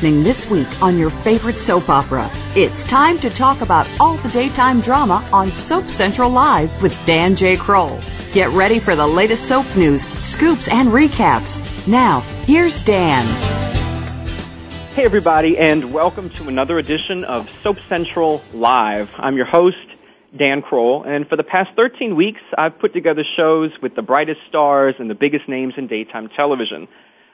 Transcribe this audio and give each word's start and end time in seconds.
happening 0.00 0.22
this 0.22 0.48
week 0.48 0.80
on 0.80 0.96
your 0.96 1.10
favorite 1.10 1.56
soap 1.56 1.88
opera. 1.88 2.30
It's 2.54 2.84
time 2.86 3.18
to 3.18 3.28
talk 3.28 3.60
about 3.62 3.90
all 3.98 4.14
the 4.18 4.28
daytime 4.28 4.80
drama 4.80 5.28
on 5.32 5.48
Soap 5.50 5.82
Central 5.86 6.30
Live 6.30 6.80
with 6.80 6.94
Dan 7.04 7.34
J. 7.34 7.56
Kroll. 7.56 8.00
Get 8.32 8.48
ready 8.50 8.78
for 8.78 8.94
the 8.94 9.04
latest 9.04 9.48
soap 9.48 9.66
news, 9.76 10.04
scoops, 10.24 10.68
and 10.68 10.90
recaps. 10.90 11.88
Now, 11.88 12.20
here's 12.44 12.80
Dan. 12.80 13.26
Hey, 14.94 15.04
everybody, 15.04 15.58
and 15.58 15.92
welcome 15.92 16.30
to 16.30 16.46
another 16.48 16.78
edition 16.78 17.24
of 17.24 17.50
Soap 17.64 17.78
Central 17.88 18.40
Live. 18.54 19.10
I'm 19.16 19.34
your 19.36 19.46
host, 19.46 19.84
Dan 20.36 20.62
Kroll, 20.62 21.02
and 21.02 21.28
for 21.28 21.34
the 21.34 21.42
past 21.42 21.70
13 21.74 22.14
weeks, 22.14 22.40
I've 22.56 22.78
put 22.78 22.92
together 22.92 23.24
shows 23.36 23.72
with 23.82 23.96
the 23.96 24.02
brightest 24.02 24.42
stars 24.48 24.94
and 25.00 25.10
the 25.10 25.16
biggest 25.16 25.48
names 25.48 25.74
in 25.76 25.88
daytime 25.88 26.28
television. 26.28 26.86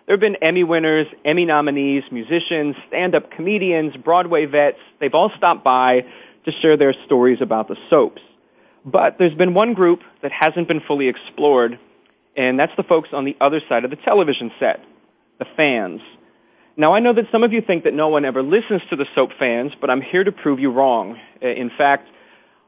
There 0.07 0.15
have 0.15 0.21
been 0.21 0.37
Emmy 0.37 0.65
winners, 0.65 1.07
Emmy 1.25 1.47
nominees, 1.47 2.05
musicians, 2.11 2.77
stand-up 2.89 3.31
comedians, 3.31 3.97
Broadway 3.97 4.45
vets. 4.45 4.77
They've 5.01 5.15
all 5.15 5.31
stopped 5.35 5.65
by 5.65 6.05
to 6.45 6.53
share 6.61 6.77
their 6.77 6.93
stories 7.07 7.39
about 7.41 7.69
the 7.69 7.77
soaps. 7.89 8.21
But 8.85 9.17
there's 9.19 9.33
been 9.35 9.55
one 9.55 9.73
group 9.73 10.03
that 10.21 10.31
hasn't 10.31 10.69
been 10.69 10.81
fully 10.83 11.09
explored, 11.09 11.79
and 12.37 12.61
that's 12.61 12.73
the 12.77 12.83
folks 12.83 13.11
on 13.15 13.25
the 13.25 13.35
other 13.41 13.63
side 13.67 13.85
of 13.85 13.91
the 13.91 13.97
television 13.97 14.53
set, 14.61 14.85
the 15.39 15.47
fans. 15.57 16.03
Now 16.77 16.93
I 16.93 17.01
know 17.01 17.15
that 17.15 17.29
some 17.33 17.43
of 17.43 17.55
you 17.55 17.63
think 17.63 17.85
that 17.85 17.95
no 17.95 18.09
one 18.09 18.27
ever 18.27 18.43
listens 18.43 18.83
to 18.91 18.97
the 18.97 19.07
soap 19.15 19.31
fans, 19.39 19.73
but 19.81 19.89
I'm 19.89 20.03
here 20.03 20.23
to 20.23 20.33
prove 20.33 20.61
you 20.61 20.71
wrong. 20.71 21.19
Uh, 21.43 21.47
in 21.49 21.71
fact, 21.79 22.09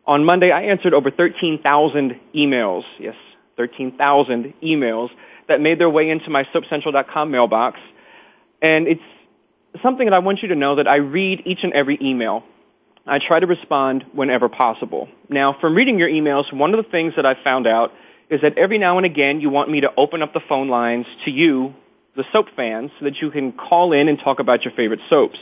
on 0.07 0.25
Monday 0.25 0.51
I 0.53 0.63
answered 0.63 0.95
over 0.95 1.11
13,000 1.11 2.19
emails. 2.35 2.85
Yes, 2.99 3.17
13,000 3.57 4.55
emails 4.63 5.11
that 5.49 5.61
made 5.61 5.79
their 5.81 5.91
way 5.91 6.11
into 6.11 6.31
my 6.31 6.45
soapcentral.com 6.45 7.31
mailbox. 7.31 7.79
And 8.63 8.87
it's 8.87 9.03
something 9.83 10.07
that 10.07 10.15
I 10.15 10.19
want 10.21 10.43
you 10.43 10.49
to 10.49 10.55
know 10.57 10.77
that 10.77 10.87
I 10.89 10.97
read 10.97 11.43
each 11.47 11.61
and 11.63 11.73
every 11.73 11.99
email. 12.01 12.43
I 13.07 13.19
try 13.19 13.39
to 13.41 13.47
respond 13.47 14.05
whenever 14.13 14.49
possible. 14.49 15.09
Now, 15.29 15.57
from 15.61 15.75
reading 15.75 15.99
your 15.99 16.09
emails, 16.09 16.53
one 16.53 16.75
of 16.75 16.85
the 16.85 16.91
things 16.91 17.15
that 17.17 17.25
I 17.25 17.35
found 17.43 17.67
out 17.67 17.93
is 18.29 18.41
that 18.41 18.59
every 18.59 18.79
now 18.79 18.97
and 18.97 19.07
again 19.07 19.41
you 19.41 19.49
want 19.51 19.71
me 19.71 19.83
to 19.83 19.93
open 19.97 20.23
up 20.23 20.33
the 20.33 20.41
phone 20.49 20.69
lines 20.69 21.07
to 21.25 21.31
you, 21.31 21.75
the 22.17 22.25
soap 22.33 22.47
fans, 22.57 22.91
so 22.99 23.05
that 23.05 23.21
you 23.21 23.31
can 23.31 23.53
call 23.53 23.93
in 23.93 24.09
and 24.09 24.19
talk 24.19 24.41
about 24.41 24.65
your 24.65 24.73
favorite 24.75 25.01
soaps. 25.09 25.39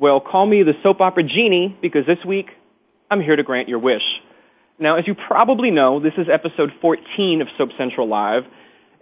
Well, 0.00 0.20
call 0.20 0.44
me 0.46 0.64
the 0.64 0.74
soap 0.82 1.00
opera 1.00 1.22
genie 1.22 1.76
because 1.80 2.04
this 2.06 2.24
week 2.24 2.50
I'm 3.08 3.20
here 3.20 3.36
to 3.36 3.42
grant 3.44 3.68
your 3.68 3.78
wish. 3.78 4.02
Now, 4.78 4.96
as 4.96 5.06
you 5.06 5.14
probably 5.14 5.70
know, 5.72 5.98
this 5.98 6.12
is 6.16 6.28
episode 6.30 6.72
14 6.80 7.42
of 7.42 7.48
Soap 7.58 7.70
Central 7.76 8.06
Live, 8.06 8.44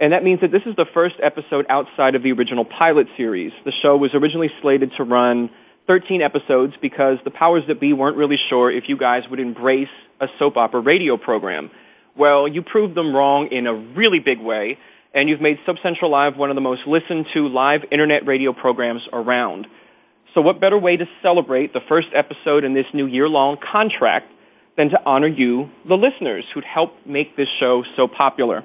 and 0.01 0.15
that 0.15 0.25
means 0.25 0.41
that 0.41 0.51
this 0.51 0.63
is 0.65 0.75
the 0.75 0.87
first 0.95 1.17
episode 1.23 1.67
outside 1.69 2.15
of 2.15 2.23
the 2.23 2.33
original 2.33 2.65
pilot 2.65 3.09
series. 3.19 3.53
The 3.67 3.73
show 3.83 3.95
was 3.95 4.15
originally 4.15 4.51
slated 4.63 4.93
to 4.97 5.05
run 5.05 5.51
13 5.87 6.23
episodes 6.23 6.73
because 6.81 7.19
the 7.25 7.31
powers 7.31 7.65
that 7.69 7.79
be 7.79 7.93
weren't 7.93 8.17
really 8.17 8.39
sure 8.49 8.71
if 8.71 8.89
you 8.89 8.97
guys 8.97 9.25
would 9.29 9.39
embrace 9.39 9.91
a 10.19 10.29
soap 10.39 10.57
opera 10.57 10.81
radio 10.81 11.19
program. 11.19 11.71
Well, 12.17 12.49
you 12.49 12.63
proved 12.63 12.95
them 12.95 13.15
wrong 13.15 13.49
in 13.49 13.67
a 13.67 13.75
really 13.75 14.19
big 14.19 14.41
way, 14.41 14.79
and 15.13 15.29
you've 15.29 15.43
made 15.43 15.59
Soap 15.67 15.77
Central 15.83 16.11
Live 16.11 16.39
one 16.39 16.51
of 16.51 16.55
the 16.55 16.63
most 16.63 16.87
listened 16.87 17.27
to 17.35 17.47
live 17.49 17.83
internet 17.91 18.27
radio 18.27 18.55
programs 18.55 19.03
around. 19.13 19.67
So 20.33 20.41
what 20.41 20.59
better 20.59 20.79
way 20.79 20.97
to 20.97 21.07
celebrate 21.21 21.75
the 21.75 21.83
first 21.87 22.09
episode 22.15 22.65
in 22.65 22.73
this 22.73 22.87
new 22.95 23.05
year-long 23.05 23.59
contract 23.59 24.33
than 24.77 24.91
to 24.91 25.01
honor 25.05 25.27
you, 25.27 25.71
the 25.89 25.97
listeners, 25.97 26.45
who'd 26.53 26.65
helped 26.65 27.07
make 27.07 27.35
this 27.37 27.49
show 27.59 27.83
so 27.97 28.07
popular. 28.09 28.63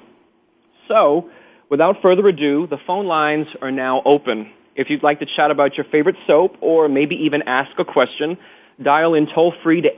So, 0.88 1.30
without 1.70 2.02
further 2.02 2.28
ado, 2.28 2.66
the 2.66 2.76
phone 2.86 3.06
lines 3.06 3.46
are 3.62 3.70
now 3.72 4.02
open. 4.04 4.50
If 4.76 4.90
you'd 4.90 5.02
like 5.02 5.20
to 5.20 5.26
chat 5.26 5.50
about 5.50 5.74
your 5.76 5.84
favorite 5.84 6.16
soap 6.26 6.56
or 6.60 6.86
maybe 6.88 7.14
even 7.24 7.40
ask 7.42 7.70
a 7.78 7.84
question, 7.84 8.36
dial 8.80 9.12
in 9.14 9.26
toll 9.26 9.52
free 9.62 9.82
to 9.82 9.90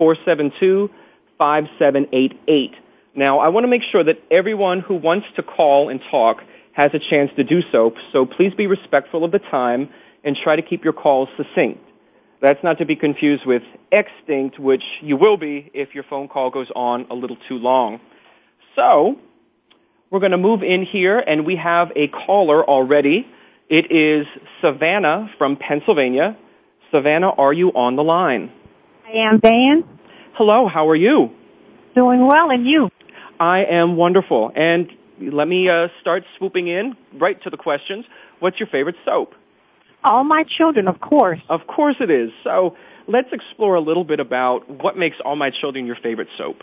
866-472-5788. 0.00 0.90
Now, 3.14 3.38
I 3.40 3.48
want 3.48 3.64
to 3.64 3.68
make 3.68 3.82
sure 3.90 4.04
that 4.04 4.18
everyone 4.30 4.80
who 4.80 4.94
wants 4.96 5.26
to 5.36 5.42
call 5.42 5.88
and 5.88 6.00
talk 6.10 6.42
has 6.72 6.90
a 6.94 6.98
chance 6.98 7.30
to 7.36 7.44
do 7.44 7.62
so, 7.72 7.94
so 8.12 8.24
please 8.26 8.54
be 8.54 8.66
respectful 8.66 9.24
of 9.24 9.32
the 9.32 9.38
time 9.38 9.88
and 10.22 10.36
try 10.36 10.54
to 10.56 10.62
keep 10.62 10.84
your 10.84 10.92
calls 10.92 11.28
succinct. 11.36 11.80
That's 12.40 12.62
not 12.64 12.78
to 12.78 12.86
be 12.86 12.96
confused 12.96 13.44
with 13.44 13.62
extinct, 13.92 14.58
which 14.58 14.82
you 15.02 15.16
will 15.18 15.36
be 15.36 15.70
if 15.74 15.94
your 15.94 16.04
phone 16.04 16.26
call 16.26 16.48
goes 16.50 16.68
on 16.74 17.06
a 17.10 17.14
little 17.14 17.36
too 17.48 17.56
long. 17.58 18.00
So, 18.76 19.16
we're 20.10 20.20
going 20.20 20.32
to 20.32 20.38
move 20.38 20.62
in 20.62 20.84
here 20.86 21.18
and 21.18 21.44
we 21.44 21.56
have 21.56 21.92
a 21.96 22.08
caller 22.08 22.64
already. 22.66 23.26
It 23.68 23.92
is 23.92 24.26
Savannah 24.62 25.30
from 25.36 25.56
Pennsylvania. 25.56 26.36
Savannah, 26.90 27.28
are 27.30 27.52
you 27.52 27.68
on 27.70 27.96
the 27.96 28.02
line? 28.02 28.50
I 29.06 29.18
am, 29.18 29.38
Dan. 29.38 29.84
Hello, 30.32 30.66
how 30.66 30.88
are 30.88 30.96
you? 30.96 31.30
Doing 31.94 32.26
well, 32.26 32.50
and 32.50 32.66
you? 32.66 32.88
I 33.38 33.64
am 33.64 33.96
wonderful. 33.96 34.50
And 34.56 34.90
let 35.20 35.46
me 35.46 35.68
uh, 35.68 35.88
start 36.00 36.24
swooping 36.38 36.68
in 36.68 36.96
right 37.12 37.40
to 37.42 37.50
the 37.50 37.56
questions. 37.58 38.06
What's 38.38 38.58
your 38.58 38.68
favorite 38.68 38.96
soap? 39.04 39.34
All 40.04 40.24
my 40.24 40.44
children, 40.44 40.88
of 40.88 41.00
course. 41.00 41.40
Of 41.48 41.66
course 41.66 41.96
it 42.00 42.10
is. 42.10 42.30
So 42.44 42.76
let's 43.06 43.28
explore 43.32 43.74
a 43.74 43.80
little 43.80 44.04
bit 44.04 44.20
about 44.20 44.68
what 44.70 44.96
makes 44.96 45.16
All 45.24 45.36
My 45.36 45.50
Children 45.50 45.86
your 45.86 45.96
favorite 45.96 46.28
soap. 46.38 46.62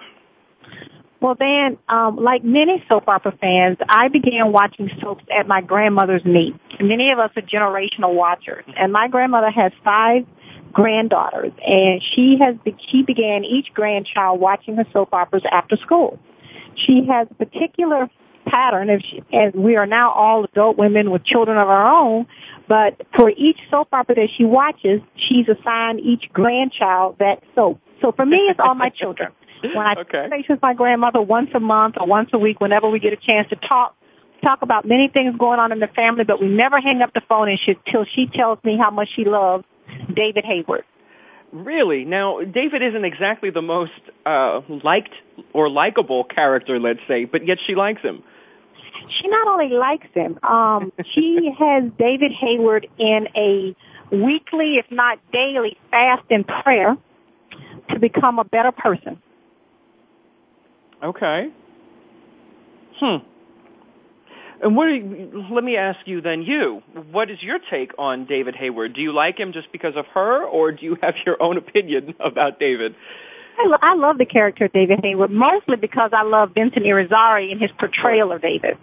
Well, 1.20 1.36
then, 1.38 1.78
um, 1.90 2.18
like 2.18 2.44
many 2.44 2.84
soap 2.88 3.06
opera 3.08 3.34
fans, 3.42 3.78
I 3.90 4.08
began 4.08 4.52
watching 4.52 4.90
soaps 5.02 5.24
at 5.36 5.48
my 5.48 5.62
grandmother's 5.62 6.24
knee. 6.26 6.56
Many 6.80 7.10
of 7.12 7.18
us 7.18 7.32
are 7.36 7.42
generational 7.42 8.14
watchers, 8.14 8.66
and 8.78 8.94
my 8.94 9.08
grandmother 9.08 9.50
has 9.50 9.72
five 9.84 10.28
granddaughters, 10.72 11.54
and 11.66 12.04
she 12.14 12.38
has 12.40 12.56
she 12.88 13.02
began 13.02 13.44
each 13.46 13.74
grandchild 13.74 14.40
watching 14.40 14.76
her 14.76 14.86
soap 14.94 15.10
operas 15.12 15.42
after 15.52 15.76
school. 15.78 16.20
She 16.86 17.06
has 17.08 17.28
a 17.32 17.46
particular 17.46 18.10
pattern. 18.48 18.90
If 18.90 19.02
she, 19.02 19.22
and 19.32 19.54
we 19.54 19.76
are 19.76 19.86
now 19.86 20.12
all 20.12 20.44
adult 20.46 20.78
women 20.78 21.12
with 21.12 21.24
children 21.24 21.58
of 21.58 21.68
our 21.68 21.88
own, 22.04 22.28
but 22.68 23.00
for 23.16 23.30
each 23.30 23.58
soap 23.70 23.90
opera 23.94 24.16
that 24.16 24.30
she 24.36 24.44
watches, 24.46 25.02
she's 25.16 25.46
assigned 25.48 26.00
each 26.00 26.26
grandchild 26.34 27.18
that 27.20 27.44
soap. 27.56 27.80
So 28.02 28.12
for 28.12 28.26
me, 28.26 28.38
it's 28.50 28.60
all 28.60 28.76
my 28.76 28.90
children. 28.90 29.32
When 29.64 29.78
I 29.86 29.94
okay. 30.00 30.28
face 30.30 30.46
with 30.50 30.62
my 30.62 30.74
grandmother 30.74 31.22
once 31.22 31.50
a 31.56 31.60
month 31.60 31.96
or 32.00 32.08
once 32.08 32.30
a 32.34 32.38
week, 32.38 32.60
whenever 32.60 32.90
we 32.90 33.00
get 33.00 33.14
a 33.14 33.18
chance 33.18 33.50
to 33.50 33.56
talk, 33.56 33.96
talk 34.44 34.62
about 34.62 34.86
many 34.86 35.08
things 35.12 35.36
going 35.38 35.60
on 35.60 35.72
in 35.72 35.80
the 35.80 35.88
family, 35.88 36.24
but 36.24 36.42
we 36.42 36.48
never 36.48 36.80
hang 36.80 37.02
up 37.02 37.14
the 37.14 37.22
phone 37.28 37.50
until 37.50 38.06
she 38.14 38.28
tells 38.28 38.60
me 38.64 38.78
how 38.80 38.92
much 38.92 39.10
she 39.16 39.24
loves 39.26 39.64
David 40.14 40.46
Hayward. 40.46 40.84
Really? 41.54 42.04
Now, 42.04 42.42
David 42.44 42.84
isn't 42.84 43.06
exactly 43.06 43.50
the 43.52 43.62
most 43.62 43.94
uh, 44.26 44.60
liked 44.68 45.14
or 45.54 45.70
likable 45.70 46.26
character, 46.26 46.78
let's 46.78 47.00
say, 47.08 47.24
but 47.24 47.48
yet 47.48 47.58
she 47.66 47.74
likes 47.74 48.02
him. 48.02 48.22
She 49.22 49.28
not 49.28 49.48
only 49.48 49.70
likes 49.70 50.08
him, 50.14 50.40
um, 50.44 50.92
she 51.14 51.52
has 51.60 51.84
David 51.98 52.32
Hayward 52.34 52.88
in 52.98 53.28
a 53.36 53.76
weekly, 54.16 54.76
if 54.78 54.86
not 54.92 55.20
daily, 55.32 55.78
fast 55.92 56.24
and 56.30 56.46
prayer 56.48 56.96
to 57.90 58.00
become 58.00 58.40
a 58.40 58.44
better 58.44 58.72
person. 58.72 59.22
Okay. 61.04 61.50
Hmm. 63.00 63.18
And 64.62 64.76
what? 64.76 64.86
You, 64.86 65.46
let 65.52 65.64
me 65.64 65.78
ask 65.78 66.00
you 66.08 66.20
then. 66.22 66.42
You, 66.42 66.82
what 67.12 67.30
is 67.30 67.38
your 67.44 67.60
take 67.70 67.92
on 68.00 68.26
David 68.26 68.56
Hayward? 68.56 68.94
Do 68.96 69.02
you 69.02 69.14
like 69.14 69.38
him 69.40 69.54
just 69.54 69.72
because 69.72 69.96
of 69.96 70.08
her, 70.16 70.44
or 70.44 70.72
do 70.72 70.84
you 70.84 70.98
have 71.04 71.14
your 71.24 71.42
own 71.42 71.58
opinion 71.58 72.16
about 72.20 72.60
David? 72.60 72.96
I, 73.58 73.66
lo- 73.68 73.78
I 73.82 73.96
love 73.96 74.18
the 74.18 74.26
character 74.26 74.66
of 74.66 74.74
David 74.74 75.00
Hayward 75.04 75.32
mostly 75.32 75.76
because 75.78 76.12
I 76.14 76.24
love 76.24 76.52
Vincent 76.54 76.86
Irizarry 76.86 77.52
and 77.52 77.60
his 77.62 77.72
portrayal 77.80 78.32
of 78.32 78.42
David. 78.42 78.78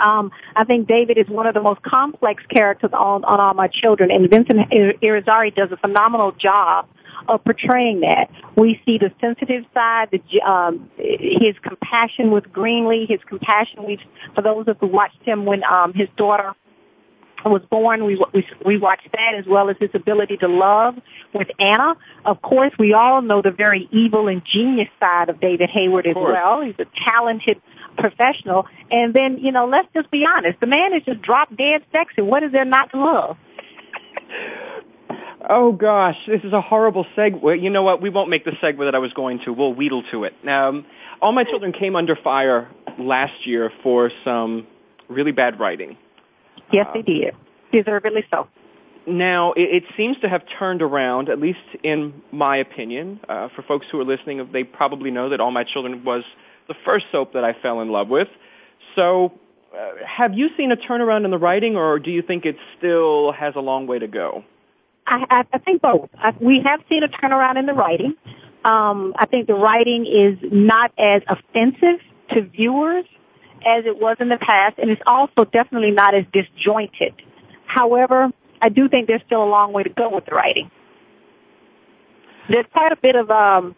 Um, 0.00 0.30
I 0.56 0.64
think 0.64 0.88
David 0.88 1.18
is 1.18 1.28
one 1.28 1.46
of 1.46 1.54
the 1.54 1.60
most 1.60 1.82
complex 1.82 2.42
characters 2.48 2.90
on, 2.94 3.24
on 3.24 3.40
all 3.40 3.54
my 3.54 3.68
children, 3.68 4.10
and 4.10 4.28
Vincent 4.30 4.70
Irizarry 4.70 5.54
does 5.54 5.70
a 5.72 5.76
phenomenal 5.76 6.32
job 6.32 6.86
of 7.28 7.44
portraying 7.44 8.00
that. 8.00 8.30
We 8.56 8.80
see 8.86 8.98
the 8.98 9.12
sensitive 9.20 9.64
side, 9.74 10.08
the, 10.10 10.40
um, 10.40 10.90
his 10.96 11.56
compassion 11.62 12.30
with 12.30 12.44
Greenlee, 12.44 13.06
his 13.08 13.20
compassion 13.28 13.84
with, 13.84 14.00
for 14.34 14.42
those 14.42 14.66
of 14.66 14.78
who 14.78 14.86
watched 14.86 15.22
him 15.22 15.44
when 15.44 15.62
um, 15.64 15.92
his 15.92 16.08
daughter 16.16 16.54
was 17.50 17.62
born. 17.70 18.04
We, 18.04 18.16
we, 18.32 18.44
we 18.64 18.78
watched 18.78 19.10
that 19.12 19.38
as 19.38 19.44
well 19.46 19.70
as 19.70 19.76
his 19.80 19.90
ability 19.94 20.38
to 20.38 20.48
love 20.48 20.94
with 21.34 21.48
Anna. 21.58 21.94
Of 22.24 22.40
course, 22.42 22.72
we 22.78 22.92
all 22.92 23.22
know 23.22 23.42
the 23.42 23.50
very 23.50 23.88
evil 23.92 24.28
and 24.28 24.42
genius 24.44 24.88
side 25.00 25.28
of 25.28 25.40
David 25.40 25.70
Hayward 25.70 26.06
as 26.06 26.14
well. 26.16 26.62
He's 26.62 26.74
a 26.78 26.86
talented 27.04 27.60
professional. 27.96 28.66
And 28.90 29.14
then, 29.14 29.38
you 29.38 29.52
know, 29.52 29.66
let's 29.66 29.88
just 29.94 30.10
be 30.10 30.24
honest. 30.28 30.60
The 30.60 30.66
man 30.66 30.94
is 30.94 31.02
just 31.04 31.22
drop 31.22 31.48
dead 31.56 31.82
sexy. 31.90 32.22
What 32.22 32.42
is 32.42 32.52
there 32.52 32.64
not 32.64 32.90
to 32.92 32.98
love? 32.98 33.36
Oh 35.50 35.72
gosh, 35.72 36.14
this 36.28 36.40
is 36.44 36.52
a 36.52 36.60
horrible 36.60 37.04
segue. 37.16 37.60
You 37.60 37.68
know 37.68 37.82
what? 37.82 38.00
We 38.00 38.10
won't 38.10 38.30
make 38.30 38.44
the 38.44 38.52
segue 38.62 38.78
that 38.86 38.94
I 38.94 39.00
was 39.00 39.12
going 39.12 39.40
to. 39.44 39.52
We'll 39.52 39.74
wheedle 39.74 40.04
to 40.12 40.22
it. 40.24 40.34
Um, 40.48 40.86
all 41.20 41.32
my 41.32 41.42
children 41.42 41.72
came 41.72 41.96
under 41.96 42.14
fire 42.14 42.70
last 42.96 43.32
year 43.44 43.72
for 43.82 44.12
some 44.24 44.68
really 45.08 45.32
bad 45.32 45.58
writing. 45.58 45.96
Yes, 46.72 46.86
um, 46.88 46.94
they 46.94 47.02
did. 47.12 47.34
Deservedly 47.72 48.24
so. 48.30 48.48
Now, 49.06 49.52
it, 49.52 49.84
it, 49.84 49.84
seems 49.96 50.16
to 50.20 50.28
have 50.28 50.42
turned 50.58 50.80
around, 50.80 51.28
at 51.28 51.38
least 51.40 51.58
in 51.82 52.22
my 52.32 52.56
opinion. 52.56 53.20
Uh, 53.28 53.48
for 53.54 53.62
folks 53.62 53.86
who 53.90 54.00
are 54.00 54.04
listening, 54.04 54.48
they 54.52 54.64
probably 54.64 55.10
know 55.10 55.28
that 55.30 55.40
All 55.40 55.50
My 55.50 55.64
Children 55.64 56.04
was 56.04 56.24
the 56.68 56.74
first 56.84 57.06
soap 57.12 57.34
that 57.34 57.44
I 57.44 57.52
fell 57.52 57.80
in 57.80 57.90
love 57.90 58.08
with. 58.08 58.28
So, 58.96 59.32
uh, 59.76 60.06
have 60.06 60.34
you 60.34 60.50
seen 60.56 60.70
a 60.70 60.76
turnaround 60.76 61.24
in 61.24 61.30
the 61.30 61.38
writing, 61.38 61.76
or 61.76 61.98
do 61.98 62.10
you 62.10 62.22
think 62.22 62.44
it 62.46 62.56
still 62.78 63.32
has 63.32 63.54
a 63.56 63.60
long 63.60 63.86
way 63.86 63.98
to 63.98 64.06
go? 64.06 64.44
I, 65.06 65.24
I, 65.28 65.42
I 65.52 65.58
think 65.58 65.82
both. 65.82 66.08
I, 66.16 66.32
we 66.40 66.60
have 66.64 66.80
seen 66.88 67.02
a 67.02 67.08
turnaround 67.08 67.58
in 67.58 67.66
the 67.66 67.72
writing. 67.74 68.14
Um, 68.64 69.14
I 69.18 69.26
think 69.26 69.48
the 69.48 69.54
writing 69.54 70.06
is 70.06 70.38
not 70.52 70.92
as 70.96 71.22
offensive 71.28 71.98
to 72.30 72.42
viewers 72.42 73.04
as 73.64 73.84
it 73.86 73.98
was 74.00 74.16
in 74.20 74.28
the 74.28 74.38
past, 74.38 74.78
and 74.78 74.90
it's 74.90 75.02
also 75.06 75.44
definitely 75.44 75.90
not 75.90 76.14
as 76.14 76.24
disjointed. 76.32 77.14
However, 77.66 78.30
I 78.60 78.68
do 78.68 78.88
think 78.88 79.06
there's 79.06 79.22
still 79.26 79.42
a 79.42 79.46
long 79.46 79.72
way 79.72 79.82
to 79.82 79.90
go 79.90 80.10
with 80.14 80.26
the 80.26 80.34
writing. 80.34 80.70
There's 82.48 82.66
quite 82.72 82.92
a 82.92 82.96
bit 82.96 83.16
of 83.16 83.30
um, 83.30 83.74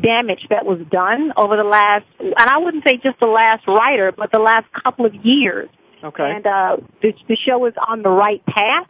damage 0.00 0.46
that 0.50 0.64
was 0.64 0.80
done 0.90 1.32
over 1.36 1.56
the 1.56 1.64
last, 1.64 2.06
and 2.20 2.34
I 2.38 2.58
wouldn't 2.58 2.84
say 2.86 2.96
just 3.02 3.18
the 3.20 3.26
last 3.26 3.66
writer, 3.66 4.12
but 4.12 4.30
the 4.32 4.38
last 4.38 4.66
couple 4.72 5.06
of 5.06 5.14
years. 5.14 5.68
Okay. 6.02 6.22
And 6.36 6.46
uh, 6.46 6.76
the, 7.02 7.12
the 7.28 7.36
show 7.36 7.64
is 7.66 7.74
on 7.88 8.02
the 8.02 8.10
right 8.10 8.44
path, 8.46 8.86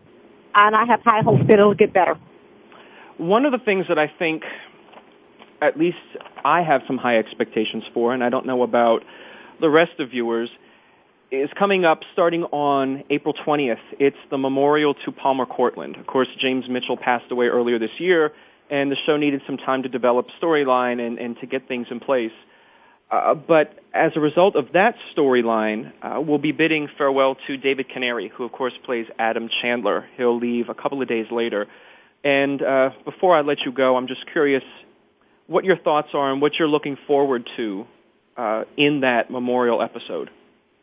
and 0.55 0.77
I 0.77 0.85
have 0.85 1.01
high 1.05 1.23
hopes 1.23 1.45
that 1.49 1.55
it'll 1.59 1.75
get 1.75 1.93
better. 1.93 2.17
One 3.17 3.47
of 3.47 3.53
the 3.53 3.59
things 3.65 3.87
that 3.89 3.99
I 3.99 4.09
think, 4.19 4.43
at 5.63 5.79
least 5.79 5.99
I 6.45 6.63
have 6.63 6.83
some 6.87 6.99
high 6.99 7.19
expectations 7.19 7.85
for, 7.95 8.13
and 8.13 8.23
I 8.23 8.29
don't 8.29 8.47
know 8.47 8.63
about 8.63 9.05
the 9.61 9.71
rest 9.71 9.99
of 10.01 10.11
viewers 10.11 10.49
is 11.31 11.49
coming 11.59 11.85
up 11.85 12.01
starting 12.13 12.45
on 12.45 13.05
April 13.11 13.35
20th. 13.35 13.79
It's 13.99 14.17
the 14.31 14.39
memorial 14.39 14.95
to 15.05 15.13
Palmer 15.13 15.47
Cortlandt. 15.47 15.99
Of 15.99 16.07
course, 16.07 16.29
James 16.39 16.69
Mitchell 16.69 16.97
passed 16.97 17.31
away 17.33 17.47
earlier 17.47 17.79
this 17.79 17.91
year, 17.99 18.33
and 18.71 18.91
the 18.91 18.97
show 19.07 19.17
needed 19.17 19.43
some 19.47 19.57
time 19.57 19.83
to 19.83 19.89
develop 19.89 20.29
storyline 20.41 21.05
and, 21.05 21.19
and 21.19 21.39
to 21.41 21.47
get 21.47 21.67
things 21.67 21.87
in 21.91 21.99
place. 22.01 22.33
Uh, 23.11 23.35
but 23.35 23.79
as 23.93 24.13
a 24.17 24.21
result 24.21 24.57
of 24.57 24.73
that 24.73 24.97
storyline, 25.17 25.93
uh, 26.03 26.21
we'll 26.21 26.39
be 26.39 26.53
bidding 26.53 26.89
farewell 26.99 27.37
to 27.47 27.57
David 27.57 27.89
Canary, 27.89 28.29
who 28.35 28.45
of 28.45 28.53
course 28.53 28.73
plays 28.85 29.07
Adam 29.19 29.49
Chandler. 29.61 30.07
He'll 30.17 30.39
leave 30.39 30.69
a 30.69 30.75
couple 30.75 31.03
of 31.03 31.09
days 31.09 31.27
later. 31.31 31.67
And 32.23 32.63
uh, 32.63 32.91
before 33.05 33.37
I 33.37 33.43
let 33.43 33.61
you 33.61 33.73
go, 33.73 33.97
I'm 33.97 34.07
just 34.07 34.25
curious 34.33 34.65
what 35.47 35.65
your 35.65 35.77
thoughts 35.77 36.09
are 36.15 36.33
and 36.33 36.41
what 36.41 36.55
you're 36.59 36.69
looking 36.69 36.97
forward 37.07 37.49
to 37.57 37.87
uh, 38.37 38.65
in 38.77 39.01
that 39.01 39.31
memorial 39.31 39.83
episode? 39.83 40.31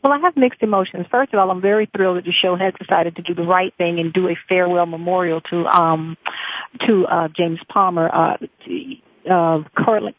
Well, 0.03 0.13
I 0.13 0.19
have 0.21 0.36
mixed 0.36 0.63
emotions. 0.63 1.06
First 1.12 1.31
of 1.33 1.39
all, 1.39 1.51
I'm 1.51 1.62
very 1.62 1.86
thrilled 1.95 2.18
that 2.18 2.25
the 2.25 2.31
show 2.33 2.56
has 2.56 2.74
decided 2.80 3.18
to 3.18 3.21
do 3.21 3.36
the 3.36 3.44
right 3.44 3.74
thing 3.77 4.00
and 4.00 4.12
do 4.12 4.27
a 4.30 4.38
farewell 4.50 4.88
memorial 4.88 5.42
to 5.51 5.65
um, 5.68 6.18
to 6.88 7.06
uh, 7.06 7.27
James 7.36 7.59
Palmer. 7.69 8.09
Uh, 8.09 8.38
uh, 9.30 9.59
Cortlandt, 9.77 10.15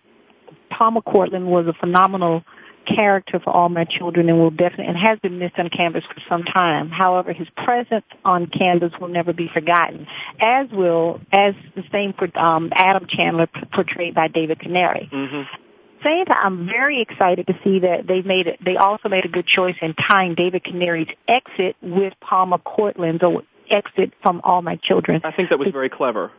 Palmer 0.70 1.00
Cortlandt 1.00 1.46
was 1.46 1.67
a 1.67 1.73
phenomenal 1.73 2.44
character 2.87 3.40
for 3.43 3.50
all 3.55 3.69
my 3.69 3.84
children 3.84 4.29
and 4.29 4.38
will 4.38 4.50
definitely 4.50 4.87
and 4.87 4.96
has 4.96 5.17
been 5.20 5.38
missed 5.38 5.56
on 5.58 5.69
canvas 5.70 6.05
for 6.12 6.20
some 6.29 6.44
time. 6.44 6.88
However, 6.90 7.32
his 7.32 7.49
presence 7.64 8.05
on 8.25 8.46
canvas 8.46 8.93
will 9.00 9.08
never 9.08 9.32
be 9.32 9.49
forgotten, 9.52 10.06
as 10.40 10.69
will 10.70 11.20
as 11.32 11.55
the 11.75 11.82
same 11.90 12.12
for 12.12 12.29
um, 12.38 12.70
Adam 12.73 13.06
Chandler 13.08 13.49
portrayed 13.75 14.14
by 14.14 14.29
David 14.29 14.61
Canary. 14.61 15.08
Mm-hmm 15.12 15.61
say 16.02 16.25
that 16.26 16.37
I'm 16.44 16.66
very 16.66 17.00
excited 17.00 17.46
to 17.46 17.54
see 17.64 17.81
that 17.81 18.06
they 18.06 18.22
made 18.22 18.46
it, 18.46 18.58
they 18.64 18.76
also 18.76 19.08
made 19.08 19.25
a 19.25 19.28
good 19.28 19.46
choice 19.46 19.76
in 19.81 19.94
tying 19.94 20.34
David 20.34 20.64
Canary's 20.64 21.08
exit 21.28 21.76
with 21.81 22.12
Palmer 22.20 22.58
Cortlandt's 22.58 23.22
exit 23.70 24.12
from 24.22 24.40
All 24.44 24.62
My 24.62 24.76
Children. 24.82 25.20
I 25.25 25.32
think 25.32 25.50
that 25.50 25.58
was 25.58 25.69
very 25.72 25.88
clever. 25.88 26.31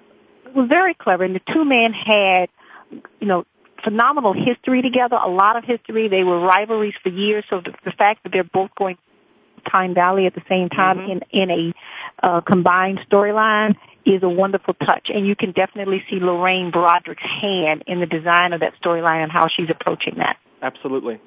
It 0.45 0.55
was 0.55 0.67
very 0.69 0.93
clever, 0.93 1.23
and 1.23 1.35
the 1.35 1.41
two 1.51 1.65
men 1.65 1.93
had, 1.93 2.49
you 3.19 3.27
know, 3.27 3.45
phenomenal 3.83 4.33
history 4.33 4.81
together, 4.81 5.15
a 5.15 5.29
lot 5.29 5.55
of 5.57 5.63
history. 5.63 6.07
They 6.09 6.23
were 6.23 6.39
rivalries 6.39 6.93
for 7.01 7.09
years, 7.09 7.43
so 7.49 7.61
the, 7.61 7.73
the 7.85 7.91
fact 7.91 8.23
that 8.23 8.31
they're 8.31 8.43
both 8.43 8.69
going 8.77 8.97
Pine 9.69 9.93
Valley 9.93 10.25
at 10.25 10.35
the 10.35 10.43
same 10.49 10.69
time 10.69 10.97
mm-hmm. 10.97 11.11
in 11.33 11.49
in 11.49 11.73
a 12.21 12.25
uh, 12.25 12.41
combined 12.41 12.99
storyline 13.09 13.75
is 14.05 14.21
a 14.23 14.29
wonderful 14.29 14.73
touch. 14.73 15.09
And 15.13 15.25
you 15.27 15.35
can 15.35 15.51
definitely 15.51 16.03
see 16.09 16.17
Lorraine 16.17 16.71
Broderick's 16.71 17.21
hand 17.23 17.83
in 17.87 17.99
the 17.99 18.05
design 18.05 18.53
of 18.53 18.61
that 18.61 18.73
storyline 18.83 19.23
and 19.23 19.31
how 19.31 19.47
she's 19.47 19.69
approaching 19.69 20.15
that. 20.17 20.37
Absolutely. 20.61 21.19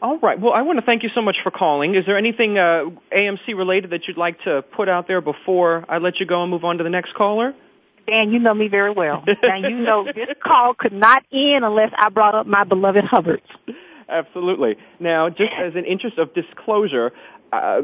All 0.00 0.18
right. 0.18 0.38
Well, 0.40 0.52
I 0.52 0.62
want 0.62 0.80
to 0.80 0.84
thank 0.84 1.04
you 1.04 1.10
so 1.14 1.22
much 1.22 1.36
for 1.42 1.50
calling. 1.50 1.94
Is 1.94 2.04
there 2.06 2.18
anything 2.18 2.58
uh, 2.58 2.86
AMC 3.16 3.48
related 3.56 3.90
that 3.90 4.08
you'd 4.08 4.16
like 4.18 4.40
to 4.42 4.62
put 4.62 4.88
out 4.88 5.06
there 5.06 5.20
before 5.20 5.84
I 5.88 5.98
let 5.98 6.18
you 6.18 6.26
go 6.26 6.42
and 6.42 6.50
move 6.50 6.64
on 6.64 6.78
to 6.78 6.84
the 6.84 6.90
next 6.90 7.14
caller? 7.14 7.54
Dan, 8.08 8.32
you 8.32 8.40
know 8.40 8.52
me 8.52 8.66
very 8.66 8.90
well. 8.90 9.22
now, 9.44 9.56
you 9.56 9.76
know 9.78 10.04
this 10.04 10.26
call 10.44 10.74
could 10.76 10.92
not 10.92 11.22
end 11.32 11.64
unless 11.64 11.92
I 11.96 12.08
brought 12.08 12.34
up 12.34 12.48
my 12.48 12.64
beloved 12.64 13.04
Hubbards. 13.04 13.46
Absolutely. 14.08 14.74
Now, 14.98 15.28
just 15.30 15.52
as 15.56 15.76
an 15.76 15.84
interest 15.84 16.18
of 16.18 16.34
disclosure, 16.34 17.12
uh, 17.52 17.82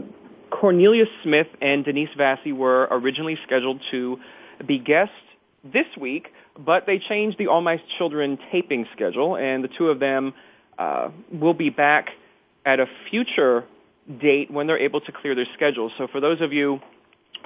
Cornelius 0.51 1.09
Smith 1.23 1.49
and 1.61 1.85
Denise 1.85 2.09
Vasi 2.19 2.53
were 2.57 2.89
originally 2.91 3.39
scheduled 3.47 3.81
to 3.91 4.19
be 4.67 4.79
guests 4.79 5.15
this 5.65 5.87
week, 6.01 6.29
but 6.59 6.87
they 6.87 6.99
changed 6.99 7.39
the 7.39 7.49
All 7.49 7.61
My 7.61 7.81
Children 7.99 8.39
taping 8.51 8.87
schedule, 8.95 9.37
and 9.37 9.63
the 9.63 9.69
two 9.69 9.89
of 9.89 9.99
them 10.01 10.35
uh, 10.79 11.11
will 11.33 11.55
be 11.55 11.71
back 11.71 12.09
at 12.65 12.81
a 12.81 12.87
future 13.11 13.65
date 14.21 14.51
when 14.51 14.67
they're 14.67 14.79
able 14.79 15.01
to 15.03 15.13
clear 15.13 15.35
their 15.35 15.47
schedules. 15.55 15.93
So 15.99 16.09
for 16.09 16.21
those 16.21 16.41
of 16.41 16.53
you 16.53 16.81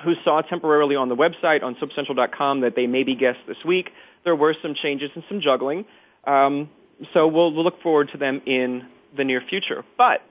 who 0.05 0.15
saw 0.25 0.41
temporarily 0.41 0.97
on 0.97 1.09
the 1.09 1.17
website 1.17 1.63
on 1.63 1.75
soapcentral.com 1.75 2.61
that 2.63 2.75
they 2.77 2.87
may 2.87 3.03
be 3.03 3.15
guests 3.15 3.43
this 3.47 3.59
week, 3.65 3.91
there 4.25 4.37
were 4.37 4.55
some 4.63 4.75
changes 4.75 5.11
and 5.15 5.25
some 5.29 5.41
juggling. 5.41 5.85
Um, 6.25 6.71
so 7.13 7.27
we'll, 7.27 7.53
we'll 7.53 7.65
look 7.65 7.83
forward 7.83 8.11
to 8.13 8.19
them 8.19 8.43
in 8.47 8.87
the 9.17 9.25
near 9.25 9.41
future. 9.49 9.85
But 9.99 10.23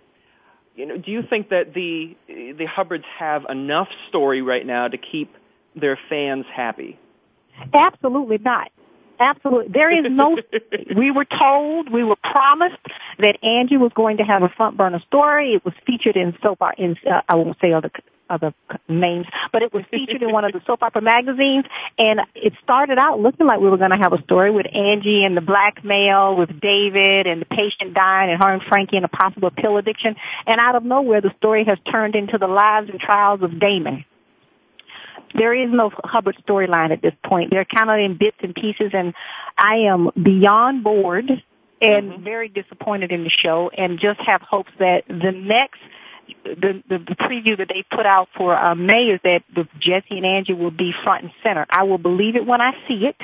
you 0.75 0.85
know, 0.85 0.97
do 0.97 1.11
you 1.11 1.21
think 1.29 1.49
that 1.49 1.73
the 1.73 2.15
the 2.27 2.65
Hubbards 2.65 3.05
have 3.19 3.45
enough 3.49 3.87
story 4.09 4.41
right 4.41 4.65
now 4.65 4.87
to 4.87 4.97
keep 4.97 5.35
their 5.75 5.99
fans 6.09 6.45
happy? 6.53 6.97
Absolutely 7.73 8.37
not. 8.37 8.71
Absolutely. 9.19 9.67
There 9.71 9.91
is 9.91 10.05
no, 10.11 10.35
we 10.95 11.11
were 11.11 11.25
told, 11.25 11.91
we 11.91 12.03
were 12.03 12.15
promised 12.15 12.77
that 13.19 13.37
Angie 13.43 13.77
was 13.77 13.91
going 13.93 14.17
to 14.17 14.23
have 14.23 14.41
a 14.41 14.49
front 14.49 14.77
burner 14.77 14.99
story. 15.05 15.53
It 15.53 15.63
was 15.63 15.75
featured 15.85 16.15
in 16.15 16.33
far 16.57 16.73
in, 16.75 16.95
uh, 17.05 17.21
I 17.29 17.35
won't 17.35 17.55
say 17.61 17.71
other 17.71 17.91
other 18.31 18.53
names, 18.87 19.27
but 19.51 19.61
it 19.61 19.73
was 19.73 19.83
featured 19.91 20.23
in 20.23 20.31
one 20.31 20.45
of 20.45 20.53
the 20.53 20.61
soap 20.65 20.81
opera 20.81 21.01
magazines. 21.01 21.65
And 21.97 22.21
it 22.33 22.53
started 22.63 22.97
out 22.97 23.19
looking 23.19 23.45
like 23.45 23.59
we 23.59 23.69
were 23.69 23.77
going 23.77 23.91
to 23.91 23.97
have 23.97 24.13
a 24.13 24.21
story 24.23 24.49
with 24.49 24.65
Angie 24.73 25.23
and 25.23 25.35
the 25.35 25.41
blackmail, 25.41 26.35
with 26.35 26.59
David 26.59 27.27
and 27.27 27.41
the 27.41 27.45
patient 27.45 27.93
dying, 27.93 28.31
and 28.31 28.41
her 28.41 28.49
and 28.53 28.63
Frankie 28.63 28.95
and 28.95 29.05
a 29.05 29.09
possible 29.09 29.51
pill 29.51 29.77
addiction. 29.77 30.15
And 30.47 30.59
out 30.59 30.75
of 30.75 30.83
nowhere, 30.83 31.21
the 31.21 31.33
story 31.37 31.65
has 31.65 31.77
turned 31.91 32.15
into 32.15 32.37
the 32.37 32.47
lives 32.47 32.89
and 32.89 32.99
trials 32.99 33.41
of 33.43 33.59
Damon 33.59 34.05
there 35.33 35.53
is 35.55 35.69
no 35.71 35.89
Hubbard 36.03 36.35
storyline 36.45 36.91
at 36.91 37.01
this 37.01 37.13
point. 37.23 37.51
They're 37.51 37.63
kind 37.63 37.89
of 37.89 37.97
in 37.97 38.17
bits 38.17 38.35
and 38.43 38.53
pieces, 38.53 38.91
and 38.93 39.13
I 39.57 39.87
am 39.89 40.09
beyond 40.21 40.83
bored 40.83 41.29
and 41.81 42.11
mm-hmm. 42.11 42.21
very 42.25 42.49
disappointed 42.49 43.13
in 43.13 43.23
the 43.23 43.29
show, 43.29 43.69
and 43.77 43.97
just 43.97 44.19
have 44.19 44.41
hopes 44.41 44.71
that 44.79 45.03
the 45.07 45.31
next 45.31 45.79
the, 46.43 46.83
the, 46.87 46.97
the 46.99 47.15
preview 47.15 47.57
that 47.57 47.67
they 47.69 47.83
put 47.89 48.05
out 48.05 48.29
for 48.35 48.55
uh, 48.55 48.75
May 48.75 49.07
is 49.13 49.19
that 49.23 49.41
the 49.53 49.67
Jesse 49.79 50.17
and 50.17 50.25
Angie 50.25 50.53
will 50.53 50.71
be 50.71 50.91
front 51.03 51.23
and 51.23 51.31
center. 51.43 51.65
I 51.69 51.83
will 51.83 51.97
believe 51.97 52.35
it 52.35 52.45
when 52.45 52.61
I 52.61 52.71
see 52.87 53.05
it, 53.05 53.15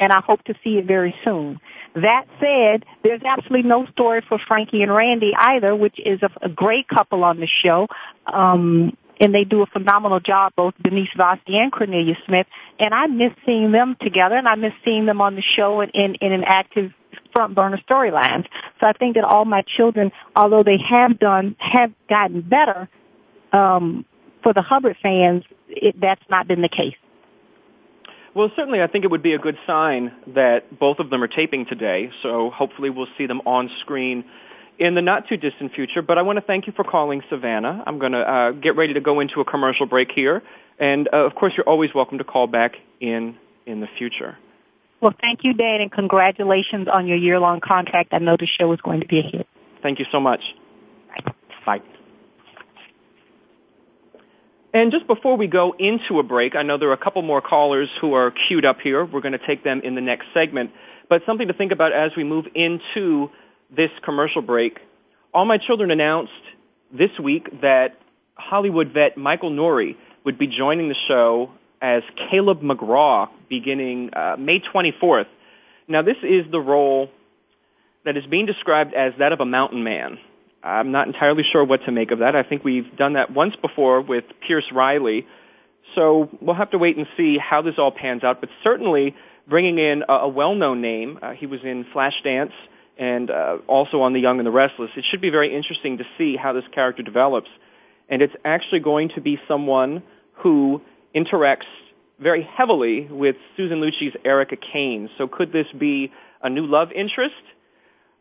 and 0.00 0.12
I 0.12 0.20
hope 0.20 0.42
to 0.44 0.54
see 0.64 0.78
it 0.78 0.86
very 0.86 1.14
soon. 1.24 1.60
That 1.94 2.24
said, 2.40 2.84
there's 3.02 3.22
absolutely 3.24 3.68
no 3.68 3.86
story 3.86 4.22
for 4.28 4.38
Frankie 4.38 4.82
and 4.82 4.94
Randy 4.94 5.32
either, 5.38 5.74
which 5.76 5.98
is 6.04 6.20
a, 6.22 6.30
a 6.42 6.48
great 6.48 6.88
couple 6.88 7.24
on 7.24 7.38
the 7.40 7.46
show. 7.62 7.86
Um, 8.32 8.96
and 9.20 9.32
they 9.32 9.44
do 9.44 9.62
a 9.62 9.66
phenomenal 9.66 10.18
job, 10.20 10.52
both 10.56 10.74
Denise 10.82 11.10
Vosky 11.16 11.54
and 11.54 11.70
Cornelius 11.70 12.16
Smith. 12.26 12.46
And 12.80 12.92
I 12.92 13.06
miss 13.06 13.32
seeing 13.46 13.70
them 13.70 13.96
together, 14.00 14.36
and 14.36 14.48
I 14.48 14.54
miss 14.56 14.72
seeing 14.84 15.06
them 15.06 15.20
on 15.20 15.36
the 15.36 15.42
show 15.42 15.82
in, 15.82 15.90
in, 15.90 16.14
in 16.20 16.32
an 16.32 16.42
active 16.44 16.92
front 17.32 17.54
burner 17.54 17.80
storylines. 17.88 18.44
So 18.80 18.86
I 18.86 18.92
think 18.92 19.16
that 19.16 19.24
all 19.24 19.44
my 19.44 19.62
children, 19.76 20.12
although 20.36 20.62
they 20.62 20.78
have 20.88 21.18
done, 21.18 21.56
have 21.58 21.92
gotten 22.08 22.40
better, 22.42 22.88
um, 23.52 24.04
for 24.42 24.52
the 24.52 24.62
Hubbard 24.62 24.96
fans, 25.02 25.44
it, 25.68 25.96
that's 26.00 26.22
not 26.28 26.48
been 26.48 26.62
the 26.62 26.68
case. 26.68 26.94
Well, 28.34 28.50
certainly, 28.56 28.80
I 28.82 28.86
think 28.86 29.04
it 29.04 29.10
would 29.10 29.22
be 29.22 29.34
a 29.34 29.38
good 29.38 29.58
sign 29.66 30.10
that 30.28 30.76
both 30.78 31.00
of 31.00 31.10
them 31.10 31.22
are 31.22 31.28
taping 31.28 31.66
today. 31.66 32.10
So 32.22 32.50
hopefully, 32.50 32.88
we'll 32.88 33.06
see 33.18 33.26
them 33.26 33.42
on 33.44 33.70
screen 33.80 34.24
in 34.78 34.94
the 34.94 35.02
not 35.02 35.28
too 35.28 35.36
distant 35.36 35.74
future. 35.74 36.00
But 36.00 36.16
I 36.16 36.22
want 36.22 36.38
to 36.38 36.40
thank 36.40 36.66
you 36.66 36.72
for 36.72 36.82
calling, 36.82 37.22
Savannah. 37.28 37.84
I'm 37.86 37.98
going 37.98 38.12
to 38.12 38.18
uh, 38.20 38.50
get 38.52 38.74
ready 38.74 38.94
to 38.94 39.00
go 39.00 39.20
into 39.20 39.40
a 39.42 39.44
commercial 39.44 39.84
break 39.84 40.10
here, 40.12 40.42
and 40.78 41.08
uh, 41.12 41.18
of 41.18 41.34
course, 41.34 41.52
you're 41.56 41.68
always 41.68 41.94
welcome 41.94 42.18
to 42.18 42.24
call 42.24 42.46
back 42.46 42.72
in 43.00 43.36
in 43.66 43.80
the 43.80 43.88
future. 43.98 44.38
Well, 45.02 45.12
thank 45.20 45.40
you, 45.42 45.52
Dan, 45.52 45.80
and 45.80 45.90
congratulations 45.90 46.86
on 46.86 47.08
your 47.08 47.16
year-long 47.16 47.58
contract. 47.60 48.10
I 48.12 48.18
know 48.18 48.36
the 48.38 48.46
show 48.46 48.72
is 48.72 48.80
going 48.82 49.00
to 49.00 49.06
be 49.06 49.18
a 49.18 49.22
hit. 49.22 49.48
Thank 49.82 49.98
you 49.98 50.06
so 50.12 50.20
much. 50.20 50.40
Bye. 51.66 51.80
And 54.74 54.90
just 54.92 55.06
before 55.08 55.36
we 55.36 55.46
go 55.48 55.74
into 55.78 56.18
a 56.20 56.22
break, 56.22 56.54
I 56.56 56.62
know 56.62 56.76
there 56.78 56.88
are 56.90 56.94
a 56.94 56.96
couple 56.96 57.22
more 57.22 57.40
callers 57.40 57.88
who 58.00 58.14
are 58.14 58.32
queued 58.48 58.64
up 58.64 58.78
here. 58.80 59.04
We're 59.04 59.20
going 59.20 59.36
to 59.38 59.44
take 59.44 59.62
them 59.64 59.80
in 59.82 59.94
the 59.96 60.00
next 60.00 60.26
segment. 60.34 60.70
But 61.08 61.22
something 61.26 61.48
to 61.48 61.52
think 61.54 61.72
about 61.72 61.92
as 61.92 62.12
we 62.16 62.22
move 62.24 62.46
into 62.54 63.28
this 63.76 63.90
commercial 64.04 64.40
break. 64.42 64.78
All 65.34 65.44
My 65.44 65.58
Children 65.58 65.90
announced 65.90 66.32
this 66.96 67.10
week 67.20 67.60
that 67.62 67.98
Hollywood 68.36 68.88
vet 68.92 69.16
Michael 69.16 69.50
Nouri 69.50 69.96
would 70.24 70.38
be 70.38 70.46
joining 70.46 70.88
the 70.88 70.96
show 71.08 71.50
as 71.82 72.04
Caleb 72.30 72.62
McGraw 72.62 73.28
beginning 73.50 74.14
uh, 74.14 74.36
May 74.38 74.60
24th. 74.60 75.26
Now, 75.88 76.00
this 76.02 76.16
is 76.22 76.46
the 76.50 76.60
role 76.60 77.10
that 78.04 78.16
is 78.16 78.24
being 78.24 78.46
described 78.46 78.94
as 78.94 79.12
that 79.18 79.32
of 79.32 79.40
a 79.40 79.44
mountain 79.44 79.82
man. 79.82 80.18
I'm 80.62 80.92
not 80.92 81.08
entirely 81.08 81.42
sure 81.50 81.64
what 81.64 81.84
to 81.86 81.92
make 81.92 82.12
of 82.12 82.20
that. 82.20 82.36
I 82.36 82.44
think 82.44 82.62
we've 82.64 82.96
done 82.96 83.14
that 83.14 83.32
once 83.34 83.56
before 83.56 84.00
with 84.00 84.24
Pierce 84.46 84.70
Riley. 84.72 85.26
So 85.96 86.30
we'll 86.40 86.54
have 86.54 86.70
to 86.70 86.78
wait 86.78 86.96
and 86.96 87.06
see 87.16 87.36
how 87.36 87.62
this 87.62 87.74
all 87.78 87.90
pans 87.90 88.22
out. 88.22 88.40
But 88.40 88.50
certainly 88.62 89.16
bringing 89.48 89.78
in 89.78 90.04
a, 90.08 90.12
a 90.18 90.28
well-known 90.28 90.80
name, 90.80 91.18
uh, 91.20 91.32
he 91.32 91.46
was 91.46 91.60
in 91.64 91.84
Flashdance 91.92 92.52
and 92.96 93.28
uh, 93.28 93.58
also 93.66 94.02
on 94.02 94.12
The 94.12 94.20
Young 94.20 94.38
and 94.38 94.46
the 94.46 94.52
Restless. 94.52 94.90
It 94.96 95.04
should 95.10 95.20
be 95.20 95.30
very 95.30 95.52
interesting 95.54 95.98
to 95.98 96.04
see 96.16 96.36
how 96.36 96.52
this 96.52 96.64
character 96.72 97.02
develops. 97.02 97.48
And 98.08 98.22
it's 98.22 98.34
actually 98.44 98.80
going 98.80 99.08
to 99.16 99.20
be 99.20 99.40
someone 99.48 100.04
who 100.34 100.80
interacts 101.14 101.66
very 102.18 102.42
heavily 102.42 103.02
with 103.06 103.36
Susan 103.56 103.80
Lucci's 103.80 104.14
Erica 104.24 104.56
Kane. 104.56 105.08
So 105.18 105.26
could 105.28 105.52
this 105.52 105.66
be 105.76 106.10
a 106.42 106.48
new 106.48 106.64
love 106.66 106.90
interest? 106.92 107.34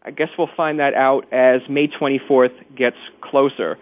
I 0.03 0.11
guess 0.11 0.27
we'll 0.37 0.49
find 0.57 0.79
that 0.79 0.93
out 0.95 1.31
as 1.31 1.61
May 1.69 1.87
24th 1.87 2.75
gets 2.75 2.97
closer. 3.21 3.77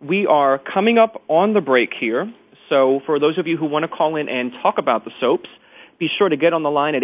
We 0.00 0.26
are 0.26 0.58
coming 0.58 0.98
up 0.98 1.20
on 1.28 1.52
the 1.52 1.60
break 1.60 1.92
here. 1.94 2.32
So 2.70 3.00
for 3.04 3.18
those 3.18 3.36
of 3.36 3.46
you 3.46 3.56
who 3.58 3.66
want 3.66 3.82
to 3.82 3.88
call 3.88 4.14
in 4.16 4.28
and 4.30 4.52
talk 4.62 4.78
about 4.78 5.04
the 5.04 5.10
soaps, 5.20 5.50
be 5.98 6.08
sure 6.08 6.28
to 6.30 6.36
get 6.36 6.52
on 6.54 6.62
the 6.62 6.70
line 6.70 6.94
at 6.94 7.02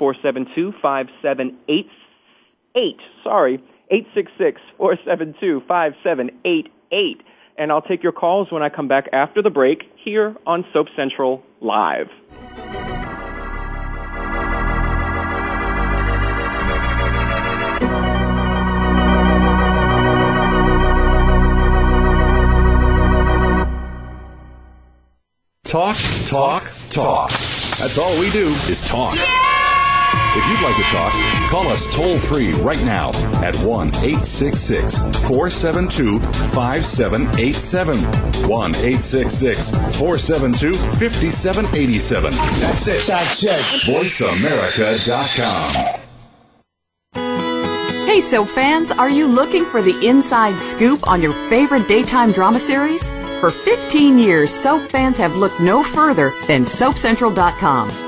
866-472-5788. 0.00 1.86
Sorry, 3.22 3.62
866-472-5788 4.80 6.64
and 7.58 7.72
I'll 7.72 7.82
take 7.82 8.02
your 8.02 8.12
calls 8.12 8.50
when 8.50 8.62
I 8.62 8.68
come 8.70 8.88
back 8.88 9.08
after 9.12 9.42
the 9.42 9.50
break 9.50 9.92
here 9.96 10.34
on 10.46 10.64
Soap 10.72 10.86
Central 10.96 11.42
Live. 11.60 12.08
Talk, 25.64 25.96
talk, 26.24 26.70
talk. 26.88 27.28
That's 27.80 27.98
all 27.98 28.18
we 28.18 28.30
do 28.30 28.48
is 28.70 28.80
talk. 28.80 29.16
Yeah! 29.16 29.47
If 30.40 30.46
you'd 30.46 30.62
like 30.64 30.76
to 30.76 30.84
talk, 30.94 31.10
call 31.50 31.66
us 31.68 31.90
toll 31.96 32.16
free 32.16 32.52
right 32.52 32.80
now 32.84 33.08
at 33.42 33.56
1 33.56 33.88
866 33.88 34.98
472 35.26 36.20
5787. 36.20 37.98
1 38.48 38.70
866 38.70 39.70
472 39.98 40.74
5787. 40.74 42.30
That's 42.30 42.86
it. 42.86 43.02
That's 43.08 43.42
it. 43.42 43.58
VoiceAmerica.com. 43.82 45.98
Hey, 48.06 48.20
so 48.20 48.44
fans, 48.44 48.92
are 48.92 49.10
you 49.10 49.26
looking 49.26 49.64
for 49.64 49.82
the 49.82 50.06
inside 50.06 50.60
scoop 50.60 51.08
on 51.08 51.20
your 51.20 51.32
favorite 51.48 51.88
daytime 51.88 52.30
drama 52.30 52.60
series? 52.60 53.08
For 53.40 53.50
15 53.50 54.18
years, 54.20 54.52
soap 54.52 54.88
fans 54.92 55.18
have 55.18 55.34
looked 55.34 55.58
no 55.60 55.82
further 55.82 56.30
than 56.46 56.62
SoapCentral.com 56.62 58.07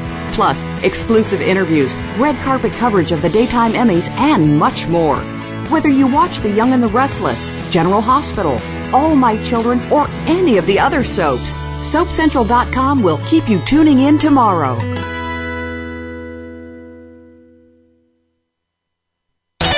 Plus, 0.31 0.61
exclusive 0.83 1.41
interviews, 1.41 1.93
red 2.17 2.35
carpet 2.43 2.71
coverage 2.73 3.11
of 3.11 3.21
the 3.21 3.29
daytime 3.29 3.73
Emmys, 3.73 4.09
and 4.11 4.57
much 4.57 4.87
more. 4.87 5.17
Whether 5.69 5.89
you 5.89 6.07
watch 6.07 6.39
The 6.39 6.49
Young 6.51 6.73
and 6.73 6.83
the 6.83 6.87
Restless, 6.87 7.49
General 7.71 8.01
Hospital, 8.01 8.59
All 8.93 9.15
My 9.15 9.41
Children, 9.43 9.79
or 9.91 10.07
any 10.27 10.57
of 10.57 10.65
the 10.65 10.79
other 10.79 11.03
soaps, 11.03 11.55
SoapCentral.com 11.93 13.01
will 13.03 13.19
keep 13.27 13.49
you 13.49 13.59
tuning 13.65 13.99
in 13.99 14.17
tomorrow. 14.17 14.77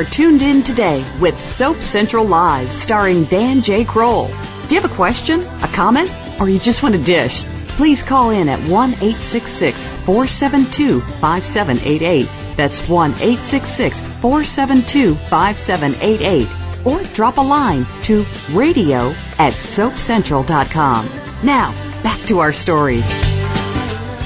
are 0.00 0.04
tuned 0.04 0.40
in 0.40 0.62
today 0.62 1.04
with 1.20 1.38
Soap 1.38 1.76
Central 1.76 2.24
Live 2.24 2.72
starring 2.72 3.24
Dan 3.24 3.60
J. 3.60 3.84
Kroll. 3.84 4.28
Do 4.66 4.74
you 4.74 4.80
have 4.80 4.90
a 4.90 4.94
question, 4.96 5.42
a 5.62 5.68
comment, 5.74 6.10
or 6.40 6.48
you 6.48 6.58
just 6.58 6.82
want 6.82 6.94
a 6.94 6.98
dish? 7.04 7.44
Please 7.76 8.02
call 8.02 8.30
in 8.30 8.48
at 8.48 8.58
1 8.60 8.70
866 8.92 9.84
472 10.06 11.02
5788. 11.02 12.30
That's 12.56 12.88
1 12.88 13.10
866 13.10 14.00
472 14.00 15.16
5788. 15.16 16.48
Or 16.86 17.02
drop 17.14 17.36
a 17.36 17.42
line 17.42 17.84
to 18.04 18.24
radio 18.52 19.10
at 19.38 19.52
soapcentral.com. 19.52 21.10
Now, 21.44 21.72
back 22.02 22.18
to 22.24 22.38
our 22.38 22.54
stories. 22.54 23.12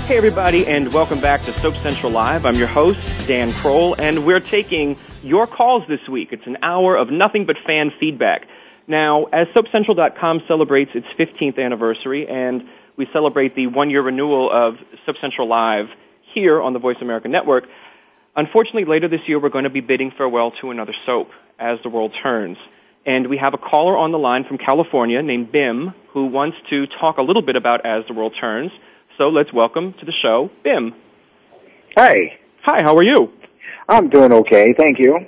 Hey, 0.07 0.19
everybody, 0.19 0.69
and 0.69 0.95
welcome 0.95 1.21
back 1.21 1.41
to 1.43 1.53
Soap 1.55 1.75
Central 1.75 2.13
Live. 2.13 2.47
I'm 2.47 2.55
your 2.55 2.69
host, 2.69 3.01
Dan 3.27 3.51
Kroll, 3.55 3.97
and 4.01 4.25
we're 4.25 4.39
taking 4.39 4.97
your 5.25 5.47
calls 5.47 5.83
this 5.89 6.07
week. 6.09 6.29
It's 6.33 6.47
an 6.47 6.59
hour 6.63 6.97
of 6.97 7.11
nothing 7.11 7.47
but 7.47 7.57
fan 7.67 7.91
feedback. 7.99 8.47
Now, 8.87 9.25
as 9.33 9.47
SoapCentral.com 9.49 10.43
celebrates 10.47 10.91
its 10.95 11.07
15th 11.19 11.59
anniversary, 11.59 12.29
and 12.29 12.65
we 12.97 13.09
celebrate 13.13 13.57
the 13.57 13.67
one-year 13.67 14.03
renewal 14.03 14.51
of 14.51 14.75
SoapCentral 15.09 15.49
Live 15.49 15.87
here 16.35 16.61
on 16.61 16.75
the 16.75 16.79
Voice 16.79 16.99
America 17.01 17.29
Network, 17.29 17.65
unfortunately, 18.37 18.85
later 18.85 19.09
this 19.09 19.23
year 19.27 19.41
we're 19.41 19.49
going 19.49 19.65
to 19.65 19.71
be 19.71 19.81
bidding 19.81 20.11
farewell 20.17 20.53
to 20.61 20.71
another 20.71 20.95
soap 21.07 21.29
as 21.59 21.79
the 21.83 21.89
world 21.89 22.13
turns. 22.23 22.59
And 23.07 23.27
we 23.29 23.39
have 23.39 23.55
a 23.55 23.59
caller 23.59 23.97
on 23.97 24.13
the 24.13 24.19
line 24.19 24.45
from 24.45 24.59
California 24.59 25.23
named 25.23 25.51
Bim 25.51 25.95
who 26.13 26.27
wants 26.27 26.57
to 26.71 26.87
talk 26.87 27.17
a 27.19 27.23
little 27.23 27.43
bit 27.43 27.57
about 27.57 27.85
As 27.87 28.05
the 28.09 28.13
World 28.15 28.35
Turns. 28.39 28.73
So 29.19 29.29
let's 29.31 29.53
welcome 29.53 29.93
to 30.01 30.07
the 30.07 30.13
show 30.13 30.51
Bim. 30.63 30.95
Hey. 31.97 32.39
Hi, 32.63 32.83
how 32.83 32.97
are 32.97 33.03
you? 33.03 33.31
I'm 33.89 34.09
doing 34.09 34.33
okay, 34.33 34.75
thank 34.79 34.99
you. 34.99 35.27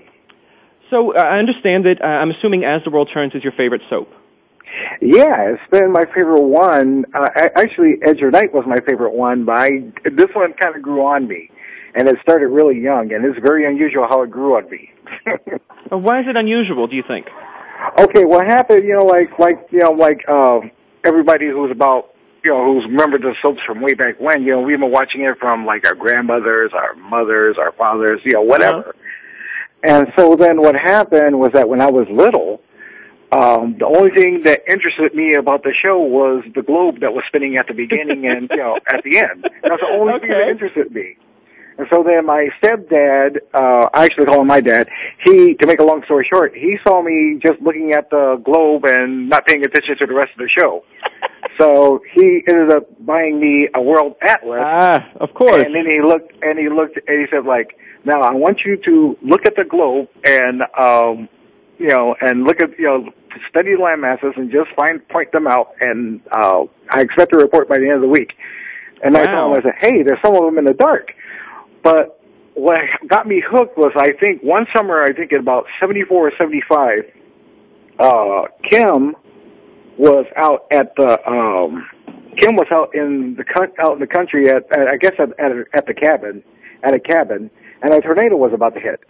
So 0.90 1.14
uh, 1.14 1.18
I 1.18 1.38
understand 1.38 1.86
that 1.86 2.00
uh, 2.02 2.06
I'm 2.06 2.30
assuming 2.30 2.64
As 2.64 2.82
the 2.84 2.90
World 2.90 3.10
Turns 3.12 3.34
is 3.34 3.42
your 3.42 3.52
favorite 3.52 3.82
soap. 3.90 4.08
Yeah, 5.00 5.52
it's 5.54 5.70
been 5.70 5.92
my 5.92 6.04
favorite 6.14 6.40
one. 6.42 7.04
Uh, 7.14 7.28
actually, 7.56 7.94
Edge 8.02 8.20
of 8.22 8.32
Night 8.32 8.52
was 8.52 8.64
my 8.66 8.78
favorite 8.86 9.12
one, 9.14 9.44
but 9.44 9.56
I, 9.56 9.70
this 10.12 10.28
one 10.34 10.52
kind 10.54 10.75
of 10.76 10.82
grew 10.82 11.04
on 11.06 11.28
me, 11.28 11.50
and 11.94 12.08
it 12.08 12.16
started 12.22 12.48
really 12.48 12.78
young, 12.80 13.12
and 13.12 13.25
it's 13.25 13.38
very 13.44 13.66
unusual 13.66 14.06
how 14.08 14.22
it 14.22 14.30
grew 14.30 14.56
on 14.56 14.68
me. 14.70 14.90
Why 15.88 16.20
is 16.20 16.28
it 16.28 16.36
unusual? 16.36 16.86
Do 16.88 16.96
you 16.96 17.04
think? 17.06 17.26
Okay, 17.98 18.25
what 18.25 18.46
happened? 18.46 18.84
You 18.84 18.94
know, 18.94 19.04
like 19.04 19.38
like 19.38 19.66
you 19.70 19.78
know, 19.80 19.92
like 19.92 20.20
uh, 20.28 20.58
everybody 21.04 21.46
who's 21.48 21.70
about 21.70 22.14
you 22.47 22.53
know, 22.53 22.75
who's 22.81 22.85
remembered 22.85 23.23
the 23.23 23.35
soaps 23.43 23.61
from 23.67 23.81
way 23.81 23.95
back 23.95 24.21
when, 24.21 24.45
you 24.45 24.53
know, 24.53 24.61
we've 24.61 24.79
been 24.79 24.91
watching 24.91 25.23
it 25.23 25.37
from 25.41 25.67
like 25.67 25.85
our 25.85 25.97
grandmothers, 25.97 26.71
our 26.73 26.95
mothers, 26.95 27.59
our 27.59 27.73
fathers, 27.73 28.21
you 28.23 28.35
know, 28.35 28.43
uh-huh. 28.43 28.49
whatever. 28.49 28.79
Uh-huh. 28.91 28.93
And 29.83 30.12
so 30.17 30.37
then 30.37 30.61
what 30.61 30.76
happened 30.76 31.41
was 31.41 31.50
that 31.53 31.69
when 31.69 31.81
I 31.81 31.91
was 31.91 32.07
little, 32.09 32.62
um, 33.33 33.75
the 33.79 33.87
only 33.87 34.11
thing 34.12 34.43
that 34.45 34.62
interested 34.71 35.12
me 35.12 35.35
about 35.35 35.65
the 35.65 35.73
show 35.85 35.99
was 35.99 36.45
the 36.55 36.62
globe 36.62 37.00
that 37.00 37.12
was 37.12 37.25
spinning 37.26 37.57
at 37.57 37.67
the 37.67 37.75
beginning 37.75 38.26
and, 38.29 38.49
you 38.49 38.57
know, 38.57 38.79
at 38.88 39.03
the 39.03 39.19
end. 39.19 39.49
That's 39.65 39.81
the 39.81 39.87
only 39.91 40.12
okay. 40.15 40.21
thing 40.26 40.31
that 40.38 40.49
interested 40.49 40.93
me. 40.95 41.17
And 41.79 41.87
so 41.93 42.03
then 42.03 42.25
my 42.25 42.49
stepdad, 42.62 43.38
uh, 43.53 43.88
I 43.93 44.05
actually 44.07 44.25
call 44.26 44.41
him 44.41 44.47
my 44.47 44.61
dad, 44.62 44.88
he, 45.25 45.55
to 45.55 45.67
make 45.67 45.79
a 45.79 45.85
long 45.85 46.03
story 46.05 46.26
short, 46.33 46.55
he 46.55 46.79
saw 46.87 47.03
me 47.03 47.38
just 47.43 47.61
looking 47.61 47.93
at 47.93 48.09
the 48.09 48.41
globe 48.43 48.85
and 48.87 49.29
not 49.29 49.47
paying 49.47 49.62
attention 49.62 49.99
to 49.99 50.07
the 50.07 50.15
rest 50.15 50.31
of 50.33 50.38
the 50.38 50.49
show. 50.49 50.85
So 51.60 52.02
he 52.14 52.42
ended 52.46 52.70
up 52.70 52.84
buying 53.04 53.40
me 53.40 53.68
a 53.75 53.80
world 53.80 54.16
atlas. 54.22 54.60
Ah, 54.62 55.08
of 55.16 55.32
course. 55.34 55.62
And 55.64 55.75
then 55.75 55.86
he 55.88 56.00
looked 56.02 56.32
and 56.42 56.58
he 56.58 56.69
looked 56.69 56.99
and 57.06 57.21
he 57.21 57.26
said 57.30 57.45
like, 57.47 57.76
now 58.04 58.21
I 58.21 58.32
want 58.32 58.60
you 58.64 58.76
to 58.84 59.16
look 59.23 59.47
at 59.47 59.56
the 59.56 59.64
globe 59.64 60.08
and, 60.25 60.62
um, 60.78 61.28
you 61.78 61.88
know, 61.88 62.14
and 62.21 62.45
look 62.45 62.62
at, 62.62 62.78
you 62.78 62.84
know, 62.86 63.10
study 63.49 63.76
land 63.76 64.00
masses 64.00 64.32
and 64.36 64.50
just 64.50 64.71
find, 64.76 65.06
point 65.08 65.32
them 65.32 65.47
out. 65.47 65.73
And, 65.80 66.21
uh, 66.30 66.62
I 66.90 67.00
expect 67.00 67.34
a 67.34 67.38
report 67.38 67.69
by 67.69 67.76
the 67.78 67.84
end 67.84 67.95
of 67.97 68.00
the 68.02 68.08
week. 68.08 68.34
And 69.02 69.14
wow. 69.14 69.23
I 69.23 69.26
told 69.26 69.56
him, 69.56 69.58
I 69.58 69.62
said, 69.62 69.75
hey, 69.80 70.02
there's 70.02 70.19
some 70.25 70.34
of 70.34 70.42
them 70.42 70.58
in 70.58 70.64
the 70.64 70.73
dark. 70.75 71.12
But 71.82 72.23
what 72.54 72.80
got 73.06 73.26
me 73.26 73.42
hooked 73.47 73.76
was 73.76 73.92
I 73.97 74.12
think 74.12 74.42
one 74.42 74.66
summer, 74.75 74.99
I 75.02 75.12
think 75.12 75.32
in 75.32 75.38
about 75.40 75.66
74 75.80 76.28
or 76.28 76.32
75, 76.38 76.99
uh, 77.99 78.42
Kim, 78.69 79.14
was 79.99 80.26
out 80.37 80.67
at 80.71 80.95
the 80.97 81.19
um 81.28 81.87
Kim 82.37 82.54
was 82.54 82.67
out 82.71 82.95
in 82.95 83.35
the 83.37 83.45
out 83.80 83.95
in 83.95 83.99
the 84.00 84.06
country 84.06 84.49
at, 84.49 84.65
at 84.76 84.89
I 84.89 84.97
guess 84.97 85.13
at 85.19 85.28
at, 85.41 85.52
at 85.73 85.87
the 85.87 85.95
cabin 85.95 86.43
at 86.82 86.95
a 86.95 87.00
cabin 87.00 87.50
and 87.82 87.95
a 87.95 88.00
tornado 88.00 88.37
was 88.37 88.52
about 88.52 88.75
to 88.75 88.80
hit. 88.80 89.00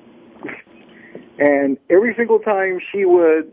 and 1.39 1.77
every 1.91 2.15
single 2.17 2.39
time 2.39 2.79
she 2.93 3.05
would 3.05 3.53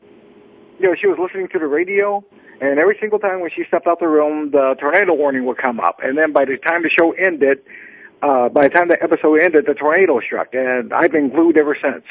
you 0.79 0.89
know, 0.89 0.95
she 0.99 1.07
was 1.07 1.17
listening 1.21 1.47
to 1.53 1.59
the 1.59 1.67
radio 1.67 2.23
and 2.61 2.77
every 2.79 2.97
single 3.01 3.19
time 3.19 3.41
when 3.41 3.49
she 3.55 3.63
stepped 3.67 3.87
out 3.87 3.99
the 3.99 4.07
room 4.07 4.51
the 4.51 4.75
tornado 4.79 5.13
warning 5.13 5.45
would 5.45 5.57
come 5.57 5.79
up. 5.79 5.97
And 6.03 6.17
then 6.17 6.33
by 6.33 6.45
the 6.45 6.57
time 6.57 6.83
the 6.83 6.89
show 6.91 7.13
ended, 7.13 7.59
uh 8.21 8.49
by 8.49 8.67
the 8.67 8.69
time 8.69 8.89
the 8.89 9.01
episode 9.01 9.41
ended 9.41 9.65
the 9.67 9.73
tornado 9.73 10.19
struck 10.19 10.49
and 10.53 10.93
I've 10.93 11.11
been 11.11 11.29
glued 11.29 11.59
ever 11.59 11.75
since. 11.81 12.03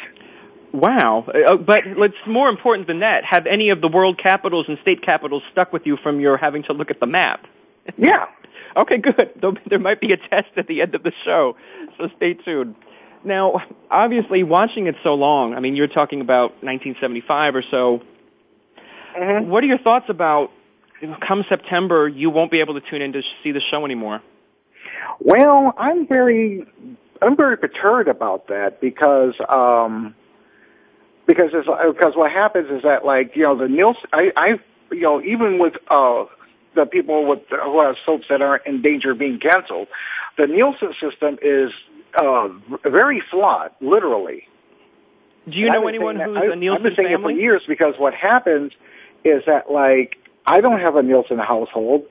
Wow. 0.72 1.24
Uh, 1.28 1.54
uh, 1.54 1.56
but 1.56 1.82
it's 1.86 2.14
more 2.26 2.48
important 2.48 2.86
than 2.88 3.00
that. 3.00 3.24
Have 3.24 3.46
any 3.46 3.70
of 3.70 3.80
the 3.80 3.88
world 3.88 4.18
capitals 4.20 4.66
and 4.68 4.78
state 4.82 5.02
capitals 5.02 5.42
stuck 5.52 5.72
with 5.72 5.86
you 5.86 5.96
from 6.02 6.18
your 6.18 6.36
having 6.36 6.62
to 6.64 6.72
look 6.72 6.90
at 6.90 7.00
the 7.00 7.06
map? 7.06 7.44
Yeah. 7.98 8.26
okay, 8.76 8.98
good. 8.98 9.58
there 9.68 9.78
might 9.80 10.00
be 10.00 10.12
a 10.12 10.16
test 10.16 10.50
at 10.56 10.66
the 10.68 10.82
end 10.82 10.94
of 10.94 11.02
the 11.02 11.12
show, 11.24 11.56
so 11.98 12.08
stay 12.16 12.34
tuned. 12.34 12.76
Now, 13.24 13.60
obviously, 13.90 14.44
watching 14.44 14.86
it 14.86 14.94
so 15.02 15.14
long, 15.14 15.54
I 15.54 15.60
mean, 15.60 15.74
you're 15.76 15.88
talking 15.88 16.20
about 16.20 16.50
1975 16.62 17.56
or 17.56 17.62
so. 17.72 18.02
Mm-hmm. 19.18 19.48
What 19.50 19.62
are 19.62 19.66
your 19.66 19.78
thoughts 19.78 20.04
about 20.08 20.50
come 21.26 21.44
September, 21.48 22.06
you 22.08 22.30
won't 22.30 22.52
be 22.52 22.60
able 22.60 22.80
to 22.80 22.88
tune 22.88 23.02
in 23.02 23.12
to 23.14 23.22
see 23.42 23.50
the 23.50 23.60
show 23.70 23.84
anymore? 23.84 24.22
Well, 25.20 25.74
I'm 25.76 26.06
very, 26.06 26.64
I'm 27.20 27.36
very 27.36 27.58
perturbed 27.58 28.08
about 28.08 28.46
that 28.46 28.80
because, 28.80 29.34
um, 29.52 30.14
because 31.26 31.50
it's, 31.52 31.66
because 31.96 32.14
what 32.16 32.30
happens 32.30 32.68
is 32.70 32.82
that 32.82 33.04
like 33.04 33.36
you 33.36 33.42
know 33.42 33.56
the 33.56 33.68
Nielsen 33.68 34.02
I 34.12 34.32
I 34.36 34.48
you 34.90 35.00
know 35.02 35.22
even 35.22 35.58
with 35.58 35.74
uh 35.90 36.24
the 36.74 36.86
people 36.86 37.26
with 37.26 37.40
who 37.50 37.80
have 37.82 37.96
soaps 38.04 38.26
that 38.28 38.42
are 38.42 38.56
in 38.56 38.80
danger 38.82 39.12
of 39.12 39.18
being 39.18 39.38
canceled, 39.38 39.88
the 40.38 40.46
Nielsen 40.46 40.92
system 41.00 41.38
is 41.42 41.70
uh 42.16 42.48
very 42.84 43.22
flawed, 43.30 43.70
literally. 43.80 44.42
Do 45.48 45.58
you 45.58 45.66
and 45.66 45.74
know 45.74 45.88
anyone 45.88 46.16
who's 46.20 46.36
a 46.36 46.40
I, 46.40 46.52
a 46.52 46.56
Nielsen 46.56 46.76
I've 46.76 46.82
been 46.82 46.96
saying 47.04 47.16
family? 47.16 47.34
it 47.34 47.36
for 47.36 47.40
years 47.40 47.62
because 47.68 47.94
what 47.98 48.14
happens 48.14 48.72
is 49.24 49.42
that 49.46 49.70
like 49.70 50.16
I 50.46 50.60
don't 50.60 50.80
have 50.80 50.96
a 50.96 51.02
Nielsen 51.04 51.38
household, 51.38 52.02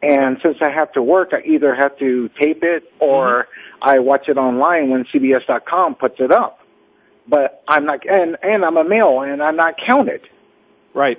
and 0.00 0.38
since 0.42 0.58
I 0.60 0.70
have 0.70 0.92
to 0.92 1.02
work, 1.02 1.30
I 1.32 1.40
either 1.42 1.74
have 1.74 1.98
to 1.98 2.30
tape 2.38 2.62
it 2.62 2.84
or 3.00 3.26
mm-hmm. 3.44 3.88
I 3.88 3.98
watch 3.98 4.28
it 4.28 4.38
online 4.38 4.90
when 4.90 5.04
CBS.com 5.04 5.96
puts 5.96 6.20
it 6.20 6.30
up 6.30 6.59
but 7.28 7.62
I'm 7.68 7.84
not, 7.84 8.06
and, 8.08 8.36
and 8.42 8.64
I'm 8.64 8.76
a 8.76 8.84
male 8.84 9.20
and 9.22 9.42
I'm 9.42 9.56
not 9.56 9.76
counted. 9.78 10.22
Right. 10.94 11.18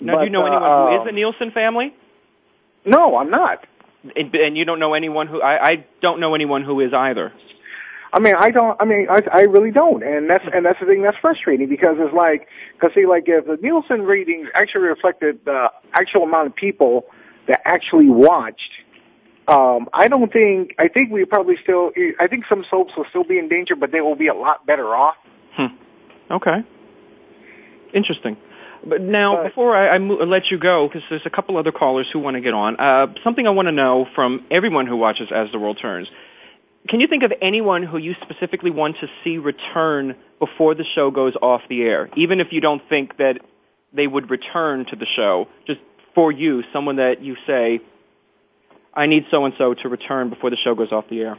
Now, 0.00 0.14
but, 0.16 0.20
do 0.20 0.24
you 0.26 0.30
know 0.30 0.46
anyone 0.46 0.62
uh, 0.62 0.86
who 0.88 0.94
is 0.96 1.06
uh, 1.06 1.08
a 1.08 1.12
Nielsen 1.12 1.50
family? 1.52 1.94
No, 2.84 3.16
I'm 3.16 3.30
not. 3.30 3.66
And, 4.16 4.34
and 4.34 4.58
you 4.58 4.64
don't 4.64 4.78
know 4.78 4.94
anyone 4.94 5.26
who, 5.26 5.40
I, 5.40 5.64
I 5.68 5.86
don't 6.02 6.20
know 6.20 6.34
anyone 6.34 6.62
who 6.62 6.80
is 6.80 6.92
either. 6.92 7.32
I 8.12 8.20
mean, 8.20 8.34
I 8.38 8.50
don't. 8.52 8.80
I 8.80 8.84
mean, 8.84 9.08
I, 9.10 9.22
I 9.32 9.40
really 9.40 9.72
don't, 9.72 10.04
and 10.04 10.30
that's 10.30 10.44
and 10.54 10.64
that's 10.64 10.78
the 10.78 10.86
thing 10.86 11.02
that's 11.02 11.16
frustrating 11.20 11.68
because 11.68 11.96
it's 11.98 12.14
like, 12.14 12.46
because 12.74 12.94
see, 12.94 13.06
like 13.06 13.24
if 13.26 13.44
the 13.44 13.56
Nielsen 13.60 14.02
ratings 14.02 14.46
actually 14.54 14.82
reflected 14.82 15.40
the 15.44 15.72
actual 15.92 16.22
amount 16.22 16.46
of 16.46 16.54
people 16.54 17.06
that 17.48 17.60
actually 17.64 18.08
watched 18.08 18.70
um, 19.46 19.88
I 19.92 20.08
don't 20.08 20.32
think. 20.32 20.74
I 20.78 20.88
think 20.88 21.10
we 21.10 21.24
probably 21.24 21.56
still. 21.62 21.90
I 22.18 22.26
think 22.28 22.44
some 22.48 22.64
soaps 22.70 22.94
will 22.96 23.04
still 23.10 23.24
be 23.24 23.38
in 23.38 23.48
danger, 23.48 23.76
but 23.76 23.92
they 23.92 24.00
will 24.00 24.16
be 24.16 24.28
a 24.28 24.34
lot 24.34 24.66
better 24.66 24.94
off. 24.94 25.16
Hmm. 25.54 25.66
Okay. 26.30 26.58
Interesting. 27.92 28.38
But 28.86 29.00
now, 29.02 29.36
but, 29.36 29.42
before 29.48 29.76
I, 29.76 29.94
I 29.94 29.98
mo- 29.98 30.16
let 30.24 30.50
you 30.50 30.58
go, 30.58 30.88
because 30.88 31.02
there's 31.10 31.24
a 31.26 31.30
couple 31.30 31.56
other 31.58 31.72
callers 31.72 32.06
who 32.12 32.18
want 32.18 32.34
to 32.36 32.40
get 32.40 32.52
on, 32.54 32.76
uh, 32.76 33.06
something 33.22 33.46
I 33.46 33.50
want 33.50 33.68
to 33.68 33.72
know 33.72 34.06
from 34.14 34.46
everyone 34.50 34.86
who 34.86 34.96
watches 34.96 35.28
As 35.34 35.48
the 35.52 35.58
World 35.58 35.78
Turns. 35.80 36.08
Can 36.88 37.00
you 37.00 37.06
think 37.06 37.22
of 37.22 37.32
anyone 37.40 37.82
who 37.82 37.96
you 37.96 38.14
specifically 38.22 38.70
want 38.70 38.96
to 39.00 39.06
see 39.22 39.38
return 39.38 40.16
before 40.38 40.74
the 40.74 40.84
show 40.94 41.10
goes 41.10 41.32
off 41.40 41.62
the 41.70 41.82
air, 41.82 42.10
even 42.16 42.40
if 42.40 42.48
you 42.50 42.60
don't 42.60 42.82
think 42.88 43.16
that 43.18 43.38
they 43.94 44.06
would 44.06 44.28
return 44.30 44.84
to 44.86 44.96
the 44.96 45.06
show? 45.16 45.48
Just 45.66 45.80
for 46.14 46.30
you, 46.30 46.62
someone 46.74 46.96
that 46.96 47.22
you 47.22 47.36
say, 47.46 47.80
I 48.96 49.06
need 49.06 49.26
so 49.30 49.44
and 49.44 49.54
so 49.58 49.74
to 49.74 49.88
return 49.88 50.30
before 50.30 50.50
the 50.50 50.56
show 50.56 50.74
goes 50.74 50.92
off 50.92 51.04
the 51.10 51.20
air? 51.20 51.38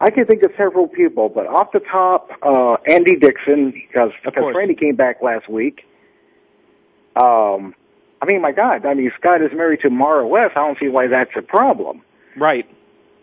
I 0.00 0.10
can 0.10 0.24
think 0.26 0.42
of 0.42 0.52
several 0.56 0.88
people, 0.88 1.28
but 1.28 1.46
off 1.46 1.72
the 1.72 1.80
top, 1.80 2.30
uh, 2.42 2.74
Andy 2.90 3.16
Dixon 3.16 3.70
because 3.70 4.12
because 4.24 4.54
Randy 4.56 4.74
came 4.74 4.96
back 4.96 5.20
last 5.20 5.46
week. 5.48 5.82
Um, 7.16 7.74
I 8.22 8.26
mean, 8.26 8.40
my 8.40 8.52
God, 8.52 8.86
I 8.86 8.94
mean 8.94 9.10
Scott 9.20 9.42
is 9.42 9.50
married 9.52 9.80
to 9.82 9.90
Maura 9.90 10.26
West. 10.26 10.52
I 10.56 10.60
don't 10.66 10.78
see 10.78 10.88
why 10.88 11.08
that's 11.08 11.32
a 11.36 11.42
problem. 11.42 12.02
Right. 12.36 12.66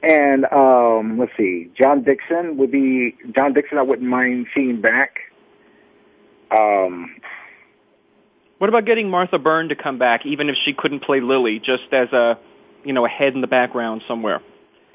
And 0.04 0.46
um, 0.52 1.18
let's 1.18 1.32
see, 1.36 1.72
John 1.76 2.04
Dixon 2.04 2.58
would 2.58 2.72
be 2.72 3.16
John 3.34 3.54
Dixon. 3.54 3.80
I 3.80 3.82
wouldn't 3.82 4.08
mind 4.08 4.46
seeing 4.54 4.80
back. 4.82 5.18
Um, 6.56 7.16
what 8.60 8.70
about 8.70 8.86
getting 8.86 9.10
Martha 9.10 9.40
Byrne 9.40 9.70
to 9.70 9.76
come 9.76 9.98
back, 9.98 10.26
even 10.28 10.50
if 10.50 10.56
she 10.64 10.74
couldn't 10.74 11.00
play 11.00 11.22
Lily, 11.22 11.60
just 11.60 11.84
as 11.92 12.10
a 12.14 12.38
you 12.88 12.94
know 12.94 13.06
a 13.06 13.10
head 13.10 13.36
in 13.36 13.42
the 13.42 13.48
background 13.48 14.02
somewhere? 14.08 14.42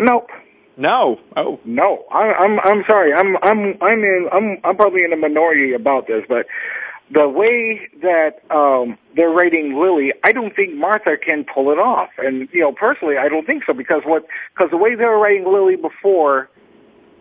Nope. 0.01 0.31
No. 0.77 1.21
Oh. 1.37 1.61
No. 1.65 2.05
I, 2.11 2.33
I'm 2.33 2.59
I'm 2.65 2.83
sorry. 2.89 3.13
I'm 3.13 3.37
I'm 3.43 3.77
I'm 3.81 3.99
in 3.99 4.29
I'm 4.33 4.59
I'm 4.65 4.77
probably 4.77 5.05
in 5.05 5.13
a 5.13 5.17
minority 5.17 5.75
about 5.75 6.07
this, 6.09 6.25
but 6.29 6.47
the 7.13 7.29
way 7.29 7.89
that 8.01 8.39
um 8.51 8.97
they're 9.15 9.31
rating 9.31 9.79
Lily, 9.79 10.13
I 10.25 10.33
don't 10.33 10.57
think 10.57 10.75
Martha 10.75 11.17
can 11.19 11.45
pull 11.45 11.71
it 11.71 11.79
off. 11.79 12.09
And 12.19 12.49
you 12.53 12.61
know, 12.63 12.73
personally, 12.73 13.17
I 13.19 13.29
don't 13.29 13.45
think 13.45 13.65
so 13.67 13.75
because 13.75 14.01
what 14.07 14.23
because 14.55 14.71
the 14.71 14.79
way 14.79 14.95
they 14.97 15.05
were 15.05 15.21
writing 15.21 15.45
Lily 15.47 15.77
before 15.77 16.49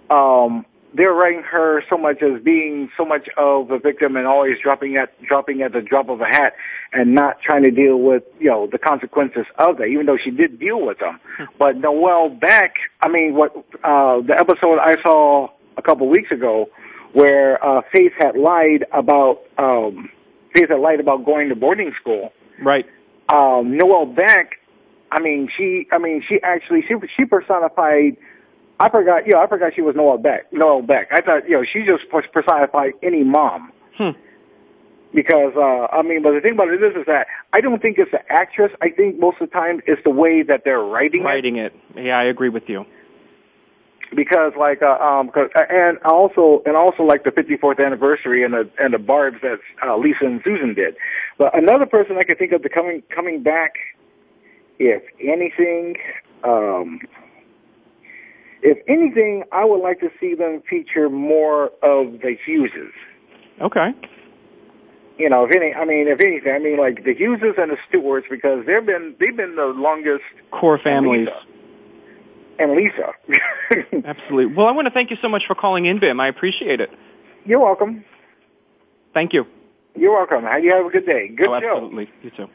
um 0.10 0.66
they're 0.94 1.14
writing 1.14 1.44
her 1.50 1.84
so 1.90 1.98
much 1.98 2.22
as 2.22 2.42
being 2.44 2.90
so 2.98 3.06
much 3.06 3.28
of 3.38 3.72
a 3.72 3.80
victim 3.80 4.18
and 4.18 4.28
always 4.28 4.58
dropping 4.62 4.98
at 4.98 5.10
dropping 5.24 5.62
at 5.62 5.72
the 5.72 5.82
drop 5.82 6.10
of 6.10 6.20
a 6.20 6.26
hat 6.26 6.54
and 6.92 7.14
not 7.16 7.38
trying 7.42 7.64
to 7.64 7.72
deal 7.72 7.98
with 7.98 8.24
you 8.40 8.50
know 8.50 8.68
the 8.72 8.78
consequences 8.78 9.46
of 9.58 9.78
that, 9.78 9.86
even 9.86 10.06
though 10.06 10.18
she 10.22 10.32
did 10.32 10.60
deal 10.60 10.82
with 10.86 11.00
them. 11.00 11.20
Hmm. 11.38 11.46
But 11.58 11.78
Noelle 11.78 12.30
Beck, 12.30 12.74
I 13.02 13.08
mean, 13.10 13.36
what 13.36 13.56
uh, 13.56 14.22
the 14.22 14.36
episode 14.38 14.80
I 14.80 15.02
saw 15.02 15.48
a 15.78 15.82
couple 15.82 16.10
weeks 16.10 16.32
ago 16.32 16.68
where 17.14 17.64
uh, 17.66 17.82
Faith 17.94 18.14
had 18.20 18.38
lied 18.38 18.86
about 18.94 19.40
um, 19.58 20.10
Faith 20.54 20.70
had 20.70 20.80
lied 20.80 21.00
about 21.00 21.26
going 21.26 21.50
to 21.50 21.56
boarding 21.56 21.92
school. 22.00 22.32
Right. 22.62 22.86
Um, 23.34 23.78
Noelle 23.78 24.08
Beck, 24.08 24.56
I 25.10 25.22
mean, 25.22 25.48
she, 25.58 25.88
I 25.92 26.00
mean, 26.00 26.22
she 26.28 26.40
actually 26.44 26.82
she 26.86 26.94
she 27.16 27.26
personified 27.26 28.18
I 28.82 28.90
forgot, 28.90 29.28
you 29.28 29.34
know, 29.34 29.42
I 29.42 29.48
forgot 29.48 29.74
she 29.76 29.84
was 29.84 29.96
Noelle 29.96 30.18
Beck. 30.18 30.52
Noelle 30.52 30.82
Beck. 30.82 31.08
I 31.12 31.22
thought, 31.22 31.48
you 31.48 31.56
know, 31.58 31.64
she 31.64 31.86
just 31.86 32.04
personified 32.34 32.94
any 33.04 33.24
mom. 33.24 33.72
Hmm. 33.96 34.10
Because, 35.14 35.54
uh, 35.56 35.96
I 35.96 36.02
mean, 36.02 36.24
but 36.24 36.32
the 36.34 36.42
thing 36.42 36.54
about 36.54 36.70
it 36.70 36.82
is, 36.82 36.96
is 36.96 37.06
that 37.06 37.28
I 37.54 37.62
don't 37.62 37.80
think 37.80 37.98
it's 38.00 38.10
the 38.10 38.22
actress. 38.32 38.72
I 38.82 38.90
think 38.90 39.20
most 39.20 39.40
of 39.40 39.50
the 39.50 39.54
time 39.54 39.82
it's 39.86 40.02
the 40.04 40.10
way 40.10 40.42
that 40.42 40.64
they're 40.66 40.80
writing, 40.80 41.22
writing 41.22 41.58
it. 41.58 41.74
Writing 41.94 42.02
it. 42.06 42.06
Yeah, 42.08 42.18
I 42.18 42.24
agree 42.24 42.50
with 42.50 42.64
you. 42.68 42.86
Because 44.16 44.54
like, 44.58 44.82
uh, 44.82 44.98
um, 45.00 45.30
cause, 45.30 45.50
and 45.70 46.00
also, 46.00 46.64
and 46.66 46.76
also 46.76 47.04
like 47.04 47.24
the 47.24 47.30
54th 47.30 47.86
anniversary 47.86 48.44
and 48.44 48.54
the, 48.54 48.68
and 48.80 48.96
the 48.96 49.00
barbs 49.00 49.38
that, 49.44 49.60
uh, 49.86 49.96
Lisa 49.98 50.26
and 50.26 50.42
Susan 50.44 50.74
did. 50.74 50.96
But 51.38 51.56
another 51.56 51.86
person 51.86 52.18
I 52.18 52.24
could 52.24 52.40
think 52.40 52.52
of 52.52 52.64
the 52.64 52.70
coming, 52.70 53.04
coming 53.14 53.44
back, 53.44 53.74
if 54.80 55.04
anything, 55.22 55.98
um, 56.44 57.00
if 58.64 58.78
anything, 58.88 59.44
I 59.52 59.66
would 59.66 59.82
like 59.82 60.00
to 60.02 60.10
see 60.20 60.36
them 60.36 60.62
feature 60.70 61.10
more 61.10 61.66
of 61.82 62.14
the 62.22 62.36
Hugheses. 62.48 62.92
Okay. 63.60 63.90
You 65.18 65.30
know, 65.30 65.46
if 65.46 65.56
any, 65.56 65.74
I 65.74 65.86
mean, 65.86 66.08
if 66.08 66.20
anything, 66.22 66.54
I 66.54 66.60
mean, 66.60 66.78
like 66.78 67.04
the 67.04 67.14
Hugheses 67.16 67.58
and 67.62 67.72
the 67.72 67.78
Stewarts 67.90 68.28
because 68.30 68.60
they've 68.68 68.86
been 68.86 69.16
they've 69.20 69.36
been 69.36 69.56
the 69.56 69.66
longest 69.68 70.24
core 70.52 70.78
families. 70.84 71.28
And 72.60 72.74
Lisa. 72.76 73.14
And 73.72 73.82
Lisa. 74.06 74.08
Absolutely. 74.08 74.54
Well, 74.54 74.68
I 74.68 74.72
want 74.72 74.86
to 74.88 74.94
thank 74.94 75.10
you 75.10 75.18
so 75.22 75.30
much 75.30 75.44
for 75.48 75.56
calling 75.56 75.86
in, 75.86 76.00
Bim. 76.00 76.20
I 76.20 76.28
appreciate 76.28 76.80
it. 76.82 76.90
You're 77.46 77.60
welcome. 77.62 78.06
Thank 79.14 79.34
you. 79.34 79.46
You're 79.96 80.14
welcome. 80.14 80.46
You 80.64 80.72
have 80.74 80.86
a 80.86 80.90
good 80.90 81.06
day. 81.06 81.30
Good 81.36 81.50
oh, 81.50 81.60
show. 81.60 81.76
Absolutely. 81.78 82.10
You 82.22 82.30
too. 82.32 82.48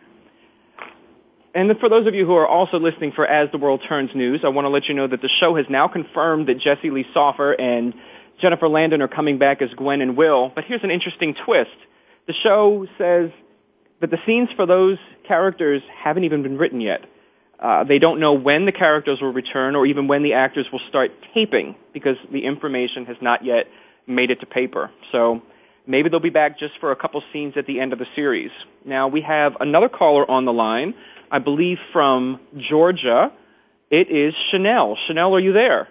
And 1.56 1.74
for 1.80 1.88
those 1.88 2.06
of 2.06 2.14
you 2.14 2.26
who 2.26 2.34
are 2.36 2.46
also 2.46 2.78
listening 2.78 3.12
for 3.12 3.26
As 3.26 3.50
the 3.50 3.56
World 3.56 3.80
Turns 3.88 4.10
News, 4.14 4.42
I 4.44 4.48
want 4.48 4.66
to 4.66 4.68
let 4.68 4.88
you 4.88 4.94
know 4.94 5.06
that 5.06 5.22
the 5.22 5.30
show 5.40 5.54
has 5.56 5.64
now 5.70 5.88
confirmed 5.88 6.48
that 6.48 6.58
Jesse 6.60 6.90
Lee 6.90 7.06
Soffer 7.14 7.58
and 7.58 7.94
Jennifer 8.42 8.68
Landon 8.68 9.00
are 9.00 9.08
coming 9.08 9.38
back 9.38 9.62
as 9.62 9.70
Gwen 9.72 10.02
and 10.02 10.18
Will. 10.18 10.52
But 10.54 10.64
here's 10.64 10.84
an 10.84 10.90
interesting 10.90 11.34
twist. 11.46 11.70
The 12.26 12.34
show 12.42 12.86
says 12.98 13.30
that 14.02 14.10
the 14.10 14.18
scenes 14.26 14.50
for 14.54 14.66
those 14.66 14.98
characters 15.26 15.80
haven't 15.98 16.24
even 16.24 16.42
been 16.42 16.58
written 16.58 16.82
yet. 16.82 17.06
Uh, 17.58 17.84
they 17.84 17.98
don't 17.98 18.20
know 18.20 18.34
when 18.34 18.66
the 18.66 18.72
characters 18.72 19.22
will 19.22 19.32
return 19.32 19.76
or 19.76 19.86
even 19.86 20.08
when 20.08 20.22
the 20.22 20.34
actors 20.34 20.66
will 20.70 20.82
start 20.90 21.10
taping 21.32 21.74
because 21.94 22.18
the 22.30 22.44
information 22.44 23.06
has 23.06 23.16
not 23.22 23.46
yet 23.46 23.66
made 24.06 24.30
it 24.30 24.40
to 24.40 24.46
paper. 24.46 24.90
So 25.10 25.40
Maybe 25.88 26.08
they'll 26.08 26.20
be 26.20 26.30
back 26.30 26.58
just 26.58 26.78
for 26.80 26.90
a 26.90 26.96
couple 26.96 27.22
scenes 27.32 27.54
at 27.56 27.66
the 27.66 27.78
end 27.78 27.92
of 27.92 28.00
the 28.00 28.06
series. 28.16 28.50
Now 28.84 29.06
we 29.06 29.20
have 29.20 29.56
another 29.60 29.88
caller 29.88 30.28
on 30.28 30.44
the 30.44 30.52
line, 30.52 30.94
I 31.30 31.38
believe 31.38 31.78
from 31.92 32.40
Georgia. 32.56 33.30
It 33.90 34.10
is 34.10 34.34
Chanel. 34.50 34.96
Chanel, 35.06 35.34
are 35.36 35.40
you 35.40 35.52
there? 35.52 35.86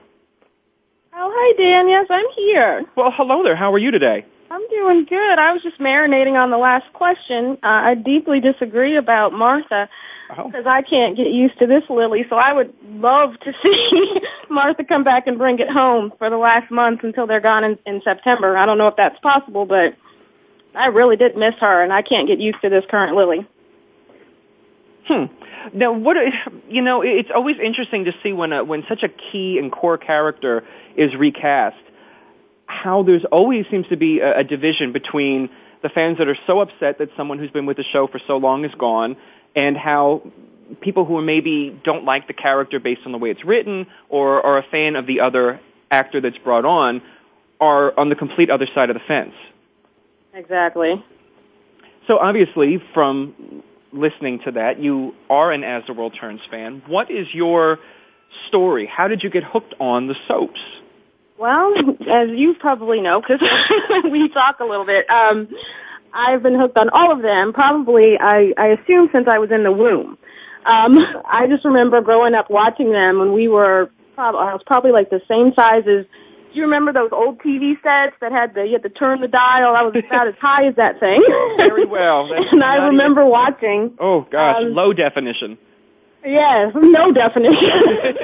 Oh, 1.17 1.31
hi, 1.33 1.53
Dan. 1.61 1.87
Yes, 1.87 2.07
I'm 2.09 2.25
here. 2.35 2.83
Well, 2.97 3.11
hello 3.15 3.41
there. 3.43 3.55
How 3.55 3.71
are 3.73 3.77
you 3.77 3.91
today? 3.91 4.25
I'm 4.49 4.67
doing 4.69 5.05
good. 5.05 5.39
I 5.39 5.53
was 5.53 5.63
just 5.63 5.79
marinating 5.79 6.33
on 6.41 6.51
the 6.51 6.57
last 6.57 6.91
question. 6.93 7.53
Uh, 7.63 7.67
I 7.67 7.95
deeply 7.95 8.39
disagree 8.39 8.95
about 8.95 9.33
Martha 9.33 9.89
because 10.29 10.63
oh. 10.65 10.69
I 10.69 10.81
can't 10.83 11.17
get 11.17 11.31
used 11.31 11.57
to 11.59 11.67
this 11.67 11.83
Lily. 11.89 12.25
So 12.29 12.35
I 12.35 12.53
would 12.53 12.73
love 12.87 13.39
to 13.39 13.53
see 13.63 14.21
Martha 14.49 14.83
come 14.83 15.03
back 15.03 15.25
and 15.27 15.37
bring 15.37 15.59
it 15.59 15.69
home 15.69 16.13
for 16.19 16.29
the 16.29 16.37
last 16.37 16.69
month 16.69 16.99
until 17.03 17.25
they're 17.25 17.39
gone 17.41 17.63
in, 17.63 17.79
in 17.85 18.01
September. 18.03 18.55
I 18.57 18.65
don't 18.65 18.77
know 18.77 18.87
if 18.87 18.95
that's 18.95 19.17
possible, 19.19 19.65
but 19.65 19.95
I 20.75 20.87
really 20.87 21.15
did 21.15 21.35
miss 21.35 21.55
her, 21.61 21.81
and 21.81 21.91
I 21.91 22.01
can't 22.01 22.27
get 22.27 22.39
used 22.39 22.61
to 22.61 22.69
this 22.69 22.83
current 22.89 23.15
Lily. 23.15 23.47
Hmm. 25.07 25.25
Now, 25.73 25.91
what 25.93 26.17
you 26.69 26.81
know, 26.81 27.01
it's 27.01 27.29
always 27.33 27.57
interesting 27.63 28.05
to 28.05 28.13
see 28.23 28.33
when 28.33 28.51
a, 28.53 28.63
when 28.63 28.83
such 28.89 29.03
a 29.03 29.07
key 29.09 29.57
and 29.59 29.71
core 29.71 29.97
character 29.99 30.63
is 30.97 31.13
recast 31.15 31.77
how 32.67 33.03
there's 33.03 33.25
always 33.31 33.65
seems 33.69 33.87
to 33.89 33.97
be 33.97 34.19
a, 34.19 34.39
a 34.39 34.43
division 34.43 34.91
between 34.91 35.49
the 35.81 35.89
fans 35.89 36.17
that 36.17 36.27
are 36.27 36.37
so 36.47 36.59
upset 36.59 36.97
that 36.99 37.09
someone 37.15 37.37
who's 37.37 37.51
been 37.51 37.65
with 37.65 37.77
the 37.77 37.83
show 37.83 38.07
for 38.07 38.19
so 38.27 38.37
long 38.37 38.65
is 38.65 38.73
gone, 38.77 39.17
and 39.55 39.77
how 39.77 40.21
people 40.81 41.05
who 41.05 41.21
maybe 41.21 41.79
don't 41.83 42.05
like 42.05 42.27
the 42.27 42.33
character 42.33 42.79
based 42.79 43.01
on 43.05 43.11
the 43.11 43.17
way 43.19 43.29
it's 43.29 43.45
written 43.45 43.85
or 44.09 44.43
are 44.43 44.57
a 44.57 44.63
fan 44.71 44.95
of 44.95 45.05
the 45.05 45.19
other 45.19 45.59
actor 45.91 46.19
that's 46.19 46.37
brought 46.39 46.65
on 46.65 47.01
are 47.61 47.97
on 47.99 48.09
the 48.09 48.15
complete 48.15 48.49
other 48.49 48.67
side 48.73 48.89
of 48.89 48.95
the 48.95 48.99
fence. 49.07 49.33
Exactly. 50.33 51.03
So 52.07 52.17
obviously, 52.17 52.81
from 52.93 53.63
listening 53.93 54.39
to 54.45 54.51
that, 54.53 54.79
you 54.79 55.13
are 55.29 55.51
an 55.51 55.63
As 55.63 55.83
the 55.87 55.93
World 55.93 56.17
Turns 56.19 56.41
fan. 56.49 56.81
What 56.87 57.11
is 57.11 57.27
your 57.33 57.77
story? 58.47 58.87
How 58.91 59.07
did 59.07 59.23
you 59.23 59.29
get 59.29 59.43
hooked 59.43 59.75
on 59.79 60.07
the 60.07 60.15
soaps? 60.27 60.59
Well, 61.37 61.73
as 62.09 62.29
you 62.29 62.55
probably 62.59 63.01
know, 63.01 63.19
because 63.21 63.41
we 64.09 64.29
talk 64.29 64.59
a 64.61 64.65
little 64.65 64.85
bit, 64.85 65.09
um, 65.09 65.49
I've 66.13 66.41
been 66.41 66.57
hooked 66.57 66.77
on 66.77 66.89
all 66.89 67.11
of 67.11 67.21
them. 67.21 67.51
Probably, 67.51 68.17
I, 68.19 68.53
I 68.57 68.67
assume 68.67 69.09
since 69.11 69.27
I 69.29 69.39
was 69.39 69.51
in 69.51 69.63
the 69.63 69.71
womb. 69.71 70.17
Um, 70.65 70.97
I 71.29 71.45
just 71.49 71.65
remember 71.65 72.01
growing 72.01 72.35
up 72.35 72.49
watching 72.49 72.91
them 72.91 73.19
when 73.19 73.33
we 73.33 73.47
were. 73.49 73.91
Prob- 74.15 74.35
I 74.35 74.53
was 74.53 74.61
probably 74.65 74.91
like 74.91 75.09
the 75.09 75.21
same 75.27 75.53
size 75.57 75.83
as. 75.87 76.05
Do 76.53 76.59
you 76.61 76.67
remember 76.67 76.93
those 76.93 77.09
old 77.11 77.39
TV 77.39 77.73
sets 77.83 78.15
that 78.21 78.31
had 78.31 78.53
the 78.55 78.65
you 78.65 78.71
had 78.71 78.83
to 78.83 78.89
turn 78.89 79.19
the 79.19 79.27
dial? 79.27 79.75
I 79.75 79.81
was 79.81 79.93
about 80.07 80.29
as 80.29 80.35
high 80.39 80.67
as 80.69 80.75
that 80.77 81.01
thing. 81.01 81.21
Very 81.57 81.85
well. 81.85 82.31
and 82.31 82.63
I 82.63 82.87
remember 82.87 83.21
even... 83.23 83.31
watching. 83.31 83.91
Oh 83.99 84.21
gosh, 84.21 84.63
um, 84.63 84.73
low 84.73 84.93
definition. 84.93 85.57
Yes, 86.25 86.71
no 86.75 87.11
definition. 87.11 88.17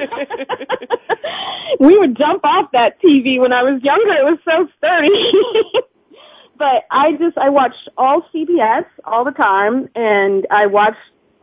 we 1.80 1.96
would 1.96 2.16
jump 2.16 2.44
off 2.44 2.72
that 2.72 3.00
TV 3.00 3.38
when 3.40 3.52
I 3.52 3.62
was 3.62 3.80
younger. 3.82 4.12
It 4.12 4.24
was 4.24 4.38
so 4.44 4.68
sturdy. 4.76 5.82
but 6.58 6.84
I 6.90 7.12
just, 7.12 7.38
I 7.38 7.50
watched 7.50 7.88
all 7.96 8.22
CBS 8.34 8.86
all 9.04 9.24
the 9.24 9.30
time 9.30 9.88
and 9.94 10.46
I 10.50 10.66
watched 10.66 10.96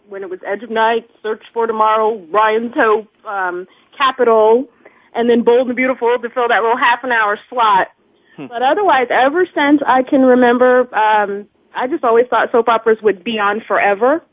when 0.09 0.23
it 0.23 0.29
was 0.29 0.39
Edge 0.45 0.63
of 0.63 0.69
Night, 0.71 1.09
Search 1.23 1.43
for 1.53 1.65
Tomorrow, 1.67 2.25
Ryan's 2.29 2.73
Hope, 2.75 3.07
um, 3.25 3.67
Capitol, 3.95 4.67
and 5.13 5.29
then 5.29 5.43
Bold 5.43 5.67
and 5.67 5.75
Beautiful 5.75 6.17
to 6.21 6.29
fill 6.29 6.47
that 6.49 6.61
little 6.61 6.77
half 6.77 7.03
an 7.03 7.11
hour 7.11 7.39
slot. 7.49 7.87
Hmm. 8.35 8.47
But 8.47 8.63
otherwise, 8.63 9.07
ever 9.11 9.45
since 9.53 9.81
I 9.85 10.01
can 10.03 10.21
remember, 10.23 10.93
um, 10.93 11.47
I 11.75 11.87
just 11.87 12.03
always 12.03 12.25
thought 12.27 12.49
soap 12.51 12.67
operas 12.69 12.97
would 13.03 13.23
be 13.23 13.39
on 13.39 13.61
forever. 13.61 14.23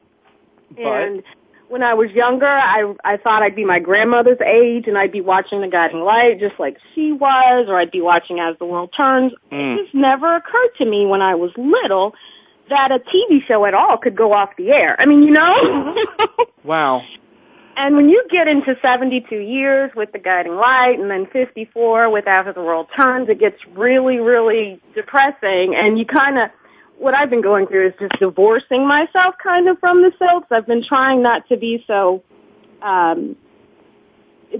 But 0.75 0.81
and 0.83 1.23
when 1.69 1.83
I 1.83 1.95
was 1.95 2.11
younger, 2.11 2.47
I 2.47 2.95
I 3.05 3.17
thought 3.17 3.43
I'd 3.43 3.57
be 3.57 3.65
my 3.65 3.79
grandmother's 3.81 4.41
age 4.41 4.87
and 4.87 4.97
I'd 4.97 5.13
be 5.13 5.21
watching 5.21 5.61
The 5.61 5.69
Guiding 5.69 6.01
Light 6.01 6.39
just 6.41 6.59
like 6.59 6.77
she 6.95 7.13
was, 7.13 7.67
or 7.69 7.79
I'd 7.79 7.91
be 7.91 8.01
watching 8.01 8.39
As 8.41 8.57
the 8.59 8.65
World 8.67 8.93
Turns. 8.97 9.33
Mm. 9.51 9.77
It 9.79 9.83
just 9.85 9.95
never 9.95 10.37
occurred 10.37 10.71
to 10.79 10.85
me 10.87 11.07
when 11.07 11.23
I 11.23 11.35
was 11.35 11.51
little 11.57 12.15
that 12.69 12.91
a 12.91 12.99
TV 12.99 13.47
show 13.47 13.65
at 13.65 13.75
all 13.75 13.97
could 13.97 14.17
go 14.17 14.33
off 14.33 14.51
the 14.59 14.71
air. 14.73 15.01
I 15.01 15.07
mean, 15.07 15.23
you 15.23 15.31
know. 15.31 15.97
wow. 16.65 17.01
And 17.77 17.95
when 17.95 18.09
you 18.09 18.25
get 18.31 18.49
into 18.49 18.75
72 18.83 19.37
years 19.37 19.93
with 19.95 20.11
The 20.11 20.19
Guiding 20.19 20.55
Light 20.57 20.99
and 20.99 21.09
then 21.11 21.27
54 21.27 22.11
with 22.11 22.27
After 22.27 22.53
the 22.53 22.63
World 22.63 22.89
Turns, 22.97 23.29
it 23.29 23.39
gets 23.39 23.57
really, 23.73 24.17
really 24.19 24.81
depressing 24.97 25.77
and 25.77 25.97
you 25.99 26.07
kind 26.07 26.39
of 26.39 26.49
what 26.99 27.15
I've 27.15 27.31
been 27.31 27.43
going 27.43 27.67
through 27.67 27.89
is 27.89 27.95
just 28.01 28.19
divorcing 28.19 28.87
myself 28.87 29.35
kind 29.43 29.69
of 29.69 29.79
from 29.79 30.03
the 30.03 30.13
silks. 30.19 30.47
I've 30.51 30.67
been 30.67 30.83
trying 30.83 31.23
not 31.23 31.49
to 31.49 31.57
be 31.57 31.85
so 31.87 32.23
um, 32.83 33.37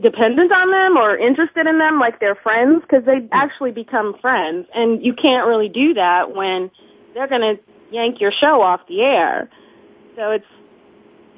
dependent 0.03 0.53
on 0.53 0.71
them 0.71 0.97
or 0.97 1.17
interested 1.17 1.67
in 1.67 1.79
them 1.79 1.99
like 1.99 2.21
they're 2.21 2.35
friends 2.35 2.83
because 2.83 3.05
they 3.05 3.21
hmm. 3.21 3.27
actually 3.33 3.71
become 3.73 4.19
friends. 4.21 4.67
And 4.75 5.05
you 5.05 5.15
can't 5.15 5.47
really 5.47 5.69
do 5.69 5.95
that 5.95 6.35
when 6.35 6.71
they're 7.15 7.29
going 7.29 7.57
to 7.57 7.63
yank 7.91 8.21
your 8.21 8.33
show 8.33 8.61
off 8.63 8.81
the 8.89 9.01
air. 9.03 9.49
So 10.17 10.33
it's 10.33 10.47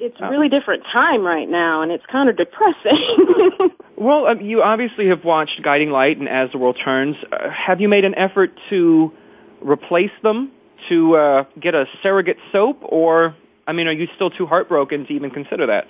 it's 0.01 0.17
a 0.21 0.25
oh. 0.25 0.29
really 0.29 0.47
different 0.47 0.83
time 0.93 1.23
right 1.25 1.47
now, 1.49 1.81
and 1.81 1.91
it's 1.91 2.05
kind 2.09 2.29
of 2.29 2.37
depressing. 2.37 3.51
well, 3.97 4.27
um, 4.27 4.39
you 4.39 4.63
obviously 4.63 5.09
have 5.09 5.25
watched 5.25 5.61
Guiding 5.61 5.89
Light 5.91 6.15
and 6.17 6.29
As 6.29 6.49
the 6.53 6.57
World 6.57 6.79
Turns. 6.81 7.17
Uh, 7.29 7.49
have 7.49 7.81
you 7.81 7.89
made 7.89 8.05
an 8.05 8.15
effort 8.15 8.57
to 8.69 9.11
replace 9.61 10.13
them 10.23 10.53
to 10.87 11.15
uh, 11.15 11.43
get 11.59 11.75
a 11.75 11.85
surrogate 12.01 12.37
soap, 12.51 12.79
or 12.83 13.35
I 13.67 13.73
mean, 13.73 13.87
are 13.87 13.91
you 13.91 14.07
still 14.15 14.29
too 14.29 14.45
heartbroken 14.45 15.05
to 15.07 15.13
even 15.13 15.31
consider 15.31 15.65
that? 15.67 15.87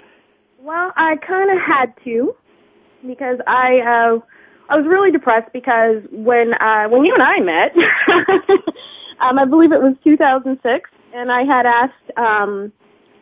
Well, 0.62 0.92
I 0.96 1.16
kind 1.18 1.52
of 1.52 1.62
had 1.64 1.94
to 2.06 2.36
because 3.06 3.38
I 3.46 3.80
uh, 3.80 4.20
I 4.70 4.78
was 4.78 4.86
really 4.88 5.12
depressed 5.12 5.54
because 5.54 6.04
when 6.12 6.54
uh, 6.54 6.88
when 6.88 7.06
you 7.06 7.14
and 7.14 7.24
I 7.24 7.40
met, 7.40 7.76
um, 9.20 9.38
I 9.40 9.46
believe 9.46 9.72
it 9.72 9.82
was 9.82 9.94
2006, 10.04 10.90
and 11.14 11.32
I 11.32 11.44
had 11.44 11.66
asked 11.66 12.18
um, 12.18 12.72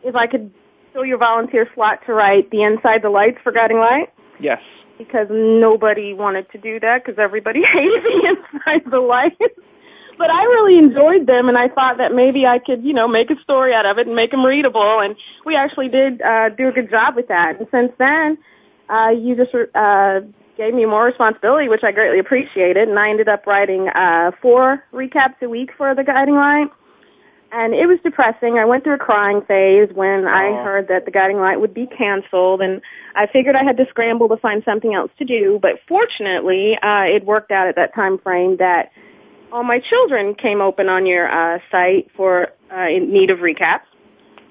if 0.04 0.14
I 0.16 0.26
could 0.26 0.52
fill 0.92 1.04
your 1.04 1.18
volunteer 1.18 1.68
slot 1.74 2.00
to 2.06 2.14
write 2.14 2.50
the 2.50 2.62
Inside 2.62 3.02
the 3.02 3.10
Lights 3.10 3.38
for 3.42 3.52
Guiding 3.52 3.78
Light. 3.78 4.12
Yes. 4.40 4.60
Because 4.96 5.28
nobody 5.30 6.12
wanted 6.12 6.50
to 6.50 6.58
do 6.58 6.80
that 6.80 7.04
because 7.04 7.20
everybody 7.20 7.60
hated 7.72 8.02
the 8.02 8.36
Inside 8.36 8.82
the 8.90 8.98
Lights 9.00 9.36
but 10.18 10.30
I 10.30 10.42
really 10.44 10.76
enjoyed 10.76 11.26
them, 11.26 11.48
and 11.48 11.56
I 11.56 11.68
thought 11.68 11.98
that 11.98 12.12
maybe 12.12 12.44
I 12.44 12.58
could, 12.58 12.82
you 12.84 12.92
know, 12.92 13.08
make 13.08 13.30
a 13.30 13.40
story 13.42 13.72
out 13.72 13.86
of 13.86 13.98
it 13.98 14.06
and 14.08 14.16
make 14.16 14.32
them 14.32 14.44
readable. 14.44 15.00
And 15.00 15.14
we 15.46 15.56
actually 15.56 15.88
did 15.88 16.20
uh, 16.20 16.50
do 16.50 16.68
a 16.68 16.72
good 16.72 16.90
job 16.90 17.14
with 17.16 17.28
that. 17.28 17.58
And 17.58 17.68
since 17.70 17.92
then, 17.98 18.36
uh, 18.90 19.10
you 19.10 19.36
just 19.36 19.50
uh, 19.74 20.20
gave 20.56 20.74
me 20.74 20.84
more 20.84 21.04
responsibility, 21.06 21.68
which 21.68 21.84
I 21.84 21.92
greatly 21.92 22.18
appreciated. 22.18 22.88
And 22.88 22.98
I 22.98 23.10
ended 23.10 23.28
up 23.28 23.46
writing 23.46 23.88
uh, 23.88 24.32
four 24.42 24.82
recaps 24.92 25.40
a 25.40 25.48
week 25.48 25.70
for 25.78 25.94
the 25.94 26.02
guiding 26.02 26.34
light. 26.34 26.68
And 27.50 27.72
it 27.72 27.86
was 27.86 27.98
depressing. 28.04 28.58
I 28.58 28.66
went 28.66 28.84
through 28.84 28.96
a 28.96 28.98
crying 28.98 29.40
phase 29.48 29.88
when 29.94 30.24
Aww. 30.24 30.28
I 30.58 30.62
heard 30.64 30.88
that 30.88 31.06
the 31.06 31.10
guiding 31.10 31.38
light 31.38 31.58
would 31.58 31.72
be 31.72 31.86
canceled, 31.86 32.60
and 32.60 32.82
I 33.16 33.26
figured 33.26 33.56
I 33.56 33.64
had 33.64 33.78
to 33.78 33.86
scramble 33.88 34.28
to 34.28 34.36
find 34.36 34.62
something 34.66 34.92
else 34.92 35.10
to 35.18 35.24
do. 35.24 35.58
But 35.62 35.76
fortunately, 35.88 36.76
uh, 36.76 37.04
it 37.04 37.24
worked 37.24 37.50
out 37.50 37.66
at 37.66 37.76
that 37.76 37.94
time 37.94 38.18
frame 38.18 38.58
that 38.58 38.90
all 39.52 39.62
My 39.64 39.78
Children 39.80 40.34
came 40.34 40.60
open 40.60 40.88
on 40.88 41.06
your 41.06 41.28
uh, 41.30 41.58
site 41.70 42.08
for 42.16 42.48
uh, 42.74 42.88
in 42.88 43.12
need 43.12 43.30
of 43.30 43.38
recaps. 43.38 43.82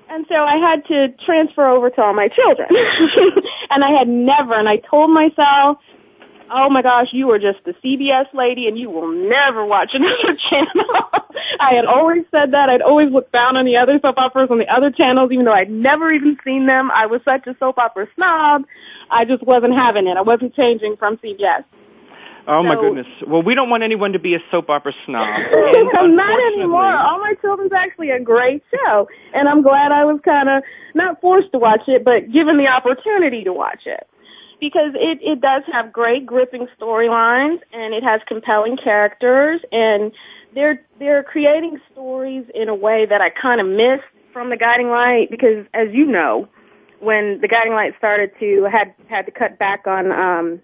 And 0.09 0.25
so 0.29 0.35
I 0.35 0.55
had 0.55 0.85
to 0.85 1.09
transfer 1.25 1.67
over 1.67 1.89
to 1.89 2.01
All 2.01 2.13
My 2.13 2.29
Children. 2.29 2.69
and 3.69 3.83
I 3.83 3.91
had 3.91 4.07
never, 4.07 4.53
and 4.53 4.67
I 4.67 4.77
told 4.77 5.11
myself, 5.11 5.77
oh 6.49 6.69
my 6.69 6.81
gosh, 6.81 7.09
you 7.11 7.29
are 7.31 7.39
just 7.39 7.59
the 7.65 7.73
CBS 7.85 8.33
lady 8.33 8.69
and 8.69 8.77
you 8.79 8.89
will 8.89 9.11
never 9.11 9.65
watch 9.65 9.91
another 9.93 10.37
channel. 10.49 11.09
I 11.59 11.73
had 11.75 11.85
always 11.85 12.23
said 12.31 12.51
that. 12.53 12.69
I'd 12.69 12.81
always 12.81 13.11
looked 13.11 13.33
down 13.33 13.57
on 13.57 13.65
the 13.65 13.77
other 13.77 13.99
soap 14.01 14.15
operas 14.17 14.47
on 14.49 14.57
the 14.57 14.73
other 14.73 14.89
channels, 14.91 15.29
even 15.31 15.45
though 15.45 15.53
I'd 15.53 15.69
never 15.69 16.11
even 16.11 16.37
seen 16.43 16.65
them. 16.65 16.89
I 16.89 17.05
was 17.07 17.21
such 17.25 17.45
a 17.47 17.55
soap 17.59 17.77
opera 17.77 18.07
snob. 18.15 18.63
I 19.11 19.25
just 19.25 19.43
wasn't 19.43 19.73
having 19.75 20.07
it. 20.07 20.15
I 20.17 20.21
wasn't 20.21 20.55
changing 20.55 20.95
from 20.97 21.17
CBS. 21.17 21.65
Oh 22.47 22.59
so, 22.63 22.63
my 22.63 22.75
goodness. 22.75 23.07
Well, 23.27 23.41
we 23.43 23.55
don't 23.55 23.69
want 23.69 23.83
anyone 23.83 24.13
to 24.13 24.19
be 24.19 24.33
a 24.33 24.39
soap 24.51 24.69
opera 24.69 24.93
snob. 25.05 25.27
not 25.51 26.53
anymore. 26.53 26.95
All 26.95 27.19
My 27.19 27.33
Children's 27.41 27.73
actually 27.73 28.11
a 28.11 28.21
great 28.21 28.63
show, 28.73 29.09
and 29.33 29.49
I'm 29.49 29.61
glad 29.61 29.91
I 29.91 30.05
was 30.05 30.21
kind 30.23 30.47
of 30.47 30.63
not 30.95 31.19
forced 31.19 31.51
to 31.51 31.59
watch 31.59 31.81
it, 31.87 32.05
but 32.05 32.31
given 32.31 32.55
the 32.57 32.67
opportunity 32.67 33.43
to 33.43 33.51
watch 33.53 33.81
it. 33.85 34.07
Because 34.61 34.93
it, 34.95 35.19
it 35.21 35.39
does 35.41 35.63
have 35.71 35.91
great 35.93 36.25
gripping 36.25 36.67
storylines 36.81 37.59
and 37.71 37.93
it 37.93 38.03
has 38.03 38.21
compelling 38.27 38.75
characters 38.75 39.61
and 39.71 40.11
they're, 40.55 40.81
they're 40.97 41.21
creating 41.21 41.79
stories 41.91 42.43
in 42.55 42.67
a 42.67 42.73
way 42.73 43.05
that 43.05 43.21
I 43.21 43.29
kind 43.29 43.61
of 43.61 43.67
missed 43.67 44.07
from 44.33 44.49
the 44.49 44.57
guiding 44.57 44.89
light 44.89 45.29
because 45.29 45.63
as 45.75 45.89
you 45.91 46.07
know, 46.07 46.47
when 46.99 47.39
the 47.39 47.47
guiding 47.47 47.73
light 47.73 47.93
started 47.99 48.31
to 48.39 48.63
had 48.63 48.95
had 49.07 49.27
to 49.27 49.31
cut 49.31 49.59
back 49.59 49.85
on 49.85 50.11
um 50.11 50.59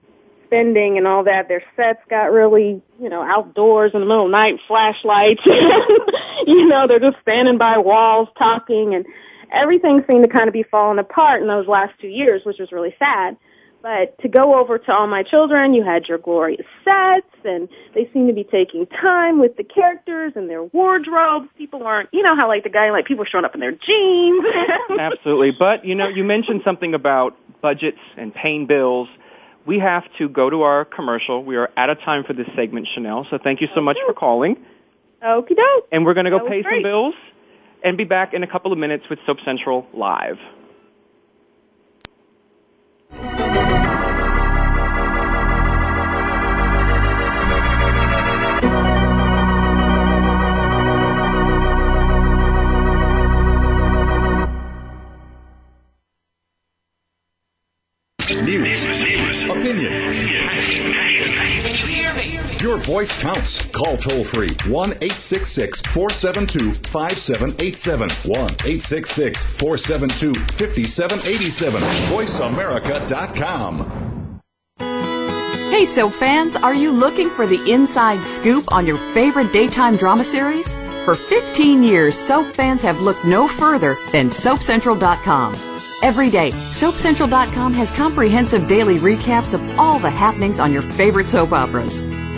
spending 0.53 0.97
and 0.97 1.07
all 1.07 1.23
that. 1.23 1.47
Their 1.47 1.63
sets 1.75 1.99
got 2.09 2.31
really, 2.31 2.81
you 3.01 3.09
know, 3.09 3.21
outdoors 3.23 3.91
in 3.93 3.99
the 4.01 4.05
middle 4.05 4.25
of 4.25 4.31
night, 4.31 4.59
flashlights. 4.67 5.41
you 5.45 6.67
know, 6.67 6.85
they're 6.87 6.99
just 6.99 7.17
standing 7.21 7.57
by 7.57 7.77
walls 7.79 8.27
talking 8.37 8.93
and 8.93 9.05
everything 9.51 10.03
seemed 10.07 10.23
to 10.23 10.29
kind 10.29 10.47
of 10.47 10.53
be 10.53 10.63
falling 10.63 10.99
apart 10.99 11.41
in 11.41 11.47
those 11.47 11.67
last 11.67 11.93
two 11.99 12.07
years, 12.07 12.41
which 12.45 12.57
was 12.59 12.71
really 12.71 12.95
sad. 12.99 13.35
But 13.81 14.17
to 14.21 14.29
go 14.29 14.57
over 14.59 14.77
to 14.77 14.93
all 14.93 15.07
my 15.07 15.23
children, 15.23 15.73
you 15.73 15.83
had 15.83 16.07
your 16.07 16.17
glorious 16.17 16.65
sets 16.85 17.25
and 17.43 17.67
they 17.95 18.09
seemed 18.13 18.27
to 18.29 18.33
be 18.33 18.45
taking 18.45 18.85
time 18.85 19.39
with 19.39 19.57
the 19.57 19.63
characters 19.63 20.33
and 20.35 20.49
their 20.49 20.63
wardrobes. 20.63 21.49
People 21.57 21.79
weren't, 21.81 22.09
you 22.13 22.21
know 22.21 22.35
how 22.37 22.47
like 22.47 22.63
the 22.63 22.69
guy, 22.69 22.91
like 22.91 23.05
people 23.05 23.25
showing 23.25 23.43
up 23.43 23.55
in 23.55 23.59
their 23.59 23.73
jeans. 23.73 24.45
Absolutely. 24.99 25.51
But 25.51 25.83
you 25.83 25.95
know, 25.95 26.07
you 26.07 26.23
mentioned 26.23 26.61
something 26.63 26.93
about 26.93 27.35
budgets 27.61 27.97
and 28.17 28.33
paying 28.33 28.67
bills 28.67 29.09
we 29.65 29.79
have 29.79 30.03
to 30.17 30.27
go 30.29 30.49
to 30.49 30.63
our 30.63 30.85
commercial. 30.85 31.43
We 31.43 31.55
are 31.57 31.69
out 31.77 31.89
of 31.89 31.99
time 32.01 32.23
for 32.23 32.33
this 32.33 32.47
segment, 32.55 32.87
Chanel. 32.93 33.25
So 33.29 33.37
thank 33.37 33.61
you 33.61 33.67
so 33.73 33.81
much 33.81 33.97
for 34.05 34.13
calling. 34.13 34.57
Okie 35.23 35.55
doke. 35.55 35.87
And 35.91 36.05
we're 36.05 36.13
going 36.13 36.25
to 36.25 36.31
go 36.31 36.41
pay 36.47 36.61
great. 36.61 36.75
some 36.77 36.83
bills 36.83 37.15
and 37.83 37.97
be 37.97 38.03
back 38.03 38.33
in 38.33 38.43
a 38.43 38.47
couple 38.47 38.73
of 38.73 38.77
minutes 38.77 39.05
with 39.09 39.19
Soap 39.25 39.37
Central 39.45 39.87
Live. 39.93 40.37
voice 62.85 63.17
counts. 63.21 63.63
Call 63.67 63.95
toll 63.97 64.23
free 64.23 64.51
1 64.67 64.89
866 64.89 65.81
472 65.81 66.73
5787. 66.89 68.09
1 68.29 68.37
866 68.39 69.43
472 69.59 70.33
5787. 70.39 71.81
VoiceAmerica.com. 72.13 74.01
Hey, 75.71 75.85
soap 75.85 76.13
fans, 76.13 76.55
are 76.55 76.73
you 76.73 76.91
looking 76.91 77.29
for 77.31 77.45
the 77.47 77.71
inside 77.71 78.21
scoop 78.23 78.63
on 78.71 78.85
your 78.85 78.95
favorite 79.13 79.51
daytime 79.51 79.95
drama 79.97 80.23
series? 80.23 80.73
For 81.03 81.15
15 81.15 81.83
years, 81.83 82.15
soap 82.15 82.55
fans 82.55 82.81
have 82.83 83.01
looked 83.01 83.25
no 83.25 83.47
further 83.47 83.97
than 84.11 84.27
SoapCentral.com. 84.27 85.55
Every 86.03 86.29
day, 86.29 86.51
SoapCentral.com 86.51 87.73
has 87.73 87.89
comprehensive 87.91 88.67
daily 88.67 88.97
recaps 88.99 89.53
of 89.55 89.79
all 89.79 89.97
the 89.99 90.11
happenings 90.11 90.59
on 90.59 90.71
your 90.71 90.81
favorite 90.83 91.27
soap 91.29 91.53
operas. 91.53 92.01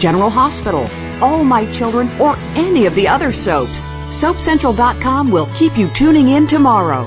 General 0.00 0.30
Hospital, 0.30 0.88
All 1.22 1.44
My 1.44 1.70
Children, 1.72 2.08
or 2.18 2.34
any 2.56 2.86
of 2.86 2.94
the 2.94 3.06
other 3.06 3.32
soaps. 3.32 3.84
SoapCentral.com 4.22 5.30
will 5.30 5.46
keep 5.54 5.76
you 5.76 5.88
tuning 5.90 6.30
in 6.30 6.46
tomorrow. 6.46 7.06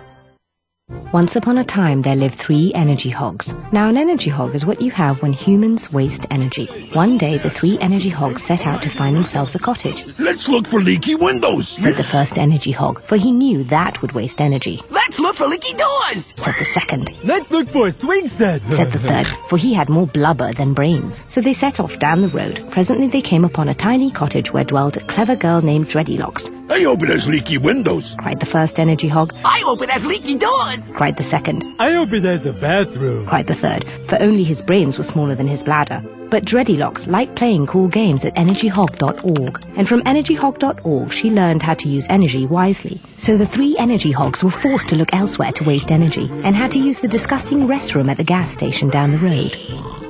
Once 1.13 1.35
upon 1.35 1.57
a 1.57 1.63
time, 1.63 2.01
there 2.01 2.15
lived 2.15 2.35
three 2.35 2.71
energy 2.73 3.09
hogs. 3.09 3.53
Now, 3.73 3.89
an 3.89 3.97
energy 3.97 4.29
hog 4.29 4.55
is 4.55 4.65
what 4.65 4.81
you 4.81 4.91
have 4.91 5.21
when 5.21 5.33
humans 5.33 5.91
waste 5.91 6.25
energy. 6.31 6.89
One 6.93 7.17
day, 7.17 7.37
the 7.37 7.49
three 7.49 7.77
energy 7.81 8.07
hogs 8.09 8.43
set 8.43 8.65
out 8.65 8.81
to 8.83 8.89
find 8.89 9.15
themselves 9.15 9.53
a 9.53 9.59
cottage. 9.59 10.05
Let's 10.19 10.47
look 10.47 10.65
for 10.67 10.79
leaky 10.79 11.15
windows, 11.15 11.67
said 11.67 11.95
the 11.95 12.03
first 12.03 12.37
energy 12.37 12.71
hog, 12.71 13.01
for 13.01 13.17
he 13.17 13.31
knew 13.33 13.63
that 13.65 14.01
would 14.01 14.13
waste 14.13 14.39
energy. 14.39 14.81
Let's 14.89 15.19
look 15.19 15.35
for 15.37 15.47
leaky 15.47 15.73
doors, 15.77 16.33
said 16.37 16.55
the 16.57 16.65
second. 16.65 17.11
Let's 17.25 17.49
look 17.51 17.69
for 17.69 17.91
swings 17.91 18.37
then, 18.37 18.59
said 18.71 18.91
the 18.93 18.99
third, 18.99 19.27
for 19.47 19.57
he 19.57 19.73
had 19.73 19.89
more 19.89 20.07
blubber 20.07 20.53
than 20.53 20.73
brains. 20.73 21.25
So 21.27 21.41
they 21.41 21.53
set 21.53 21.81
off 21.81 21.99
down 21.99 22.21
the 22.21 22.29
road. 22.29 22.61
Presently, 22.71 23.07
they 23.07 23.21
came 23.21 23.43
upon 23.43 23.67
a 23.67 23.73
tiny 23.75 24.11
cottage 24.11 24.53
where 24.53 24.63
dwelled 24.63 24.95
a 24.95 25.01
clever 25.05 25.35
girl 25.35 25.61
named 25.61 25.87
Dreadylocks. 25.87 26.47
I 26.71 26.83
hope 26.83 27.03
it 27.03 27.09
has 27.09 27.27
leaky 27.27 27.57
windows, 27.57 28.15
cried 28.17 28.39
the 28.39 28.45
first 28.45 28.79
energy 28.79 29.09
hog. 29.09 29.33
I 29.43 29.59
hope 29.65 29.81
it 29.81 29.91
has 29.91 30.05
leaky 30.05 30.37
doors, 30.37 30.80
cried 30.93 31.17
the 31.17 31.23
second. 31.23 31.63
I'll 31.79 32.05
be 32.05 32.19
there. 32.19 32.37
the 32.37 32.53
bathroom, 32.53 33.25
cried 33.27 33.47
the 33.47 33.53
third, 33.53 33.85
for 34.07 34.19
only 34.21 34.43
his 34.43 34.61
brains 34.61 34.97
were 34.97 35.03
smaller 35.03 35.35
than 35.35 35.47
his 35.47 35.63
bladder. 35.63 36.01
But 36.29 36.45
Dreddylocks 36.45 37.07
liked 37.07 37.35
playing 37.35 37.67
cool 37.67 37.87
games 37.89 38.23
at 38.23 38.33
energyhog.org, 38.35 39.65
and 39.75 39.87
from 39.87 40.01
energyhog.org 40.01 41.11
she 41.11 41.29
learned 41.29 41.61
how 41.61 41.73
to 41.75 41.89
use 41.89 42.07
energy 42.09 42.45
wisely. 42.45 42.99
So 43.17 43.37
the 43.37 43.45
three 43.45 43.75
energy 43.77 44.11
hogs 44.11 44.43
were 44.43 44.49
forced 44.51 44.89
to 44.89 44.95
look 44.95 45.13
elsewhere 45.13 45.51
to 45.53 45.63
waste 45.65 45.91
energy, 45.91 46.29
and 46.43 46.55
had 46.55 46.71
to 46.71 46.79
use 46.79 47.01
the 47.01 47.07
disgusting 47.07 47.67
restroom 47.67 48.09
at 48.09 48.17
the 48.17 48.23
gas 48.23 48.49
station 48.51 48.89
down 48.89 49.11
the 49.11 49.17
road. 49.19 49.55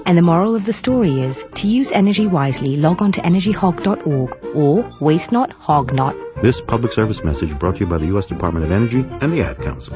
And 0.06 0.18
the 0.18 0.22
moral 0.24 0.56
of 0.56 0.66
the 0.66 0.74
story 0.74 1.22
is 1.22 1.44
to 1.56 1.68
use 1.68 1.92
energy 1.92 2.28
wisely, 2.28 2.76
log 2.78 3.02
on 3.02 3.12
to 3.14 3.22
energyhog.org 3.22 4.56
or 4.56 4.90
waste 5.00 5.32
not, 5.32 5.52
hog 5.54 5.94
not. 5.94 6.16
This 6.42 6.60
public 6.62 6.92
service 6.92 7.24
message 7.24 7.58
brought 7.60 7.76
to 7.76 7.82
you 7.82 7.86
by 7.88 7.98
the 8.00 8.08
U.S. 8.08 8.26
Department 8.26 8.66
of 8.66 8.72
Energy 8.72 9.06
and 9.22 9.32
the 9.32 9.42
Ad 9.44 9.60
Council 9.60 9.96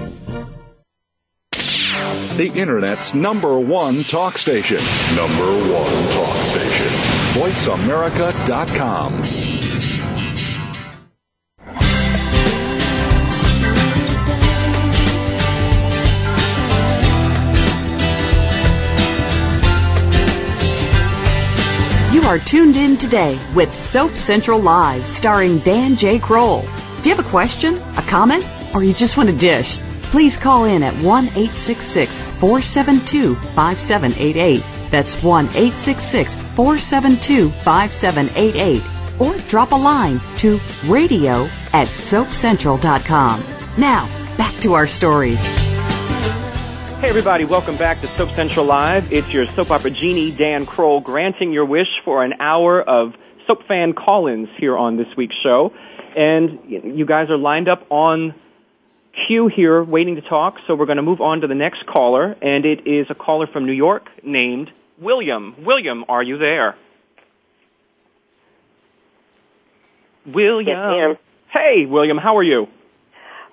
the 2.37 2.47
Internet's 2.49 3.13
number 3.13 3.57
one 3.59 4.03
talk 4.03 4.37
station. 4.37 4.77
Number 5.15 5.49
one 5.71 6.13
talk 6.13 6.37
station. 6.51 6.87
VoiceAmerica.com. 7.33 9.21
You 22.13 22.25
are 22.29 22.39
tuned 22.39 22.75
in 22.75 22.97
today 22.97 23.39
with 23.55 23.73
Soap 23.73 24.11
Central 24.11 24.59
Live, 24.59 25.07
starring 25.07 25.59
Dan 25.59 25.95
J. 25.95 26.19
Kroll. 26.19 26.63
Do 27.01 27.09
you 27.09 27.15
have 27.15 27.25
a 27.25 27.29
question, 27.29 27.75
a 27.97 28.01
comment, 28.01 28.45
or 28.73 28.83
you 28.83 28.91
just 28.93 29.15
want 29.15 29.29
a 29.29 29.33
dish? 29.37 29.77
please 30.15 30.37
call 30.37 30.63
in 30.63 30.81
at 30.81 30.93
1 31.03 31.03
866 31.25 32.21
472 32.39 33.35
5788. 33.35 34.63
That's 34.89 35.21
1 35.21 35.45
866 35.47 36.35
472 36.55 37.49
5788. 37.49 38.81
Or 39.19 39.35
drop 39.49 39.73
a 39.73 39.75
line 39.75 40.21
to 40.37 40.57
radio 40.85 41.43
at 41.73 41.89
soapcentral.com. 41.89 43.43
Now, 43.77 44.07
back 44.37 44.55
to 44.61 44.71
our 44.73 44.87
stories. 44.87 45.45
Hey, 47.01 47.09
everybody, 47.09 47.43
welcome 47.43 47.75
back 47.75 47.99
to 47.99 48.07
Soap 48.07 48.29
Central 48.29 48.65
Live. 48.65 49.11
It's 49.11 49.27
your 49.27 49.45
soap 49.47 49.69
opera 49.71 49.91
genie, 49.91 50.31
Dan 50.31 50.65
Kroll, 50.65 51.01
granting 51.01 51.51
your 51.51 51.65
wish 51.65 51.89
for 52.05 52.23
an 52.23 52.35
hour 52.39 52.81
of 52.81 53.15
soap 53.47 53.67
fan 53.67 53.91
call-ins 53.91 54.47
here 54.57 54.77
on 54.77 54.95
this 54.95 55.07
week's 55.17 55.35
show. 55.35 55.73
And 56.15 56.59
you 56.69 57.05
guys 57.05 57.29
are 57.29 57.37
lined 57.37 57.67
up 57.67 57.85
on 57.89 58.33
queue 59.27 59.47
here 59.47 59.83
waiting 59.83 60.15
to 60.15 60.21
talk, 60.21 60.57
so 60.67 60.75
we're 60.75 60.85
going 60.85 60.97
to 60.97 61.01
move 61.03 61.21
on 61.21 61.41
to 61.41 61.47
the 61.47 61.55
next 61.55 61.85
caller, 61.85 62.35
and 62.41 62.65
it 62.65 62.85
is 62.87 63.07
a 63.09 63.15
caller 63.15 63.47
from 63.47 63.65
New 63.65 63.71
York 63.73 64.09
named 64.23 64.71
William. 64.97 65.55
William, 65.63 66.05
are 66.09 66.23
you 66.23 66.37
there? 66.37 66.75
William. 70.25 71.11
Yes, 71.11 71.17
hey, 71.49 71.85
William, 71.85 72.17
how 72.17 72.37
are 72.37 72.43
you? 72.43 72.67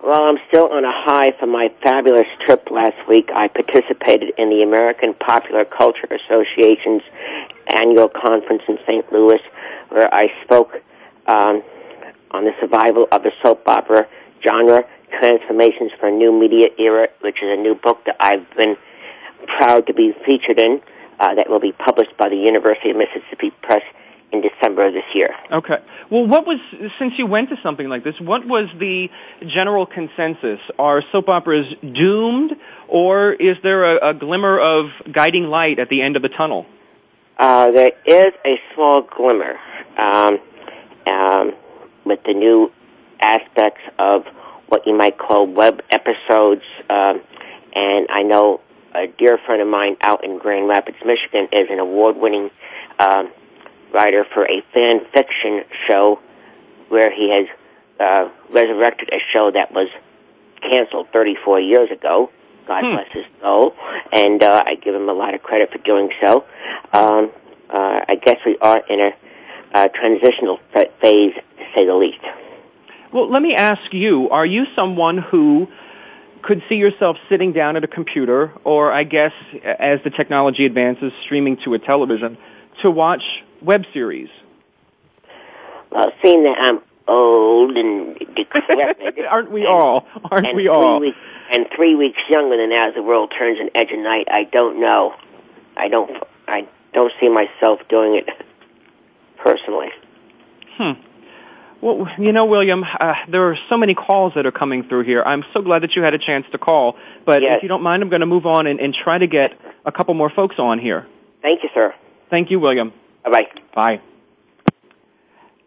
Well, 0.02 0.22
I'm 0.24 0.38
still 0.48 0.68
on 0.72 0.84
a 0.84 0.90
high 0.92 1.30
from 1.38 1.50
my 1.52 1.72
fabulous 1.82 2.26
trip 2.44 2.68
last 2.72 2.96
week. 3.08 3.30
I 3.32 3.46
participated 3.46 4.32
in 4.36 4.50
the 4.50 4.62
American 4.62 5.14
Popular 5.14 5.64
Culture 5.64 6.08
Association's 6.26 7.02
annual 7.72 8.08
conference 8.08 8.62
in 8.68 8.78
St. 8.86 9.12
Louis, 9.12 9.38
where 9.90 10.12
I 10.12 10.26
spoke 10.42 10.72
um, 11.28 11.62
on 12.32 12.44
the 12.44 12.50
survival 12.60 13.06
of 13.12 13.22
the 13.22 13.30
soap 13.44 13.62
opera 13.68 14.08
genre 14.42 14.82
Transformations 15.20 15.92
for 16.00 16.08
a 16.08 16.12
New 16.12 16.32
Media 16.38 16.68
Era, 16.78 17.08
which 17.20 17.36
is 17.42 17.48
a 17.50 17.60
new 17.60 17.74
book 17.74 17.98
that 18.06 18.16
I've 18.18 18.46
been 18.56 18.76
proud 19.46 19.86
to 19.86 19.94
be 19.94 20.12
featured 20.24 20.58
in 20.58 20.80
uh, 21.20 21.34
that 21.36 21.48
will 21.50 21.60
be 21.60 21.72
published 21.72 22.16
by 22.18 22.28
the 22.28 22.36
University 22.36 22.90
of 22.90 22.96
Mississippi 22.96 23.52
Press 23.62 23.82
in 24.32 24.40
December 24.40 24.86
of 24.86 24.94
this 24.94 25.04
year. 25.14 25.30
Okay. 25.52 25.76
Well, 26.10 26.26
what 26.26 26.46
was, 26.46 26.58
since 26.98 27.12
you 27.18 27.26
went 27.26 27.50
to 27.50 27.56
something 27.62 27.86
like 27.88 28.02
this, 28.02 28.14
what 28.18 28.46
was 28.46 28.68
the 28.78 29.08
general 29.46 29.84
consensus? 29.84 30.58
Are 30.78 31.02
soap 31.12 31.28
operas 31.28 31.66
doomed, 31.82 32.52
or 32.88 33.32
is 33.32 33.56
there 33.62 33.98
a, 33.98 34.10
a 34.10 34.14
glimmer 34.14 34.58
of 34.58 34.86
guiding 35.12 35.44
light 35.44 35.78
at 35.78 35.90
the 35.90 36.00
end 36.00 36.16
of 36.16 36.22
the 36.22 36.30
tunnel? 36.30 36.64
Uh, 37.36 37.70
there 37.72 37.92
is 38.06 38.32
a 38.46 38.54
small 38.74 39.02
glimmer 39.02 39.54
um, 39.98 40.38
um, 41.06 41.50
with 42.06 42.20
the 42.24 42.32
new 42.32 42.70
aspects 43.20 43.80
of 43.98 44.22
what 44.72 44.86
you 44.86 44.96
might 44.96 45.18
call 45.18 45.46
web 45.46 45.82
episodes. 45.90 46.62
Uh, 46.88 47.12
and 47.74 48.06
I 48.10 48.22
know 48.22 48.62
a 48.94 49.06
dear 49.06 49.38
friend 49.44 49.60
of 49.60 49.68
mine 49.68 49.98
out 50.02 50.24
in 50.24 50.38
Grand 50.38 50.66
Rapids, 50.66 50.96
Michigan, 51.04 51.48
is 51.52 51.66
an 51.70 51.78
award-winning 51.78 52.48
uh, 52.98 53.24
writer 53.92 54.24
for 54.32 54.44
a 54.46 54.62
fan 54.72 55.00
fiction 55.12 55.64
show 55.86 56.20
where 56.88 57.10
he 57.14 57.30
has 57.36 57.48
uh, 58.00 58.30
resurrected 58.50 59.10
a 59.12 59.18
show 59.34 59.50
that 59.50 59.72
was 59.74 59.88
canceled 60.62 61.08
34 61.12 61.60
years 61.60 61.90
ago. 61.90 62.30
God 62.66 62.82
hmm. 62.84 62.92
bless 62.92 63.12
his 63.12 63.24
soul, 63.42 63.74
and 64.10 64.42
uh, 64.42 64.64
I 64.66 64.76
give 64.76 64.94
him 64.94 65.10
a 65.10 65.12
lot 65.12 65.34
of 65.34 65.42
credit 65.42 65.70
for 65.70 65.78
doing 65.84 66.08
so. 66.18 66.46
Um, 66.94 67.30
uh, 67.68 68.00
I 68.08 68.14
guess 68.24 68.36
we 68.46 68.56
are 68.62 68.80
in 68.88 69.00
a 69.00 69.10
uh, 69.74 69.88
transitional 69.88 70.60
phase, 70.72 70.88
to 71.34 71.64
say 71.76 71.84
the 71.84 71.94
least. 71.94 72.20
Well, 73.12 73.30
let 73.30 73.42
me 73.42 73.54
ask 73.54 73.92
you, 73.92 74.30
are 74.30 74.46
you 74.46 74.64
someone 74.74 75.18
who 75.18 75.68
could 76.40 76.62
see 76.68 76.76
yourself 76.76 77.18
sitting 77.28 77.52
down 77.52 77.76
at 77.76 77.84
a 77.84 77.88
computer 77.88 78.52
or 78.64 78.90
I 78.90 79.04
guess 79.04 79.32
as 79.64 80.00
the 80.02 80.10
technology 80.10 80.64
advances 80.64 81.12
streaming 81.24 81.58
to 81.58 81.74
a 81.74 81.78
television 81.78 82.38
to 82.80 82.90
watch 82.90 83.22
web 83.60 83.84
series? 83.92 84.28
Well, 85.90 86.10
seeing 86.24 86.42
that 86.44 86.56
I'm 86.58 86.80
old 87.06 87.76
and 87.76 88.16
decrepit. 88.34 89.26
Aren't 89.30 89.50
we 89.52 89.66
all? 89.66 90.06
Aren't 90.30 90.54
we 90.56 90.68
all? 90.68 91.00
Weeks, 91.00 91.16
and 91.54 91.66
three 91.76 91.94
weeks 91.94 92.18
younger 92.30 92.56
than 92.56 92.72
as 92.72 92.94
the 92.94 93.02
world 93.02 93.32
turns 93.38 93.58
an 93.60 93.68
edge 93.74 93.90
of 93.92 93.98
night. 93.98 94.26
I 94.30 94.44
don't 94.44 94.80
know. 94.80 95.14
I 95.76 95.88
don't. 95.88 96.10
I 96.48 96.66
don't 96.94 97.12
see 97.20 97.28
myself 97.28 97.80
doing 97.90 98.16
it 98.16 98.28
personally. 99.36 99.88
Hmm. 100.78 100.92
Well, 101.82 102.06
you 102.16 102.30
know, 102.30 102.46
William, 102.46 102.84
uh, 102.84 103.14
there 103.28 103.50
are 103.50 103.58
so 103.68 103.76
many 103.76 103.96
calls 103.96 104.34
that 104.36 104.46
are 104.46 104.52
coming 104.52 104.84
through 104.84 105.02
here. 105.02 105.20
I'm 105.20 105.42
so 105.52 105.62
glad 105.62 105.82
that 105.82 105.96
you 105.96 106.02
had 106.02 106.14
a 106.14 106.18
chance 106.18 106.46
to 106.52 106.58
call. 106.58 106.94
But 107.26 107.42
yes. 107.42 107.54
if 107.56 107.64
you 107.64 107.68
don't 107.68 107.82
mind, 107.82 108.04
I'm 108.04 108.08
going 108.08 108.20
to 108.20 108.26
move 108.26 108.46
on 108.46 108.68
and, 108.68 108.78
and 108.78 108.94
try 108.94 109.18
to 109.18 109.26
get 109.26 109.50
a 109.84 109.90
couple 109.90 110.14
more 110.14 110.30
folks 110.30 110.60
on 110.60 110.78
here. 110.78 111.08
Thank 111.42 111.64
you, 111.64 111.68
sir. 111.74 111.92
Thank 112.30 112.52
you, 112.52 112.60
William. 112.60 112.92
Bye-bye. 113.24 113.48
Bye. 113.74 114.00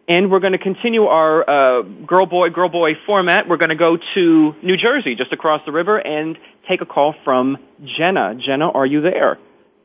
And 0.08 0.30
we're 0.30 0.40
going 0.40 0.52
to 0.54 0.58
continue 0.58 1.04
our 1.04 1.50
uh, 1.50 1.82
girl 1.82 2.24
boy 2.24 2.48
girl 2.48 2.70
boy 2.70 2.94
format. 3.04 3.46
We're 3.46 3.56
going 3.58 3.68
to 3.70 3.74
go 3.76 3.98
to 4.14 4.54
New 4.62 4.76
Jersey, 4.78 5.16
just 5.16 5.34
across 5.34 5.62
the 5.66 5.72
river, 5.72 5.98
and 5.98 6.38
take 6.66 6.80
a 6.80 6.86
call 6.86 7.14
from 7.24 7.58
Jenna. 7.84 8.36
Jenna, 8.36 8.70
are 8.70 8.86
you 8.86 9.02
there? 9.02 9.38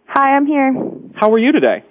Hi, 0.08 0.38
I'm 0.38 0.46
here. 0.46 0.74
How 1.16 1.34
are 1.34 1.40
you 1.40 1.52
today? 1.52 1.84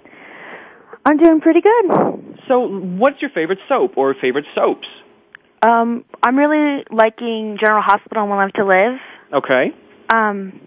I'm 1.05 1.17
doing 1.17 1.41
pretty 1.41 1.61
good. 1.61 2.30
So, 2.51 2.67
what's 2.67 3.21
your 3.21 3.31
favorite 3.31 3.59
soap 3.69 3.93
or 3.95 4.13
favorite 4.13 4.43
soaps? 4.53 4.87
Um, 5.65 6.03
I'm 6.21 6.35
really 6.37 6.83
liking 6.91 7.57
General 7.57 7.81
Hospital 7.81 8.23
and 8.23 8.29
One 8.29 8.39
Life 8.39 8.53
to 8.55 8.65
Live. 8.65 8.99
Okay. 9.31 9.71
Um, 10.13 10.59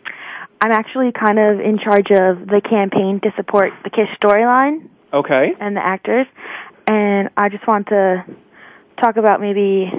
I'm 0.62 0.72
actually 0.72 1.12
kind 1.12 1.38
of 1.38 1.60
in 1.60 1.78
charge 1.78 2.10
of 2.10 2.46
the 2.46 2.62
campaign 2.66 3.20
to 3.22 3.30
support 3.36 3.74
the 3.84 3.90
Kish 3.90 4.08
storyline. 4.18 4.88
Okay. 5.12 5.52
And 5.60 5.76
the 5.76 5.84
actors, 5.84 6.26
and 6.88 7.28
I 7.36 7.50
just 7.50 7.66
want 7.66 7.88
to 7.88 8.24
talk 8.98 9.18
about 9.18 9.42
maybe 9.42 9.92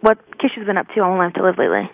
what 0.00 0.16
Kish 0.38 0.52
has 0.54 0.64
been 0.64 0.78
up 0.78 0.88
to 0.94 1.00
on 1.00 1.18
One 1.18 1.18
Life 1.18 1.34
to 1.34 1.42
Live 1.42 1.58
lately. 1.58 1.90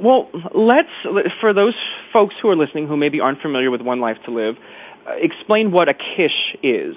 Well, 0.00 0.30
let's 0.54 1.32
for 1.40 1.52
those 1.52 1.74
folks 2.12 2.36
who 2.40 2.48
are 2.48 2.56
listening 2.56 2.86
who 2.86 2.96
maybe 2.96 3.18
aren't 3.18 3.42
familiar 3.42 3.72
with 3.72 3.80
One 3.80 3.98
Life 3.98 4.18
to 4.26 4.30
Live, 4.30 4.56
uh, 5.04 5.14
explain 5.14 5.72
what 5.72 5.88
a 5.88 5.94
Kish 5.94 6.54
is. 6.62 6.94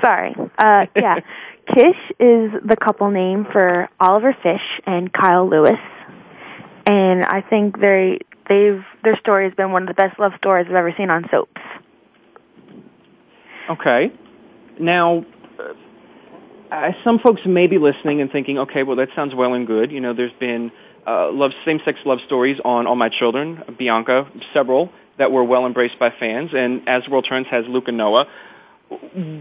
Sorry. 0.00 0.34
Uh, 0.58 0.86
yeah. 0.96 1.16
Kish 1.74 1.96
is 2.18 2.50
the 2.64 2.76
couple 2.82 3.10
name 3.10 3.46
for 3.50 3.88
Oliver 4.00 4.36
Fish 4.42 4.80
and 4.86 5.12
Kyle 5.12 5.48
Lewis. 5.48 5.78
And 6.86 7.24
I 7.24 7.42
think 7.42 7.78
they 7.80 8.18
they've 8.48 8.82
their 9.04 9.16
story 9.20 9.44
has 9.44 9.54
been 9.54 9.70
one 9.70 9.82
of 9.82 9.88
the 9.88 9.94
best 9.94 10.18
love 10.18 10.32
stories 10.38 10.66
I've 10.68 10.74
ever 10.74 10.92
seen 10.96 11.10
on 11.10 11.26
soaps. 11.30 11.60
Okay. 13.70 14.12
Now 14.80 15.24
uh, 16.72 16.92
some 17.04 17.20
folks 17.20 17.42
may 17.44 17.66
be 17.68 17.78
listening 17.78 18.20
and 18.22 18.32
thinking, 18.32 18.58
okay, 18.58 18.82
well 18.82 18.96
that 18.96 19.10
sounds 19.14 19.34
well 19.34 19.54
and 19.54 19.64
good. 19.66 19.92
You 19.92 20.00
know, 20.00 20.14
there's 20.14 20.32
been 20.40 20.72
uh, 21.06 21.30
love 21.32 21.52
same-sex 21.64 21.98
love 22.04 22.18
stories 22.26 22.58
on 22.64 22.86
All 22.86 22.94
My 22.96 23.08
Children, 23.08 23.62
Bianca, 23.76 24.28
several 24.52 24.90
that 25.18 25.30
were 25.32 25.42
well 25.44 25.66
embraced 25.66 25.98
by 25.98 26.10
fans, 26.10 26.50
and 26.54 26.88
As 26.88 27.04
the 27.04 27.10
World 27.10 27.26
Turns 27.28 27.46
has 27.48 27.64
Luke 27.68 27.88
and 27.88 27.96
Noah 27.96 28.26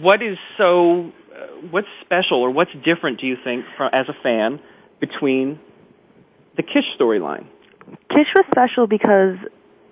what 0.02 0.22
is 0.22 0.38
so 0.58 1.12
uh, 1.36 1.46
what's 1.70 1.88
special 2.02 2.38
or 2.40 2.52
what's 2.52 2.72
different 2.84 3.20
do 3.20 3.28
you 3.28 3.38
think 3.44 3.66
from, 3.78 3.90
as 3.94 4.08
a 4.10 4.14
fan 4.24 4.60
between 5.00 5.60
the 6.58 6.64
Kish 6.64 6.86
storyline? 7.00 7.46
Kish 8.10 8.28
was 8.36 8.46
special 8.52 8.88
because 8.88 9.38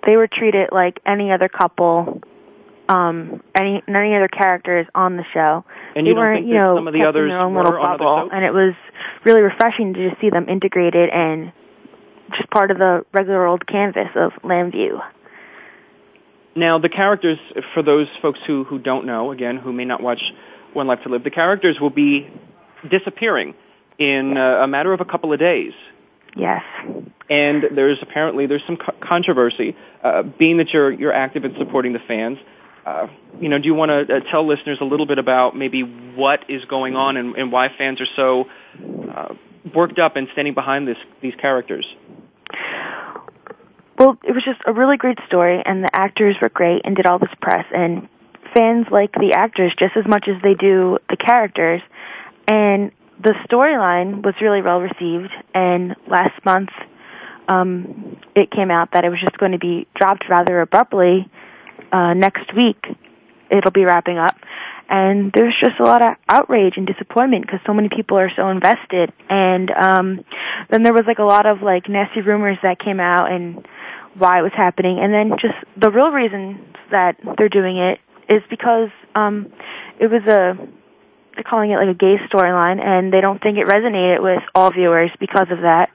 they 0.06 0.16
were 0.16 0.28
treated 0.28 0.68
like 0.72 1.00
any 1.06 1.32
other 1.32 1.48
couple, 1.48 2.20
um, 2.88 3.42
any 3.54 3.82
any 3.86 4.14
other 4.16 4.28
characters 4.28 4.86
on 4.94 5.16
the 5.16 5.24
show. 5.32 5.64
And 5.94 6.06
they 6.06 6.10
you 6.12 6.16
weren't, 6.16 6.46
you 6.46 6.54
know, 6.54 6.76
some 6.76 6.88
of 6.88 6.94
the 6.94 7.04
others 7.04 7.22
in 7.24 7.28
their 7.28 7.40
own 7.40 7.54
little 7.54 7.72
bubble, 7.72 8.28
and 8.32 8.44
it 8.44 8.52
was 8.52 8.74
really 9.24 9.42
refreshing 9.42 9.94
to 9.94 10.08
just 10.10 10.20
see 10.20 10.30
them 10.30 10.48
integrated 10.48 11.10
and 11.10 11.52
just 12.36 12.48
part 12.50 12.70
of 12.70 12.78
the 12.78 13.04
regular 13.12 13.44
old 13.46 13.66
canvas 13.66 14.08
of 14.14 14.32
Llanview. 14.44 15.00
Now, 16.56 16.78
the 16.78 16.88
characters, 16.88 17.38
for 17.74 17.82
those 17.82 18.08
folks 18.22 18.40
who, 18.46 18.64
who 18.64 18.78
don't 18.78 19.06
know, 19.06 19.30
again, 19.30 19.56
who 19.56 19.72
may 19.72 19.84
not 19.84 20.02
watch 20.02 20.20
One 20.72 20.86
Life 20.88 21.00
to 21.04 21.08
Live, 21.08 21.22
the 21.22 21.30
characters 21.30 21.78
will 21.80 21.90
be 21.90 22.28
disappearing 22.88 23.54
in 23.98 24.36
uh, 24.36 24.60
a 24.62 24.66
matter 24.66 24.92
of 24.92 25.00
a 25.00 25.04
couple 25.04 25.32
of 25.32 25.38
days. 25.38 25.72
Yes. 26.36 26.62
And 27.28 27.64
there's 27.74 27.98
apparently 28.02 28.46
there's 28.46 28.62
some 28.66 28.76
co- 28.78 28.94
controversy, 29.00 29.76
uh, 30.02 30.22
being 30.22 30.56
that 30.58 30.70
you're 30.70 30.90
you're 30.90 31.12
active 31.12 31.44
in 31.44 31.54
supporting 31.58 31.92
the 31.92 31.98
fans. 32.00 32.38
Uh, 32.86 33.08
you 33.40 33.48
know, 33.48 33.58
do 33.58 33.66
you 33.66 33.74
want 33.74 33.90
to 34.08 34.16
uh, 34.16 34.20
tell 34.30 34.46
listeners 34.46 34.78
a 34.80 34.84
little 34.84 35.06
bit 35.06 35.18
about 35.18 35.56
maybe 35.56 35.82
what 35.82 36.48
is 36.48 36.64
going 36.66 36.94
on 36.96 37.16
and, 37.16 37.36
and 37.36 37.50
why 37.52 37.68
fans 37.76 38.00
are 38.00 38.06
so 38.16 38.44
uh, 39.14 39.34
worked 39.74 39.98
up 39.98 40.14
and 40.16 40.28
standing 40.32 40.54
behind 40.54 40.86
this 40.88 40.96
these 41.20 41.34
characters? 41.34 41.84
Well, 44.00 44.16
it 44.24 44.32
was 44.32 44.42
just 44.44 44.62
a 44.64 44.72
really 44.72 44.96
great 44.96 45.18
story, 45.26 45.62
and 45.64 45.84
the 45.84 45.94
actors 45.94 46.34
were 46.40 46.48
great 46.48 46.82
and 46.86 46.96
did 46.96 47.04
all 47.06 47.18
this 47.18 47.28
press, 47.42 47.66
and 47.70 48.08
fans 48.54 48.86
like 48.90 49.12
the 49.12 49.34
actors 49.36 49.72
just 49.78 49.94
as 49.94 50.06
much 50.06 50.26
as 50.26 50.40
they 50.42 50.54
do 50.54 50.96
the 51.10 51.18
characters. 51.18 51.82
And 52.48 52.92
the 53.22 53.34
storyline 53.46 54.22
was 54.24 54.32
really 54.40 54.62
well 54.62 54.80
received, 54.80 55.30
and 55.54 55.94
last 56.08 56.32
month 56.46 56.70
um, 57.46 58.16
it 58.34 58.50
came 58.50 58.70
out 58.70 58.92
that 58.94 59.04
it 59.04 59.10
was 59.10 59.20
just 59.20 59.36
going 59.36 59.52
to 59.52 59.58
be 59.58 59.86
dropped 59.94 60.30
rather 60.30 60.62
abruptly 60.62 61.28
uh, 61.92 62.14
next 62.14 62.56
week. 62.56 62.82
It'll 63.50 63.70
be 63.70 63.84
wrapping 63.84 64.16
up 64.16 64.34
and 64.90 65.30
there's 65.32 65.54
just 65.60 65.78
a 65.78 65.84
lot 65.84 66.02
of 66.02 66.14
outrage 66.28 66.76
and 66.76 66.84
disappointment 66.84 67.46
because 67.46 67.60
so 67.64 67.72
many 67.72 67.88
people 67.88 68.18
are 68.18 68.30
so 68.34 68.48
invested 68.48 69.12
and 69.30 69.70
um 69.70 70.24
then 70.68 70.82
there 70.82 70.92
was 70.92 71.04
like 71.06 71.18
a 71.20 71.24
lot 71.24 71.46
of 71.46 71.62
like 71.62 71.88
nasty 71.88 72.20
rumors 72.20 72.58
that 72.64 72.78
came 72.80 72.98
out 72.98 73.30
and 73.30 73.66
why 74.18 74.40
it 74.40 74.42
was 74.42 74.52
happening 74.54 74.98
and 74.98 75.14
then 75.14 75.38
just 75.38 75.54
the 75.76 75.90
real 75.90 76.10
reason 76.10 76.66
that 76.90 77.14
they're 77.38 77.48
doing 77.48 77.76
it 77.78 78.00
is 78.28 78.42
because 78.50 78.90
um 79.14 79.50
it 80.00 80.08
was 80.08 80.22
a 80.24 80.58
they're 81.34 81.44
calling 81.44 81.70
it 81.70 81.76
like 81.76 81.88
a 81.88 81.94
gay 81.94 82.16
storyline 82.28 82.84
and 82.84 83.12
they 83.12 83.20
don't 83.20 83.40
think 83.40 83.56
it 83.56 83.66
resonated 83.68 84.20
with 84.20 84.42
all 84.56 84.72
viewers 84.72 85.10
because 85.20 85.46
of 85.52 85.60
that 85.60 85.88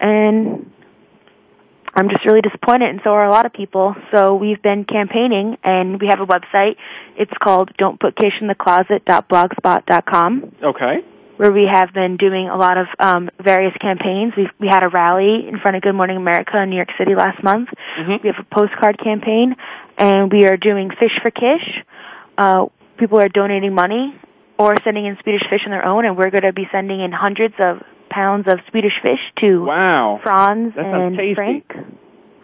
and 0.00 0.71
I'm 1.94 2.08
just 2.08 2.24
really 2.24 2.40
disappointed, 2.40 2.88
and 2.88 3.00
so 3.04 3.10
are 3.10 3.24
a 3.24 3.30
lot 3.30 3.44
of 3.44 3.52
people. 3.52 3.94
So 4.12 4.34
we've 4.34 4.60
been 4.62 4.84
campaigning, 4.84 5.58
and 5.62 6.00
we 6.00 6.06
have 6.08 6.20
a 6.20 6.26
website. 6.26 6.76
It's 7.18 7.32
called 7.42 7.70
Don't 7.76 8.00
Put 8.00 8.16
Kish 8.16 8.40
in 8.40 8.46
the 8.46 8.54
Closet 8.54 9.02
Com. 10.06 10.54
Okay. 10.62 11.04
Where 11.36 11.52
we 11.52 11.64
have 11.64 11.92
been 11.92 12.16
doing 12.16 12.48
a 12.48 12.56
lot 12.56 12.78
of 12.78 12.86
um, 12.98 13.28
various 13.40 13.74
campaigns. 13.78 14.32
we 14.36 14.48
we 14.60 14.68
had 14.68 14.82
a 14.84 14.88
rally 14.88 15.46
in 15.48 15.58
front 15.58 15.76
of 15.76 15.82
Good 15.82 15.94
Morning 15.94 16.16
America 16.16 16.58
in 16.62 16.70
New 16.70 16.76
York 16.76 16.92
City 16.96 17.14
last 17.14 17.42
month. 17.42 17.68
Mm-hmm. 17.98 18.22
We 18.26 18.32
have 18.32 18.38
a 18.38 18.54
postcard 18.54 18.98
campaign, 18.98 19.56
and 19.98 20.32
we 20.32 20.46
are 20.46 20.56
doing 20.56 20.90
Fish 20.98 21.18
for 21.22 21.30
Kish. 21.30 21.84
Uh, 22.38 22.66
people 22.96 23.18
are 23.18 23.28
donating 23.28 23.74
money 23.74 24.14
or 24.58 24.74
sending 24.84 25.04
in 25.06 25.18
Swedish 25.22 25.42
fish 25.50 25.62
on 25.66 25.72
their 25.72 25.84
own, 25.84 26.06
and 26.06 26.16
we're 26.16 26.30
going 26.30 26.44
to 26.44 26.52
be 26.52 26.68
sending 26.70 27.00
in 27.00 27.12
hundreds 27.12 27.54
of 27.58 27.82
pounds 28.12 28.46
of 28.46 28.60
Swedish 28.70 28.92
fish 29.02 29.20
to 29.40 29.64
wow. 29.64 30.20
Frons 30.24 30.78
and 30.78 31.16
Frank, 31.34 31.72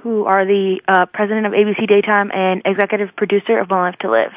who 0.02 0.24
are 0.24 0.44
the 0.44 0.80
uh, 0.88 1.06
president 1.06 1.46
of 1.46 1.52
ABC 1.52 1.86
Daytime 1.86 2.30
and 2.32 2.62
executive 2.64 3.10
producer 3.16 3.58
of 3.58 3.68
One 3.70 3.80
Life 3.80 3.96
to 4.00 4.10
Live. 4.10 4.32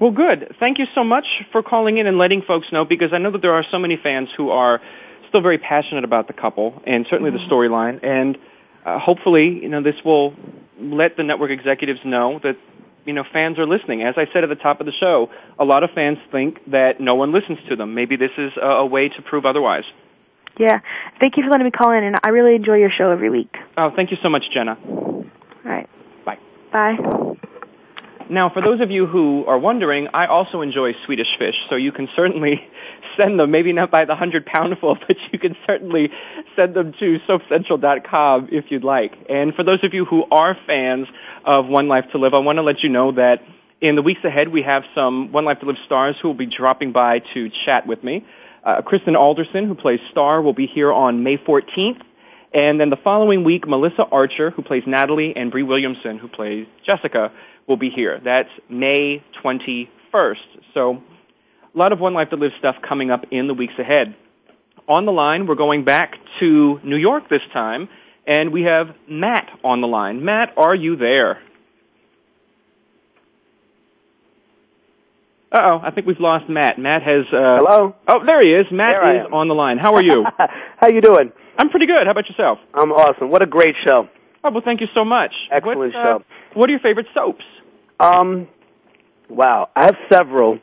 Well, 0.00 0.12
good. 0.12 0.54
Thank 0.60 0.78
you 0.78 0.86
so 0.94 1.02
much 1.02 1.26
for 1.50 1.62
calling 1.62 1.98
in 1.98 2.06
and 2.06 2.18
letting 2.18 2.42
folks 2.42 2.68
know 2.70 2.84
because 2.84 3.12
I 3.12 3.18
know 3.18 3.32
that 3.32 3.42
there 3.42 3.54
are 3.54 3.64
so 3.70 3.78
many 3.80 3.96
fans 4.00 4.28
who 4.36 4.50
are 4.50 4.80
still 5.28 5.40
very 5.40 5.58
passionate 5.58 6.04
about 6.04 6.28
the 6.28 6.34
couple 6.34 6.80
and 6.86 7.04
certainly 7.10 7.32
mm-hmm. 7.32 7.44
the 7.48 7.54
storyline. 7.54 8.00
And 8.04 8.38
uh, 8.86 8.98
hopefully, 9.00 9.48
you 9.60 9.68
know, 9.68 9.82
this 9.82 9.96
will 10.04 10.34
let 10.80 11.16
the 11.16 11.24
network 11.24 11.50
executives 11.50 11.98
know 12.04 12.38
that 12.44 12.56
you 13.08 13.14
know, 13.14 13.24
fans 13.32 13.58
are 13.58 13.66
listening. 13.66 14.02
As 14.02 14.16
I 14.18 14.26
said 14.34 14.44
at 14.44 14.50
the 14.50 14.54
top 14.62 14.80
of 14.80 14.86
the 14.86 14.92
show, 14.92 15.30
a 15.58 15.64
lot 15.64 15.82
of 15.82 15.90
fans 15.94 16.18
think 16.30 16.58
that 16.70 17.00
no 17.00 17.14
one 17.14 17.32
listens 17.32 17.58
to 17.70 17.74
them. 17.74 17.94
Maybe 17.94 18.16
this 18.16 18.30
is 18.36 18.52
a, 18.60 18.66
a 18.66 18.86
way 18.86 19.08
to 19.08 19.22
prove 19.22 19.46
otherwise. 19.46 19.84
Yeah. 20.60 20.80
Thank 21.18 21.38
you 21.38 21.42
for 21.42 21.48
letting 21.48 21.64
me 21.64 21.70
call 21.70 21.92
in, 21.92 22.04
and 22.04 22.16
I 22.22 22.28
really 22.28 22.54
enjoy 22.54 22.74
your 22.76 22.90
show 22.90 23.10
every 23.10 23.30
week. 23.30 23.54
Oh, 23.78 23.90
thank 23.96 24.10
you 24.10 24.18
so 24.22 24.28
much, 24.28 24.44
Jenna. 24.52 24.76
All 24.86 25.24
right. 25.64 25.88
Bye. 26.26 26.38
Bye. 26.70 26.96
Now, 28.30 28.50
for 28.50 28.60
those 28.60 28.82
of 28.82 28.90
you 28.90 29.06
who 29.06 29.46
are 29.46 29.58
wondering, 29.58 30.08
I 30.12 30.26
also 30.26 30.60
enjoy 30.60 30.92
Swedish 31.06 31.28
fish, 31.38 31.54
so 31.70 31.76
you 31.76 31.92
can 31.92 32.08
certainly 32.14 32.60
send 33.16 33.40
them, 33.40 33.50
maybe 33.50 33.72
not 33.72 33.90
by 33.90 34.04
the 34.04 34.10
100 34.12 34.44
pound 34.44 34.76
full, 34.80 34.96
but 35.06 35.16
you 35.32 35.38
can 35.38 35.56
certainly 35.66 36.10
send 36.54 36.74
them 36.74 36.92
to 37.00 37.18
soapcentral.com 37.26 38.48
if 38.52 38.66
you'd 38.68 38.84
like. 38.84 39.14
And 39.30 39.54
for 39.54 39.62
those 39.64 39.82
of 39.82 39.94
you 39.94 40.04
who 40.04 40.24
are 40.30 40.56
fans 40.66 41.06
of 41.44 41.66
One 41.68 41.88
Life 41.88 42.04
to 42.12 42.18
Live, 42.18 42.34
I 42.34 42.38
want 42.38 42.56
to 42.56 42.62
let 42.62 42.82
you 42.82 42.90
know 42.90 43.12
that 43.12 43.38
in 43.80 43.96
the 43.96 44.02
weeks 44.02 44.22
ahead, 44.24 44.48
we 44.48 44.62
have 44.62 44.82
some 44.94 45.32
One 45.32 45.46
Life 45.46 45.60
to 45.60 45.66
Live 45.66 45.76
stars 45.86 46.16
who 46.20 46.28
will 46.28 46.34
be 46.34 46.46
dropping 46.46 46.92
by 46.92 47.20
to 47.34 47.50
chat 47.64 47.86
with 47.86 48.04
me. 48.04 48.26
Uh, 48.62 48.82
Kristen 48.82 49.16
Alderson, 49.16 49.66
who 49.66 49.74
plays 49.74 50.00
Star, 50.10 50.42
will 50.42 50.52
be 50.52 50.66
here 50.66 50.92
on 50.92 51.22
May 51.22 51.38
14th. 51.38 52.02
And 52.52 52.78
then 52.80 52.90
the 52.90 52.96
following 52.96 53.44
week, 53.44 53.66
Melissa 53.66 54.02
Archer, 54.04 54.50
who 54.50 54.62
plays 54.62 54.82
Natalie, 54.86 55.34
and 55.36 55.50
Bree 55.50 55.62
Williamson, 55.62 56.18
who 56.18 56.28
plays 56.28 56.66
Jessica, 56.84 57.30
will 57.68 57.76
be 57.76 57.90
here. 57.90 58.18
That's 58.24 58.48
May 58.68 59.22
21st. 59.44 59.88
So 60.74 61.02
a 61.74 61.78
lot 61.78 61.92
of 61.92 62.00
One 62.00 62.14
Life 62.14 62.30
to 62.30 62.36
Live 62.36 62.52
stuff 62.58 62.76
coming 62.82 63.10
up 63.10 63.26
in 63.30 63.46
the 63.46 63.54
weeks 63.54 63.74
ahead. 63.78 64.16
On 64.88 65.04
the 65.04 65.12
line, 65.12 65.46
we're 65.46 65.54
going 65.54 65.84
back 65.84 66.14
to 66.40 66.80
New 66.82 66.96
York 66.96 67.28
this 67.28 67.42
time, 67.52 67.90
and 68.26 68.52
we 68.52 68.62
have 68.62 68.94
Matt 69.06 69.50
on 69.62 69.82
the 69.82 69.86
line. 69.86 70.24
Matt, 70.24 70.54
are 70.56 70.74
you 70.74 70.96
there? 70.96 71.40
oh, 75.52 75.80
I 75.82 75.90
think 75.90 76.06
we've 76.06 76.20
lost 76.20 76.48
Matt. 76.48 76.78
Matt 76.78 77.02
has. 77.02 77.24
Uh... 77.32 77.56
Hello. 77.56 77.94
Oh, 78.06 78.24
there 78.24 78.40
he 78.40 78.52
is. 78.54 78.66
Matt 78.70 79.02
there 79.02 79.22
is 79.26 79.28
on 79.32 79.48
the 79.48 79.54
line. 79.54 79.76
How 79.78 79.94
are 79.94 80.02
you? 80.02 80.24
How 80.78 80.88
you 80.88 81.00
doing? 81.02 81.32
I'm 81.58 81.68
pretty 81.70 81.86
good. 81.86 82.04
How 82.06 82.12
about 82.12 82.28
yourself? 82.28 82.58
I'm 82.72 82.90
awesome. 82.92 83.28
What 83.30 83.42
a 83.42 83.46
great 83.46 83.74
show. 83.84 84.08
Oh 84.44 84.50
well, 84.50 84.62
thank 84.64 84.80
you 84.80 84.88
so 84.94 85.04
much. 85.04 85.34
Excellent 85.50 85.78
what, 85.78 85.94
uh, 85.94 86.04
show. 86.18 86.24
What 86.54 86.70
are 86.70 86.72
your 86.72 86.80
favorite 86.80 87.06
soaps? 87.12 87.44
Um, 88.00 88.48
wow, 89.28 89.68
I 89.74 89.86
have 89.86 89.96
several. 90.10 90.58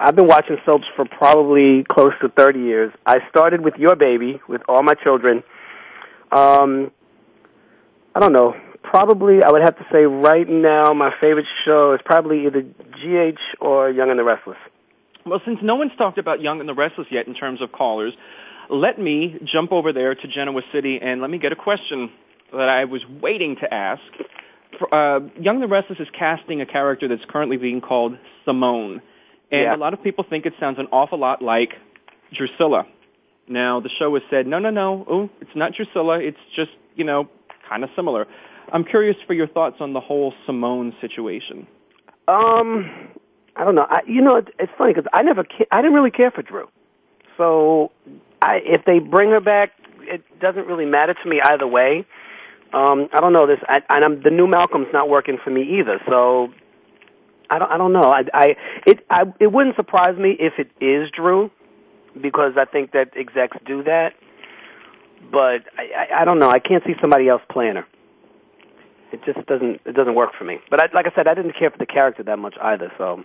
I've 0.00 0.16
been 0.16 0.26
watching 0.26 0.56
soaps 0.66 0.86
for 0.96 1.04
probably 1.04 1.84
close 1.84 2.12
to 2.22 2.28
30 2.28 2.60
years. 2.60 2.92
I 3.06 3.18
started 3.30 3.60
with 3.62 3.74
Your 3.76 3.96
Baby 3.96 4.40
with 4.48 4.62
all 4.68 4.82
my 4.82 4.94
children. 4.94 5.42
Um, 6.30 6.90
I 8.14 8.20
don't 8.20 8.32
know. 8.32 8.54
Probably, 8.82 9.42
I 9.42 9.50
would 9.50 9.60
have 9.62 9.76
to 9.78 9.86
say 9.92 10.04
right 10.04 10.48
now, 10.48 10.92
my 10.94 11.12
favorite 11.20 11.46
show 11.64 11.92
is 11.94 12.00
probably 12.04 12.46
either 12.46 12.62
GH 12.62 13.38
or 13.60 13.90
Young 13.90 14.10
and 14.10 14.18
the 14.18 14.24
Restless. 14.24 14.56
Well, 15.26 15.40
since 15.44 15.58
no 15.62 15.74
one's 15.74 15.92
talked 15.98 16.16
about 16.16 16.40
Young 16.40 16.60
and 16.60 16.68
the 16.68 16.74
Restless 16.74 17.06
yet 17.10 17.26
in 17.26 17.34
terms 17.34 17.60
of 17.60 17.70
callers, 17.72 18.14
let 18.70 18.98
me 18.98 19.38
jump 19.44 19.72
over 19.72 19.92
there 19.92 20.14
to 20.14 20.28
Genoa 20.28 20.62
City 20.72 21.00
and 21.02 21.20
let 21.20 21.28
me 21.28 21.38
get 21.38 21.52
a 21.52 21.56
question 21.56 22.10
that 22.52 22.68
I 22.68 22.84
was 22.84 23.02
waiting 23.06 23.56
to 23.56 23.72
ask 23.72 24.00
uh, 24.92 25.20
Young 25.40 25.60
the 25.60 25.66
Restless 25.66 25.98
is 25.98 26.08
casting 26.16 26.60
a 26.60 26.66
character 26.66 27.08
that's 27.08 27.24
currently 27.28 27.56
being 27.56 27.80
called 27.80 28.16
Simone, 28.44 29.00
and 29.50 29.62
yeah. 29.62 29.74
a 29.74 29.76
lot 29.78 29.94
of 29.94 30.02
people 30.02 30.24
think 30.28 30.46
it 30.46 30.52
sounds 30.60 30.78
an 30.78 30.86
awful 30.92 31.18
lot 31.18 31.40
like 31.42 31.70
Drusilla. 32.34 32.86
Now 33.48 33.80
the 33.80 33.88
show 33.98 34.12
has 34.14 34.22
said, 34.30 34.46
no, 34.46 34.58
no, 34.58 34.70
no, 34.70 35.30
it's 35.40 35.50
not 35.54 35.72
Drusilla. 35.72 36.18
It's 36.20 36.38
just 36.54 36.70
you 36.96 37.04
know 37.04 37.28
kind 37.68 37.84
of 37.84 37.90
similar. 37.96 38.26
I'm 38.72 38.84
curious 38.84 39.16
for 39.26 39.32
your 39.32 39.46
thoughts 39.48 39.76
on 39.80 39.94
the 39.94 40.00
whole 40.00 40.34
Simone 40.46 40.94
situation. 41.00 41.66
Um, 42.28 43.08
I 43.56 43.64
don't 43.64 43.74
know. 43.74 43.86
I, 43.88 44.00
you 44.06 44.20
know, 44.20 44.36
it's 44.36 44.72
funny 44.76 44.92
because 44.92 45.08
I 45.14 45.22
never, 45.22 45.42
ca- 45.44 45.64
I 45.72 45.80
didn't 45.80 45.94
really 45.94 46.10
care 46.10 46.30
for 46.30 46.42
Drew. 46.42 46.68
So, 47.38 47.92
I, 48.42 48.58
if 48.62 48.84
they 48.84 48.98
bring 48.98 49.30
her 49.30 49.40
back, 49.40 49.70
it 50.00 50.22
doesn't 50.38 50.66
really 50.66 50.84
matter 50.84 51.14
to 51.14 51.28
me 51.28 51.40
either 51.40 51.66
way 51.66 52.04
um, 52.72 53.08
I 53.12 53.20
don't 53.20 53.32
know 53.32 53.46
this, 53.46 53.58
I, 53.66 53.80
and 53.88 54.04
I'm, 54.04 54.22
the 54.22 54.30
new 54.30 54.46
Malcolm's 54.46 54.88
not 54.92 55.08
working 55.08 55.38
for 55.42 55.50
me 55.50 55.80
either. 55.80 56.00
So 56.06 56.48
I 57.48 57.58
don't, 57.58 57.70
I 57.70 57.78
don't 57.78 57.92
know. 57.92 58.12
I, 58.12 58.22
I, 58.34 58.56
it, 58.86 59.00
I, 59.10 59.22
it 59.40 59.52
wouldn't 59.52 59.76
surprise 59.76 60.18
me 60.18 60.36
if 60.38 60.54
it 60.58 60.70
is 60.84 61.10
Drew, 61.10 61.50
because 62.20 62.52
I 62.58 62.64
think 62.66 62.92
that 62.92 63.16
execs 63.16 63.56
do 63.66 63.82
that. 63.84 64.12
But 65.32 65.64
I, 65.76 66.12
I, 66.12 66.20
I 66.20 66.24
don't 66.24 66.38
know. 66.38 66.50
I 66.50 66.58
can't 66.58 66.82
see 66.84 66.94
somebody 67.00 67.28
else 67.28 67.42
playing 67.50 67.76
her. 67.76 67.86
It 69.12 69.20
just 69.24 69.44
doesn't, 69.46 69.80
it 69.86 69.94
doesn't 69.96 70.14
work 70.14 70.30
for 70.38 70.44
me. 70.44 70.58
But 70.68 70.80
I, 70.80 70.88
like 70.94 71.06
I 71.06 71.12
said, 71.14 71.26
I 71.26 71.34
didn't 71.34 71.54
care 71.58 71.70
for 71.70 71.78
the 71.78 71.86
character 71.86 72.22
that 72.24 72.38
much 72.38 72.54
either. 72.62 72.92
So 72.98 73.24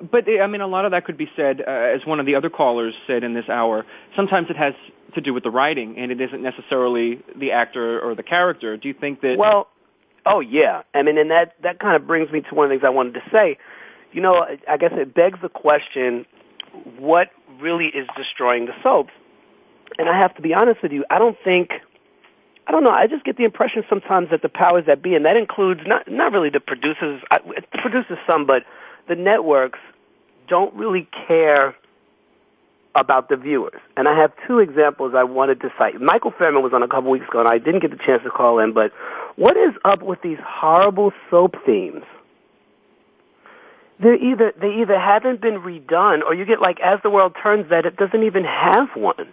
but 0.00 0.24
I 0.28 0.46
mean, 0.46 0.60
a 0.60 0.66
lot 0.66 0.84
of 0.84 0.92
that 0.92 1.04
could 1.04 1.16
be 1.16 1.28
said, 1.36 1.60
uh, 1.66 1.70
as 1.70 2.04
one 2.04 2.20
of 2.20 2.26
the 2.26 2.34
other 2.36 2.50
callers 2.50 2.94
said 3.06 3.24
in 3.24 3.34
this 3.34 3.48
hour. 3.48 3.84
Sometimes 4.16 4.48
it 4.50 4.56
has 4.56 4.74
to 5.14 5.20
do 5.20 5.34
with 5.34 5.42
the 5.42 5.50
writing, 5.50 5.96
and 5.98 6.10
it 6.12 6.20
isn't 6.20 6.42
necessarily 6.42 7.22
the 7.36 7.52
actor 7.52 8.00
or 8.00 8.14
the 8.14 8.22
character. 8.22 8.76
Do 8.76 8.88
you 8.88 8.94
think 8.94 9.20
that? 9.22 9.36
Well, 9.38 9.68
oh 10.26 10.40
yeah. 10.40 10.82
I 10.94 11.02
mean, 11.02 11.18
and 11.18 11.30
that 11.30 11.54
that 11.62 11.78
kind 11.80 11.96
of 11.96 12.06
brings 12.06 12.30
me 12.30 12.42
to 12.42 12.54
one 12.54 12.66
of 12.66 12.70
the 12.70 12.76
things 12.76 12.84
I 12.86 12.90
wanted 12.90 13.14
to 13.14 13.22
say. 13.32 13.58
You 14.12 14.20
know, 14.22 14.46
I 14.68 14.76
guess 14.76 14.92
it 14.94 15.14
begs 15.14 15.38
the 15.42 15.48
question: 15.48 16.26
What 16.98 17.28
really 17.60 17.86
is 17.86 18.06
destroying 18.16 18.66
the 18.66 18.72
soaps? 18.82 19.12
And 19.98 20.08
I 20.08 20.18
have 20.18 20.34
to 20.36 20.42
be 20.42 20.54
honest 20.54 20.82
with 20.82 20.92
you. 20.92 21.04
I 21.10 21.18
don't 21.18 21.36
think. 21.44 21.70
I 22.66 22.70
don't 22.70 22.84
know. 22.84 22.90
I 22.90 23.06
just 23.06 23.24
get 23.24 23.38
the 23.38 23.44
impression 23.46 23.82
sometimes 23.88 24.28
that 24.30 24.42
the 24.42 24.50
powers 24.50 24.84
that 24.88 25.02
be, 25.02 25.14
and 25.14 25.24
that 25.24 25.36
includes 25.36 25.80
not 25.86 26.06
not 26.06 26.32
really 26.32 26.50
the 26.50 26.60
producers, 26.60 27.22
I, 27.30 27.38
the 27.38 27.78
producers 27.80 28.18
some, 28.26 28.46
but 28.46 28.64
the 29.08 29.16
networks 29.16 29.78
don't 30.48 30.72
really 30.74 31.08
care 31.26 31.74
about 32.94 33.28
the 33.28 33.36
viewers. 33.36 33.80
And 33.96 34.06
I 34.08 34.16
have 34.18 34.32
two 34.46 34.58
examples 34.60 35.14
I 35.16 35.24
wanted 35.24 35.60
to 35.62 35.68
cite. 35.78 36.00
Michael 36.00 36.32
Fairman 36.32 36.62
was 36.62 36.72
on 36.74 36.82
a 36.82 36.88
couple 36.88 37.10
weeks 37.10 37.28
ago, 37.28 37.40
and 37.40 37.48
I 37.48 37.58
didn't 37.58 37.80
get 37.80 37.90
the 37.90 37.98
chance 37.98 38.22
to 38.24 38.30
call 38.30 38.58
in, 38.60 38.72
but 38.72 38.92
what 39.36 39.56
is 39.56 39.74
up 39.84 40.02
with 40.02 40.20
these 40.22 40.38
horrible 40.44 41.12
soap 41.30 41.56
themes? 41.66 42.02
They 44.00 44.14
either 44.14 44.52
they 44.60 44.80
either 44.80 44.98
haven't 44.98 45.40
been 45.40 45.58
redone, 45.60 46.22
or 46.22 46.32
you 46.32 46.44
get 46.44 46.60
like 46.60 46.78
as 46.80 47.00
the 47.02 47.10
world 47.10 47.34
turns 47.42 47.68
that 47.70 47.84
it 47.84 47.96
doesn't 47.96 48.22
even 48.22 48.44
have 48.44 48.90
one. 48.94 49.32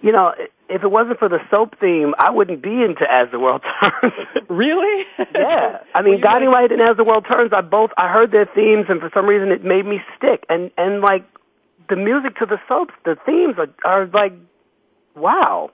You 0.00 0.12
know, 0.12 0.32
if 0.68 0.82
it 0.82 0.88
wasn't 0.90 1.18
for 1.18 1.28
the 1.28 1.38
soap 1.50 1.78
theme, 1.80 2.14
I 2.18 2.30
wouldn't 2.30 2.62
be 2.62 2.72
into 2.82 3.04
As 3.08 3.28
the 3.30 3.38
World 3.38 3.62
Turns. 3.80 4.12
really? 4.48 5.04
yeah. 5.34 5.80
I 5.94 6.02
mean, 6.02 6.14
well, 6.14 6.22
Guiding 6.22 6.50
Light 6.50 6.72
and 6.72 6.82
As 6.82 6.96
the 6.96 7.04
World 7.04 7.24
Turns. 7.30 7.52
I 7.52 7.60
both 7.60 7.90
I 7.96 8.12
heard 8.12 8.32
their 8.32 8.46
themes, 8.54 8.86
and 8.88 9.00
for 9.00 9.10
some 9.14 9.26
reason, 9.26 9.50
it 9.50 9.64
made 9.64 9.86
me 9.86 10.00
stick. 10.16 10.44
And 10.48 10.70
and 10.76 11.00
like 11.00 11.24
the 11.88 11.96
music 11.96 12.36
to 12.38 12.46
the 12.46 12.58
soaps, 12.68 12.94
the 13.04 13.16
themes 13.26 13.54
are, 13.58 13.68
are 13.84 14.06
like, 14.06 14.32
wow. 15.14 15.70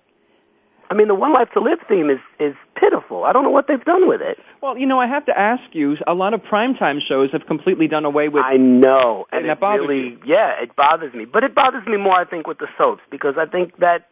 I 0.90 0.95
mean, 0.95 1.09
the 1.09 1.14
One 1.14 1.32
Life 1.32 1.49
to 1.55 1.61
Live 1.61 1.78
theme 1.88 2.11
is 2.11 2.18
is 2.38 2.55
pitiful. 2.76 3.24
I 3.24 3.32
don't 3.32 3.45
know 3.45 3.51
what 3.51 3.66
they've 3.68 3.82
done 3.84 4.07
with 4.07 4.20
it. 4.20 4.36
Well, 4.61 4.76
you 4.76 4.84
know, 4.84 5.01
I 5.01 5.07
have 5.07 5.24
to 5.24 5.38
ask 5.38 5.62
you. 5.72 5.97
A 6.07 6.12
lot 6.12 6.34
of 6.34 6.43
primetime 6.43 6.99
shows 7.01 7.30
have 7.32 7.47
completely 7.47 7.88
done 7.88 8.05
away 8.05 8.28
with. 8.28 8.45
I 8.45 8.59
know, 8.59 9.24
and, 9.32 9.38
and 9.40 9.47
it 9.47 9.49
that 9.53 9.61
bothers 9.61 9.88
really, 9.88 10.11
you. 10.11 10.18
yeah, 10.26 10.61
it 10.61 10.76
bothers 10.76 11.14
me. 11.14 11.24
But 11.24 11.45
it 11.45 11.55
bothers 11.55 11.86
me 11.86 11.97
more, 11.97 12.14
I 12.18 12.26
think, 12.26 12.47
with 12.47 12.59
the 12.59 12.68
soaps 12.76 13.01
because 13.11 13.36
I 13.38 13.47
think 13.47 13.78
that 13.78 14.07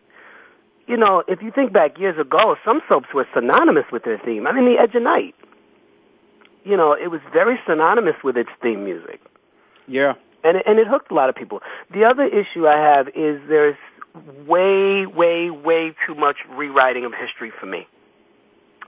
you 0.91 0.97
know, 0.97 1.23
if 1.29 1.41
you 1.41 1.53
think 1.55 1.73
back 1.73 1.99
years 1.99 2.19
ago, 2.19 2.57
some 2.65 2.81
soaps 2.89 3.15
were 3.15 3.25
synonymous 3.33 3.85
with 3.93 4.03
their 4.03 4.19
theme. 4.19 4.49
I 4.49 4.53
mean, 4.53 4.65
The 4.65 4.83
Edge 4.83 4.93
of 4.97 5.05
Night. 5.05 5.37
You 6.65 6.77
know, 6.77 6.95
it 7.01 7.13
was 7.13 7.21
very 7.33 7.61
synonymous 7.65 8.17
with 8.25 8.37
its 8.37 8.51
theme 8.61 8.85
music. 8.85 9.21
Yeah. 9.87 10.15
And 10.43 10.57
it, 10.57 10.65
and 10.67 10.81
it 10.81 10.89
hooked 10.89 11.13
a 11.13 11.15
lot 11.15 11.29
of 11.29 11.37
people. 11.37 11.61
The 11.95 12.03
other 12.05 12.25
issue 12.25 12.67
I 12.67 12.77
have 12.77 13.07
is 13.09 13.41
there's 13.49 13.77
way, 14.49 15.07
way, 15.07 15.49
way 15.49 15.93
too 16.05 16.17
much 16.17 16.39
rewriting 16.57 17.05
of 17.05 17.13
history 17.15 17.53
for 17.61 17.67
me. 17.67 17.87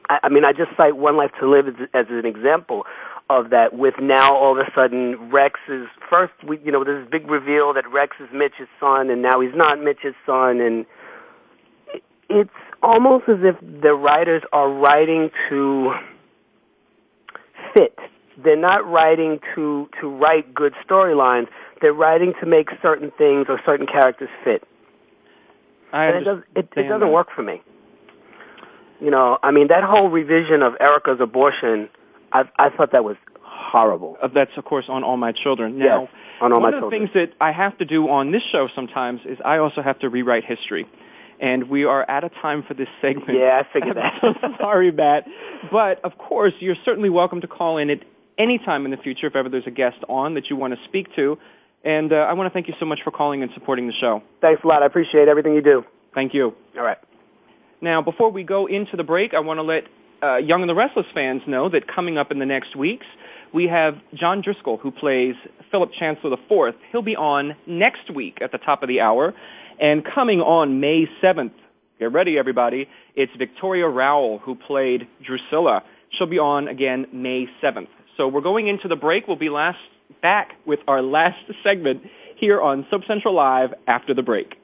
I, 0.09 0.19
I 0.25 0.29
mean, 0.29 0.45
I 0.45 0.51
just 0.51 0.77
cite 0.77 0.97
One 0.97 1.17
Life 1.17 1.31
to 1.39 1.49
Live 1.49 1.69
as, 1.69 1.75
as 1.95 2.07
an 2.11 2.27
example 2.27 2.83
of 3.31 3.51
that 3.51 3.79
with 3.79 3.95
now 4.03 4.35
all 4.37 4.59
of 4.59 4.59
a 4.59 4.69
sudden 4.75 5.31
Rex 5.31 5.61
is 5.69 5.87
first 6.11 6.33
we 6.47 6.59
you 6.65 6.73
know 6.73 6.83
there's 6.83 7.07
this 7.07 7.11
big 7.21 7.31
reveal 7.31 7.73
that 7.73 7.89
Rex 7.91 8.17
is 8.21 8.29
Mitch's 8.35 8.69
son 8.81 9.11
and 9.11 9.23
now 9.23 9.41
he's 9.41 9.55
not 9.55 9.81
Mitch's 9.81 10.17
son 10.27 10.61
and 10.61 10.85
it's 12.33 12.51
almost 12.83 13.25
as 13.29 13.39
if 13.43 13.57
the 13.83 13.93
writers 13.93 14.43
are 14.53 14.71
writing 14.71 15.31
to 15.49 15.93
fit. 17.75 17.99
They're 18.43 18.57
not 18.57 18.89
writing 18.91 19.39
to 19.55 19.89
to 20.01 20.09
write 20.09 20.55
good 20.55 20.73
storylines. 20.89 21.47
They're 21.81 21.93
writing 21.93 22.33
to 22.41 22.47
make 22.47 22.69
certain 22.81 23.13
things 23.19 23.47
or 23.49 23.61
certain 23.67 23.87
characters 23.87 24.31
fit. 24.43 24.63
I 25.93 26.07
and 26.07 26.17
it, 26.19 26.25
does, 26.25 26.39
it, 26.57 26.69
it 26.77 26.89
doesn't 26.89 27.13
work 27.13 27.29
for 27.37 27.43
me. 27.43 27.61
You 29.01 29.11
know, 29.11 29.39
I 29.43 29.51
mean, 29.51 29.69
that 29.69 29.85
whole 29.85 30.09
revision 30.09 30.63
of 30.63 30.75
Erica's 30.81 31.19
abortion, 31.21 31.89
I, 32.33 32.45
I 32.59 32.71
thought 32.71 32.93
that 32.93 33.05
was 33.05 33.17
horrible. 33.43 34.17
Uh, 34.23 34.29
that's 34.33 34.53
of 34.57 34.65
course 34.65 34.87
on 34.89 35.05
all 35.05 35.19
my 35.19 35.33
children. 35.33 35.79
Now, 35.79 36.03
yes, 36.03 36.11
on 36.41 36.53
all 36.53 36.61
my 36.61 36.71
children. 36.71 36.83
One 36.83 36.85
of 36.85 36.91
the 36.91 37.07
things 37.07 37.11
that 37.15 37.45
I 37.45 37.53
have 37.53 37.77
to 37.79 37.85
do 37.85 38.09
on 38.09 38.33
this 38.33 38.43
show 38.53 38.69
sometimes 38.75 39.21
is 39.27 39.39
I 39.45 39.59
also 39.59 39.83
have 39.83 39.99
to 40.01 40.09
rewrite 40.09 40.45
history 40.45 40.87
and 41.43 41.69
we 41.69 41.85
are 41.85 42.09
out 42.09 42.23
of 42.23 42.33
time 42.41 42.63
for 42.67 42.73
this 42.73 42.87
segment. 43.03 43.37
Yeah, 43.37 43.61
I 43.63 43.67
figured 43.73 43.97
that. 43.97 44.19
so 44.21 44.33
sorry, 44.61 44.93
Matt. 44.93 45.27
But 45.71 46.03
of 46.05 46.17
course, 46.17 46.55
you're 46.61 46.77
certainly 46.85 47.11
welcome 47.11 47.41
to 47.43 47.49
call 47.49 47.77
in 47.79 47.91
at 47.91 47.99
any 48.39 48.59
time 48.59 48.87
in 48.87 48.91
the 48.93 48.97
future 48.97 49.27
if 49.27 49.35
ever 49.37 49.49
there's 49.51 49.67
a 49.67 49.71
guest 49.73 49.99
on 50.09 50.35
that 50.35 50.49
you 50.49 50.57
want 50.57 50.73
to 50.73 50.79
speak 50.85 51.15
to. 51.17 51.37
And 51.85 52.13
uh, 52.13 52.17
I 52.17 52.33
want 52.35 52.47
to 52.47 52.55
thank 52.55 52.69
you 52.69 52.75
so 52.79 52.87
much 52.87 53.01
for 53.03 53.11
calling 53.11 53.43
and 53.43 53.51
supporting 53.55 53.89
the 53.89 53.93
show. 53.93 54.23
Thanks 54.41 54.63
a 54.63 54.69
lot. 54.69 54.85
I 54.85 54.87
appreciate 54.87 55.27
everything 55.27 55.55
you 55.55 55.63
do. 55.63 55.85
Thank 56.15 56.33
you. 56.33 56.55
All 56.79 56.85
right. 56.85 56.99
Now, 57.81 58.01
before 58.03 58.31
we 58.31 58.45
go 58.45 58.67
into 58.67 58.97
the 58.97 59.03
break, 59.03 59.35
I 59.35 59.41
want 59.41 59.59
to 59.59 59.63
let 59.63 59.85
uh, 60.23 60.37
Young 60.37 60.61
and 60.61 60.71
the 60.71 60.75
Restless 60.77 61.07
fans 61.13 61.43
know 61.49 61.69
that 61.71 61.89
coming 61.93 62.17
up 62.19 62.31
in 62.31 62.39
the 62.39 62.47
next 62.47 62.77
weeks, 62.77 63.07
we 63.53 63.67
have 63.67 63.99
John 64.15 64.43
Driscoll, 64.43 64.77
who 64.77 64.93
plays 64.93 65.35
Philip 65.73 65.91
Chancellor 65.99 66.33
IV. 66.35 66.77
He'll 66.93 67.03
be 67.03 67.17
on 67.17 67.57
next 67.67 68.09
week 68.15 68.39
at 68.41 68.53
the 68.53 68.59
top 68.59 68.85
of 68.85 68.89
the 68.89 69.01
hour. 69.01 69.35
And 69.81 70.05
coming 70.05 70.41
on 70.41 70.81
May 70.81 71.09
7th, 71.23 71.53
get 71.99 72.13
ready 72.13 72.39
everybody, 72.39 72.89
it's 73.15 73.33
Victoria 73.39 73.89
Rowell 73.89 74.39
who 74.39 74.55
played 74.55 75.09
Drusilla. 75.23 75.83
She'll 76.11 76.27
be 76.27 76.39
on 76.39 76.69
again 76.69 77.07
May 77.13 77.49
7th. 77.63 77.89
So 78.17 78.29
we're 78.29 78.43
going 78.43 78.69
into 78.69 78.89
the 78.89 78.97
break. 78.97 79.27
We'll 79.27 79.37
be 79.37 79.49
last 79.49 79.79
back 80.21 80.53
with 80.67 80.81
our 80.89 81.03
last 81.03 81.39
segment 81.65 82.03
here 82.37 82.61
on 82.61 82.87
Soap 82.91 83.03
Central 83.07 83.35
Live 83.35 83.71
after 83.87 84.15
the 84.15 84.23
break. 84.23 84.59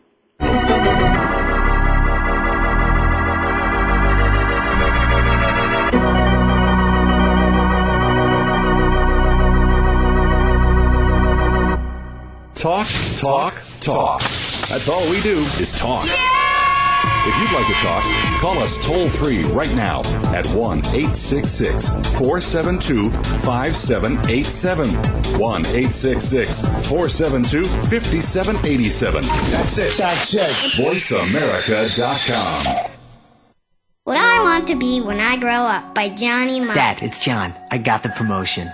Talk, 12.55 12.87
talk, 13.17 13.63
talk. 13.81 14.21
That's 14.71 14.89
all 14.91 15.01
we 15.09 15.23
do 15.23 15.39
is 15.59 15.73
talk. 15.73 16.05
If 16.07 17.35
you'd 17.41 17.53
like 17.53 17.67
to 17.69 17.73
talk, 17.75 18.03
call 18.39 18.59
us 18.61 18.77
toll 18.77 19.09
free 19.09 19.43
right 19.45 19.73
now 19.75 20.01
at 20.35 20.47
1 20.49 20.79
866 20.81 21.89
472 22.19 23.05
5787. 23.11 24.89
1 25.41 25.61
866 25.67 26.63
472 26.87 27.65
5787. 27.65 29.23
That's 29.23 29.79
it. 29.79 29.97
That's 29.97 30.35
it. 30.35 30.51
VoiceAmerica.com. 30.77 32.89
What 34.05 34.19
I 34.19 34.41
Want 34.43 34.67
to 34.69 34.77
Be 34.77 35.01
When 35.01 35.19
I 35.19 35.39
Grow 35.39 35.51
Up 35.63 35.95
by 35.95 36.11
Johnny 36.15 36.61
Marr. 36.61 36.75
Dad, 36.75 37.03
it's 37.03 37.19
John. 37.19 37.55
I 37.71 37.79
got 37.79 38.03
the 38.03 38.09
promotion. 38.11 38.69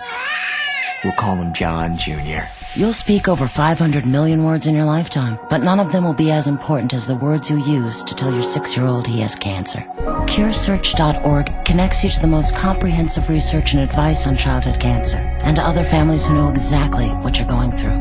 We'll 1.05 1.13
call 1.13 1.35
him 1.37 1.53
John 1.53 1.97
Jr. 1.97 2.41
You'll 2.77 2.91
speak 2.91 3.29
over 3.29 3.47
500 3.47 4.05
million 4.05 4.43
words 4.43 4.67
in 4.67 4.75
your 4.75 4.83
lifetime, 4.83 5.39
but 5.49 5.59
none 5.59 5.79
of 5.79 5.93
them 5.93 6.03
will 6.03 6.13
be 6.13 6.29
as 6.29 6.45
important 6.45 6.93
as 6.93 7.07
the 7.07 7.15
words 7.15 7.49
you 7.49 7.57
use 7.63 8.03
to 8.03 8.13
tell 8.13 8.29
your 8.33 8.43
six 8.43 8.75
year 8.75 8.85
old 8.85 9.07
he 9.07 9.21
has 9.21 9.33
cancer. 9.33 9.79
CureSearch.org 10.27 11.63
connects 11.63 12.03
you 12.03 12.09
to 12.09 12.19
the 12.19 12.27
most 12.27 12.53
comprehensive 12.53 13.29
research 13.29 13.71
and 13.73 13.81
advice 13.81 14.27
on 14.27 14.35
childhood 14.35 14.77
cancer 14.81 15.15
and 15.43 15.55
to 15.55 15.63
other 15.63 15.85
families 15.85 16.27
who 16.27 16.33
know 16.35 16.49
exactly 16.49 17.07
what 17.23 17.37
you're 17.37 17.47
going 17.47 17.71
through. 17.71 17.95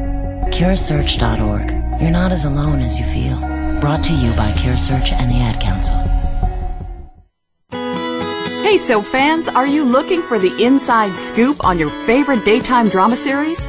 CureSearch.org. 0.51 1.70
You're 2.03 2.11
not 2.11 2.33
as 2.33 2.45
alone 2.45 2.81
as 2.81 2.99
you 2.99 3.07
feel. 3.07 3.39
Brought 3.81 4.03
to 4.05 4.12
you 4.12 4.33
by 4.33 4.51
CureSearch 4.57 5.12
and 5.12 5.31
the 5.31 5.37
Ad 5.37 5.62
Council. 5.62 6.01
Hey, 8.68 8.79
so 8.79 9.03
fans, 9.03 9.47
are 9.47 9.66
you 9.68 9.85
looking 9.85 10.20
for 10.22 10.41
the 10.41 10.61
inside 10.61 11.14
scoop 11.14 11.64
on 11.64 11.79
your 11.79 11.91
favorite 12.07 12.45
daytime 12.45 12.89
drama 12.89 13.14
series? 13.14 13.68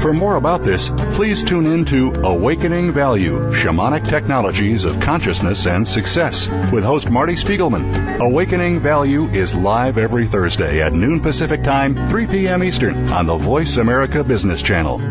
For 0.00 0.14
more 0.14 0.36
about 0.36 0.62
this, 0.62 0.88
please 1.14 1.42
tune 1.44 1.66
in 1.66 1.84
to 1.86 2.12
Awakening 2.24 2.90
Value 2.92 3.38
Shamanic 3.52 4.06
Technologies 4.08 4.84
of 4.86 4.98
Consciousness 4.98 5.66
and 5.66 5.86
Success 5.86 6.48
with 6.72 6.82
host 6.84 7.10
Marty 7.10 7.34
Spiegelman. 7.34 8.18
Awakening 8.20 8.78
Value 8.80 9.26
is 9.30 9.52
live 9.54 9.98
every 9.98 10.26
Thursday 10.26 10.80
at 10.80 10.94
noon 10.94 11.20
Pacific 11.20 11.62
Time, 11.62 11.94
3 12.08 12.26
p.m. 12.28 12.64
Eastern 12.64 12.96
on 13.10 13.26
the 13.26 13.36
Voice 13.36 13.76
America 13.76 14.24
Business 14.24 14.62
Channel. 14.62 15.02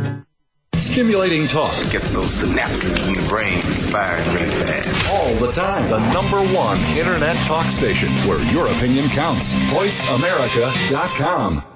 Stimulating 0.74 1.46
talk 1.46 1.74
gets 1.92 2.10
those 2.10 2.42
synapses 2.42 3.06
in 3.08 3.14
the 3.14 3.22
brain 3.30 3.62
firing 3.92 4.26
really 4.34 4.50
fast. 4.66 4.90
All 5.14 5.36
the 5.36 5.52
time. 5.52 5.88
The 5.92 6.00
number 6.14 6.42
one 6.52 6.80
Internet 6.98 7.36
talk 7.46 7.68
station 7.70 8.10
where 8.28 8.42
your 8.54 8.66
opinion 8.66 9.08
counts. 9.10 9.54
VoiceAmerica.com. 9.54 11.68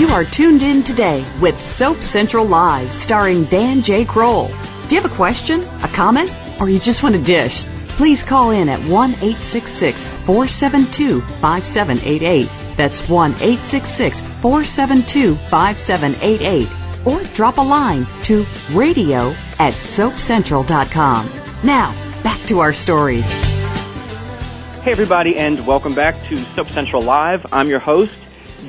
You 0.00 0.08
are 0.08 0.24
tuned 0.24 0.62
in 0.62 0.82
today 0.82 1.22
with 1.42 1.60
Soap 1.60 1.98
Central 1.98 2.46
Live, 2.46 2.90
starring 2.94 3.44
Dan 3.44 3.82
J. 3.82 4.06
Kroll. 4.06 4.46
Do 4.88 4.94
you 4.94 5.00
have 5.02 5.12
a 5.12 5.14
question, 5.14 5.60
a 5.82 5.88
comment, 5.88 6.32
or 6.58 6.70
you 6.70 6.78
just 6.78 7.02
want 7.02 7.16
a 7.16 7.22
dish? 7.22 7.64
Please 7.98 8.22
call 8.22 8.50
in 8.52 8.70
at 8.70 8.80
1 8.88 9.10
472 9.12 11.20
5788. 11.20 12.48
That's 12.78 13.06
1 13.10 13.32
472 13.34 15.34
5788. 15.34 16.68
Or 17.04 17.22
drop 17.34 17.58
a 17.58 17.60
line 17.60 18.06
to 18.22 18.46
radio 18.72 19.28
at 19.58 19.74
soapcentral.com. 19.74 21.28
Now, 21.62 21.92
back 22.22 22.40
to 22.46 22.60
our 22.60 22.72
stories. 22.72 23.30
Hey, 24.80 24.92
everybody, 24.92 25.36
and 25.36 25.66
welcome 25.66 25.92
back 25.94 26.18
to 26.28 26.38
Soap 26.38 26.70
Central 26.70 27.02
Live. 27.02 27.44
I'm 27.52 27.68
your 27.68 27.80
host, 27.80 28.14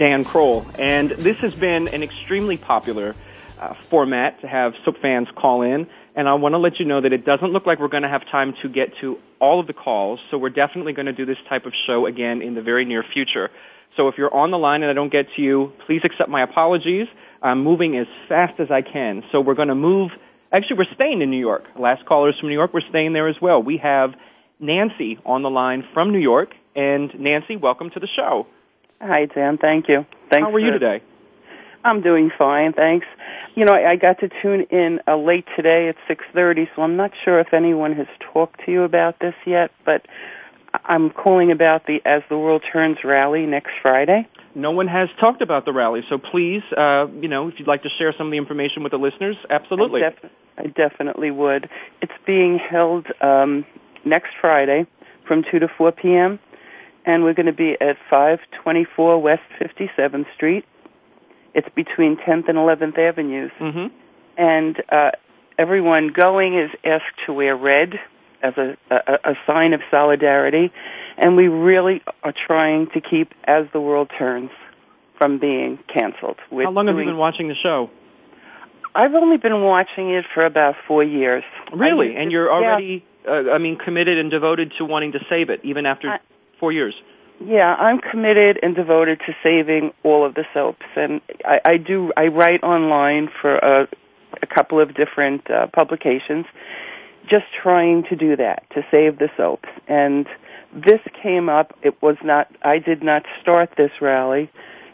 Dan 0.01 0.23
Kroll. 0.23 0.65
And 0.79 1.11
this 1.11 1.37
has 1.37 1.53
been 1.53 1.87
an 1.89 2.01
extremely 2.01 2.57
popular 2.57 3.13
uh, 3.59 3.75
format 3.91 4.41
to 4.41 4.47
have 4.47 4.73
soap 4.83 4.95
fans 4.99 5.27
call 5.35 5.61
in. 5.61 5.85
And 6.15 6.27
I 6.27 6.33
want 6.33 6.53
to 6.53 6.57
let 6.57 6.79
you 6.79 6.85
know 6.87 7.01
that 7.01 7.13
it 7.13 7.23
doesn't 7.23 7.53
look 7.53 7.67
like 7.67 7.79
we're 7.79 7.87
going 7.87 8.01
to 8.01 8.09
have 8.09 8.27
time 8.31 8.55
to 8.63 8.67
get 8.67 8.97
to 9.01 9.19
all 9.39 9.59
of 9.59 9.67
the 9.67 9.73
calls. 9.73 10.19
So 10.31 10.39
we're 10.39 10.49
definitely 10.49 10.93
going 10.93 11.05
to 11.05 11.13
do 11.13 11.27
this 11.27 11.37
type 11.47 11.67
of 11.67 11.73
show 11.85 12.07
again 12.07 12.41
in 12.41 12.55
the 12.55 12.63
very 12.63 12.83
near 12.83 13.03
future. 13.13 13.51
So 13.95 14.07
if 14.07 14.17
you're 14.17 14.33
on 14.33 14.49
the 14.49 14.57
line 14.57 14.81
and 14.81 14.89
I 14.89 14.95
don't 14.95 15.11
get 15.11 15.27
to 15.35 15.41
you, 15.43 15.71
please 15.85 16.01
accept 16.03 16.31
my 16.31 16.41
apologies. 16.41 17.05
I'm 17.43 17.63
moving 17.63 17.95
as 17.95 18.07
fast 18.27 18.59
as 18.59 18.71
I 18.71 18.81
can. 18.81 19.21
So 19.31 19.39
we're 19.39 19.53
going 19.53 19.67
to 19.67 19.75
move. 19.75 20.09
Actually, 20.51 20.79
we're 20.79 20.95
staying 20.95 21.21
in 21.21 21.29
New 21.29 21.37
York. 21.39 21.63
Last 21.77 22.07
callers 22.07 22.35
from 22.39 22.49
New 22.49 22.55
York. 22.55 22.73
We're 22.73 22.89
staying 22.89 23.13
there 23.13 23.27
as 23.27 23.39
well. 23.39 23.61
We 23.61 23.77
have 23.77 24.15
Nancy 24.59 25.19
on 25.27 25.43
the 25.43 25.49
line 25.51 25.85
from 25.93 26.11
New 26.11 26.17
York. 26.19 26.55
And 26.75 27.13
Nancy, 27.19 27.55
welcome 27.55 27.91
to 27.91 27.99
the 27.99 28.07
show. 28.07 28.47
Hi, 29.01 29.25
Dan. 29.25 29.57
Thank 29.57 29.87
you. 29.89 30.05
Thanks. 30.31 30.45
How 30.47 30.53
are 30.53 30.59
you 30.59 30.71
today? 30.71 31.01
I'm 31.83 32.01
doing 32.01 32.29
fine, 32.37 32.73
thanks. 32.73 33.07
You 33.55 33.65
know, 33.65 33.73
I, 33.73 33.91
I 33.91 33.95
got 33.95 34.19
to 34.19 34.29
tune 34.43 34.67
in 34.69 34.99
uh, 35.07 35.17
late 35.17 35.45
today 35.55 35.89
at 35.89 35.95
6:30, 36.07 36.67
so 36.75 36.83
I'm 36.83 36.95
not 36.95 37.09
sure 37.25 37.39
if 37.39 37.53
anyone 37.55 37.93
has 37.95 38.05
talked 38.33 38.63
to 38.67 38.71
you 38.71 38.83
about 38.83 39.19
this 39.19 39.33
yet, 39.47 39.71
but 39.83 40.05
I'm 40.85 41.09
calling 41.09 41.51
about 41.51 41.87
the 41.87 41.99
As 42.05 42.21
the 42.29 42.37
World 42.37 42.61
Turns 42.71 42.97
rally 43.03 43.47
next 43.47 43.71
Friday. 43.81 44.27
No 44.53 44.69
one 44.69 44.87
has 44.87 45.09
talked 45.19 45.41
about 45.41 45.65
the 45.65 45.73
rally, 45.73 46.03
so 46.07 46.19
please, 46.19 46.61
uh, 46.77 47.07
you 47.19 47.27
know, 47.27 47.47
if 47.47 47.57
you'd 47.57 47.67
like 47.67 47.81
to 47.83 47.89
share 47.97 48.13
some 48.15 48.27
of 48.27 48.31
the 48.31 48.37
information 48.37 48.83
with 48.83 48.91
the 48.91 48.99
listeners, 48.99 49.35
absolutely. 49.49 50.03
I, 50.03 50.09
def- 50.11 50.31
I 50.59 50.65
definitely 50.67 51.31
would. 51.31 51.67
It's 52.01 52.13
being 52.27 52.59
held 52.59 53.07
um, 53.21 53.65
next 54.05 54.33
Friday 54.39 54.85
from 55.27 55.43
2 55.49 55.59
to 55.59 55.67
4 55.79 55.91
p.m 55.93 56.39
and 57.05 57.23
we're 57.23 57.33
going 57.33 57.45
to 57.47 57.53
be 57.53 57.73
at 57.81 57.97
524 58.09 59.19
West 59.21 59.41
57th 59.59 60.25
Street. 60.35 60.65
It's 61.53 61.67
between 61.75 62.17
10th 62.17 62.47
and 62.47 62.57
11th 62.57 62.97
Avenues. 62.97 63.51
Mm-hmm. 63.59 63.93
And 64.37 64.83
uh, 64.89 65.11
everyone 65.57 66.09
going 66.09 66.57
is 66.57 66.69
asked 66.83 67.25
to 67.25 67.33
wear 67.33 67.55
red 67.55 67.99
as 68.41 68.53
a, 68.57 68.77
a, 68.89 69.31
a 69.31 69.35
sign 69.45 69.73
of 69.73 69.81
solidarity. 69.89 70.71
And 71.17 71.35
we 71.35 71.47
really 71.49 72.01
are 72.23 72.31
trying 72.33 72.87
to 72.91 73.01
keep 73.01 73.33
As 73.43 73.65
the 73.73 73.81
World 73.81 74.09
Turns 74.17 74.51
from 75.17 75.37
being 75.39 75.77
canceled. 75.93 76.37
We're 76.49 76.65
How 76.65 76.71
long 76.71 76.85
doing... 76.85 76.97
have 76.97 77.03
you 77.05 77.11
been 77.11 77.17
watching 77.17 77.47
the 77.47 77.55
show? 77.55 77.89
I've 78.93 79.13
only 79.13 79.37
been 79.37 79.61
watching 79.61 80.09
it 80.11 80.25
for 80.33 80.45
about 80.45 80.75
four 80.87 81.03
years. 81.03 81.43
Really? 81.73 82.15
and 82.15 82.31
you're 82.31 82.51
already, 82.51 83.05
yeah. 83.25 83.31
uh, 83.31 83.51
I 83.53 83.57
mean, 83.57 83.77
committed 83.77 84.17
and 84.17 84.29
devoted 84.31 84.73
to 84.79 84.85
wanting 84.85 85.13
to 85.13 85.19
save 85.29 85.49
it, 85.49 85.61
even 85.63 85.85
after 85.85 86.09
I, 86.09 86.19
four 86.61 86.71
years? 86.71 86.95
Yeah, 87.43 87.73
I'm 87.73 87.99
committed 87.99 88.59
and 88.61 88.73
devoted 88.75 89.19
to 89.25 89.33
saving 89.43 89.91
all 90.03 90.23
of 90.25 90.35
the 90.35 90.45
soaps, 90.53 90.85
and 90.95 91.19
I, 91.43 91.59
I 91.65 91.77
do. 91.77 92.13
I 92.15 92.27
write 92.27 92.63
online 92.63 93.29
for 93.41 93.55
a, 93.55 93.87
a 94.43 94.45
couple 94.47 94.79
of 94.79 94.93
different 94.93 95.49
uh, 95.49 95.65
publications, 95.73 96.45
just 97.27 97.45
trying 97.61 98.03
to 98.09 98.15
do 98.15 98.35
that 98.35 98.61
to 98.75 98.85
save 98.91 99.17
the 99.17 99.29
soaps. 99.35 99.69
And 99.87 100.27
this 100.71 101.01
came 101.23 101.49
up. 101.49 101.75
It 101.81 101.99
was 101.99 102.15
not. 102.23 102.47
I 102.61 102.77
did 102.77 103.01
not 103.01 103.23
start 103.41 103.71
this 103.75 103.91
rally. 104.01 104.51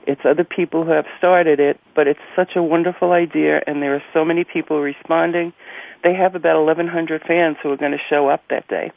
It's 0.08 0.22
other 0.24 0.46
people 0.46 0.86
who 0.86 0.92
have 0.92 1.06
started 1.18 1.60
it, 1.60 1.78
but 1.94 2.08
it's 2.08 2.20
such 2.34 2.56
a 2.56 2.64
wonderful 2.64 3.12
idea, 3.12 3.60
and 3.68 3.84
there 3.84 3.94
are 3.94 4.04
so 4.14 4.24
many 4.24 4.46
people 4.46 4.80
responding. 4.80 5.52
They 6.02 6.14
have 6.14 6.34
about 6.34 6.64
1,100 6.64 7.24
fans 7.24 7.58
who 7.62 7.72
are 7.72 7.76
going 7.76 7.92
to 7.92 8.00
show 8.10 8.30
up 8.30 8.42
that 8.50 8.70
day. 8.70 8.94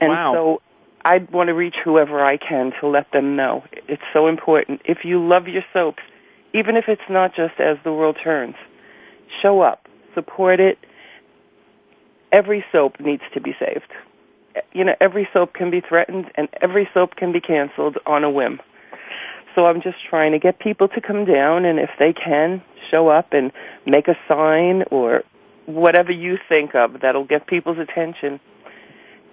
And 0.00 0.10
wow. 0.10 0.32
so 0.34 0.62
I 1.06 1.18
want 1.32 1.46
to 1.48 1.54
reach 1.54 1.76
whoever 1.84 2.20
I 2.24 2.36
can 2.36 2.72
to 2.80 2.88
let 2.88 3.12
them 3.12 3.36
know. 3.36 3.62
It's 3.88 4.02
so 4.12 4.26
important. 4.26 4.80
If 4.84 4.98
you 5.04 5.24
love 5.24 5.46
your 5.46 5.62
soaps, 5.72 6.02
even 6.52 6.74
if 6.76 6.86
it's 6.88 7.08
not 7.08 7.30
just 7.32 7.60
as 7.60 7.76
the 7.84 7.92
world 7.92 8.16
turns, 8.24 8.56
show 9.40 9.60
up, 9.60 9.86
support 10.14 10.58
it. 10.58 10.78
Every 12.32 12.64
soap 12.72 12.98
needs 12.98 13.22
to 13.34 13.40
be 13.40 13.52
saved. 13.60 13.86
You 14.72 14.82
know, 14.84 14.96
every 15.00 15.28
soap 15.32 15.54
can 15.54 15.70
be 15.70 15.80
threatened 15.80 16.24
and 16.34 16.48
every 16.60 16.88
soap 16.92 17.14
can 17.14 17.30
be 17.32 17.40
canceled 17.40 17.98
on 18.04 18.24
a 18.24 18.30
whim. 18.30 18.58
So 19.54 19.66
I'm 19.66 19.82
just 19.82 19.98
trying 20.10 20.32
to 20.32 20.40
get 20.40 20.58
people 20.58 20.88
to 20.88 21.00
come 21.00 21.24
down 21.24 21.66
and 21.66 21.78
if 21.78 21.90
they 22.00 22.14
can, 22.14 22.64
show 22.90 23.06
up 23.06 23.28
and 23.32 23.52
make 23.86 24.08
a 24.08 24.16
sign 24.26 24.82
or 24.90 25.22
whatever 25.66 26.10
you 26.10 26.36
think 26.48 26.74
of 26.74 27.00
that'll 27.02 27.24
get 27.26 27.46
people's 27.46 27.78
attention 27.78 28.40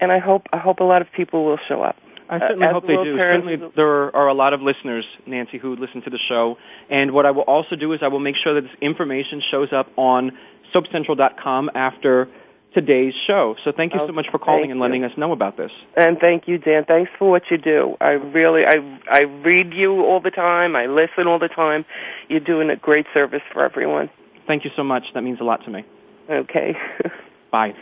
and 0.04 0.12
I 0.12 0.20
hope 0.20 0.48
I 0.52 0.58
hope 0.58 0.80
a 0.82 0.84
lot 0.84 1.02
of 1.02 1.10
people 1.14 1.46
will 1.46 1.58
show 1.70 1.82
up. 1.82 1.96
I 2.30 2.36
uh, 2.36 2.40
certainly 2.42 2.68
uh, 2.68 2.74
hope 2.74 2.86
they 2.86 2.96
do. 2.98 3.18
Certainly, 3.18 3.58
there 3.76 4.14
are 4.14 4.28
a 4.28 4.34
lot 4.34 4.54
of 4.54 4.62
listeners, 4.62 5.06
Nancy, 5.26 5.58
who 5.58 5.78
listen 5.78 6.02
to 6.02 6.10
the 6.10 6.20
show. 6.28 6.58
And 6.90 7.12
what 7.12 7.26
I 7.26 7.32
will 7.32 7.44
also 7.48 7.78
do 7.78 7.94
is 7.94 8.00
I 8.04 8.10
will 8.10 8.20
make 8.20 8.36
sure 8.36 8.54
that 8.56 8.62
this 8.68 8.76
information 8.82 9.42
shows 9.50 9.70
up 9.72 9.88
on 9.98 10.38
SoapCentral.com 10.74 11.72
after 11.74 12.28
today's 12.74 13.14
show. 13.28 13.56
So 13.64 13.72
thank 13.72 13.94
you 13.94 14.02
oh, 14.02 14.08
so 14.08 14.14
much 14.14 14.26
for 14.32 14.40
calling 14.40 14.72
and 14.72 14.80
letting 14.80 15.02
you. 15.02 15.08
us 15.08 15.14
know 15.18 15.32
about 15.32 15.56
this. 15.58 15.72
And 15.96 16.18
thank 16.18 16.48
you, 16.48 16.58
Dan. 16.58 16.84
Thanks 16.86 17.12
for 17.18 17.30
what 17.30 17.44
you 17.52 17.58
do. 17.58 17.96
I 18.02 18.12
really, 18.12 18.66
I, 18.66 18.78
I 19.10 19.22
read 19.22 19.74
you 19.74 20.04
all 20.04 20.20
the 20.20 20.32
time. 20.32 20.76
I 20.76 20.88
listen 20.88 21.28
all 21.28 21.40
the 21.40 21.50
time. 21.50 21.86
You're 22.30 22.40
doing 22.42 22.70
a 22.72 22.76
great 22.76 23.06
service 23.14 23.44
for 23.54 23.64
everyone. 23.64 24.10
Thank 24.48 24.66
you 24.66 24.72
so 24.76 24.84
much. 24.84 25.04
That 25.14 25.24
means 25.24 25.40
a 25.40 25.44
lot 25.46 25.64
to 25.66 25.70
me. 25.72 25.86
Okay. 26.30 26.76
Bye. 27.52 27.74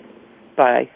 Bye 0.57 0.91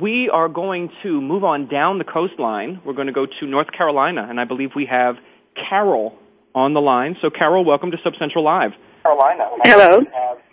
we 0.00 0.30
are 0.30 0.48
going 0.48 0.90
to 1.02 1.20
move 1.20 1.44
on 1.44 1.66
down 1.68 1.98
the 1.98 2.04
coastline. 2.04 2.80
We're 2.84 2.94
going 2.94 3.08
to 3.08 3.12
go 3.12 3.26
to 3.26 3.46
North 3.46 3.70
Carolina, 3.72 4.26
and 4.28 4.40
I 4.40 4.44
believe 4.44 4.70
we 4.74 4.86
have 4.86 5.16
Carol 5.54 6.16
on 6.54 6.72
the 6.74 6.80
line. 6.80 7.16
So, 7.20 7.30
Carol, 7.30 7.64
welcome 7.64 7.90
to 7.90 7.98
Soap 8.02 8.14
Central 8.18 8.44
Live. 8.44 8.72
Carolina. 9.02 9.44
Hello. 9.64 10.00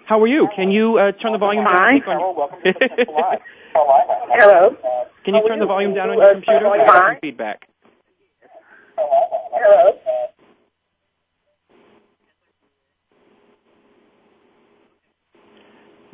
How 0.06 0.22
are 0.22 0.28
you? 0.28 0.50
Can 0.56 0.72
you 0.72 0.98
uh, 0.98 1.12
turn 1.12 1.34
the 1.34 1.38
volume 1.38 1.64
down? 1.64 1.74
Hi. 1.76 2.00
Carol, 2.00 2.36
welcome 2.36 2.60
to 2.64 2.74
Soap 2.74 2.80
Central 2.96 3.16
Live. 3.16 3.40
Carolina. 3.74 4.14
Hello. 4.34 4.76
Can 5.24 5.36
you 5.36 5.48
turn 5.48 5.60
the 5.60 5.66
volume 5.66 5.94
down 5.94 6.10
on 6.10 6.18
your 6.18 6.34
computer? 6.34 6.60
getting 6.62 7.20
Feedback. 7.22 7.70
Hello. 8.98 9.94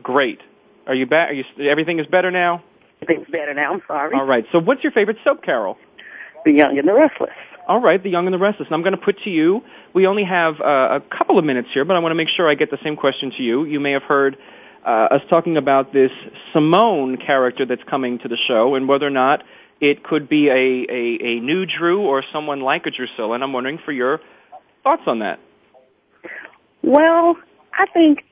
Great. 0.03 0.39
Are 0.85 0.93
you 0.93 1.07
back? 1.07 1.31
Are 1.31 1.33
you? 1.33 1.43
Everything 1.67 1.99
is 1.99 2.05
better 2.05 2.29
now. 2.29 2.63
It's 3.01 3.29
better 3.29 3.53
now. 3.53 3.73
I'm 3.73 3.81
sorry. 3.87 4.15
All 4.15 4.25
right. 4.25 4.45
So 4.51 4.59
what's 4.59 4.83
your 4.83 4.91
favorite 4.91 5.17
soap, 5.23 5.43
Carol? 5.43 5.77
The 6.45 6.51
Young 6.51 6.77
and 6.77 6.87
the 6.87 6.93
Restless. 6.93 7.31
All 7.67 7.81
right, 7.81 8.01
The 8.01 8.09
Young 8.11 8.25
and 8.25 8.33
the 8.33 8.37
Restless. 8.39 8.67
And 8.67 8.75
I'm 8.75 8.83
going 8.83 8.95
to 8.97 9.01
put 9.03 9.19
to 9.23 9.29
you, 9.31 9.63
we 9.93 10.05
only 10.07 10.23
have 10.23 10.61
uh, 10.61 10.99
a 11.03 11.17
couple 11.17 11.39
of 11.39 11.45
minutes 11.45 11.69
here, 11.73 11.83
but 11.83 11.95
I 11.95 11.99
want 11.99 12.11
to 12.11 12.15
make 12.15 12.27
sure 12.29 12.47
I 12.49 12.53
get 12.55 12.69
the 12.69 12.77
same 12.83 12.95
question 12.95 13.31
to 13.37 13.41
you. 13.43 13.65
You 13.65 13.79
may 13.79 13.91
have 13.93 14.03
heard 14.03 14.37
uh, 14.85 14.89
us 15.11 15.21
talking 15.31 15.57
about 15.57 15.91
this 15.91 16.11
Simone 16.53 17.17
character 17.17 17.65
that's 17.65 17.81
coming 17.89 18.19
to 18.19 18.27
the 18.27 18.37
show 18.47 18.75
and 18.75 18.87
whether 18.87 19.07
or 19.07 19.11
not 19.11 19.41
it 19.81 20.03
could 20.03 20.29
be 20.29 20.47
a, 20.49 20.53
a, 20.53 21.37
a 21.37 21.39
new 21.39 21.65
Drew 21.65 22.01
or 22.05 22.23
someone 22.31 22.61
like 22.61 22.85
a 22.85 22.91
Drusilla. 22.91 23.33
And 23.33 23.43
I'm 23.43 23.51
wondering 23.51 23.79
for 23.83 23.91
your 23.91 24.21
thoughts 24.83 25.03
on 25.07 25.19
that. 25.19 25.39
Well, 26.83 27.35
I 27.73 27.87
think 27.87 28.23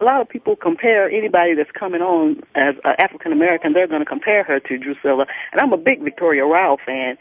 a 0.00 0.04
lot 0.04 0.20
of 0.20 0.28
people 0.28 0.56
compare 0.56 1.08
anybody 1.08 1.54
that's 1.54 1.70
coming 1.70 2.02
on 2.02 2.40
as 2.54 2.74
uh, 2.84 2.92
African 2.98 3.32
American, 3.32 3.72
they're 3.72 3.86
going 3.86 4.00
to 4.02 4.06
compare 4.08 4.44
her 4.44 4.60
to 4.60 4.78
Drusilla. 4.78 5.26
And 5.52 5.60
I'm 5.60 5.72
a 5.72 5.76
big 5.76 6.02
Victoria 6.02 6.44
Rowell 6.44 6.76
fan, 6.84 7.16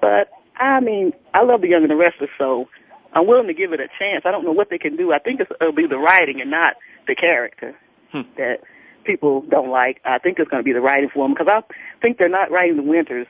but 0.00 0.30
I 0.56 0.80
mean, 0.80 1.12
I 1.34 1.42
love 1.42 1.60
The 1.60 1.68
Young 1.68 1.82
and 1.82 1.90
the 1.90 1.96
Restless, 1.96 2.30
so 2.38 2.66
I'm 3.12 3.26
willing 3.26 3.48
to 3.48 3.54
give 3.54 3.72
it 3.72 3.80
a 3.80 3.88
chance. 3.98 4.22
I 4.24 4.30
don't 4.30 4.44
know 4.44 4.52
what 4.52 4.70
they 4.70 4.78
can 4.78 4.96
do. 4.96 5.12
I 5.12 5.18
think 5.18 5.40
it's, 5.40 5.50
it'll 5.60 5.72
be 5.74 5.86
the 5.86 5.98
writing 5.98 6.40
and 6.40 6.50
not 6.50 6.74
the 7.06 7.14
character 7.14 7.74
hmm. 8.10 8.22
that 8.38 8.58
people 9.04 9.42
don't 9.50 9.70
like. 9.70 10.00
I 10.06 10.18
think 10.18 10.38
it's 10.38 10.50
going 10.50 10.60
to 10.62 10.64
be 10.64 10.72
the 10.72 10.80
writing 10.80 11.10
for 11.12 11.24
them 11.26 11.34
because 11.34 11.48
I 11.50 11.60
think 12.00 12.16
they're 12.18 12.28
not 12.28 12.50
writing 12.50 12.76
the 12.76 12.82
Winters 12.84 13.26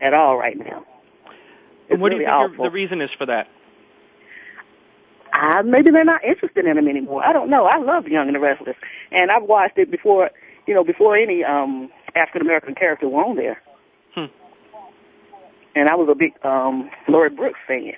at 0.00 0.14
all 0.14 0.36
right 0.38 0.56
now. 0.56 0.84
It's 1.84 1.92
and 1.94 2.00
what 2.00 2.12
really 2.12 2.24
do 2.24 2.30
you 2.30 2.36
think 2.48 2.52
awful. 2.52 2.64
the 2.64 2.70
reason 2.70 3.00
is 3.02 3.10
for 3.18 3.26
that? 3.26 3.46
I, 5.38 5.62
maybe 5.62 5.90
they're 5.92 6.04
not 6.04 6.24
interested 6.24 6.66
in 6.66 6.76
him 6.76 6.88
anymore. 6.88 7.24
I 7.24 7.32
don't 7.32 7.48
know. 7.48 7.66
I 7.66 7.78
love 7.78 8.08
Young 8.08 8.26
and 8.26 8.34
the 8.34 8.40
Restless, 8.40 8.74
and 9.12 9.30
I've 9.30 9.44
watched 9.48 9.78
it 9.78 9.90
before. 9.90 10.30
You 10.66 10.74
know, 10.74 10.84
before 10.84 11.16
any 11.16 11.44
um 11.44 11.88
African 12.16 12.42
American 12.42 12.74
character 12.74 13.08
was 13.08 13.24
on 13.28 13.36
there. 13.36 13.56
Hmm. 14.14 14.26
And 15.74 15.88
I 15.88 15.94
was 15.94 16.08
a 16.10 16.14
big 16.14 16.32
um 16.44 16.90
Lori 17.08 17.30
Brooks 17.30 17.58
fan. 17.66 17.92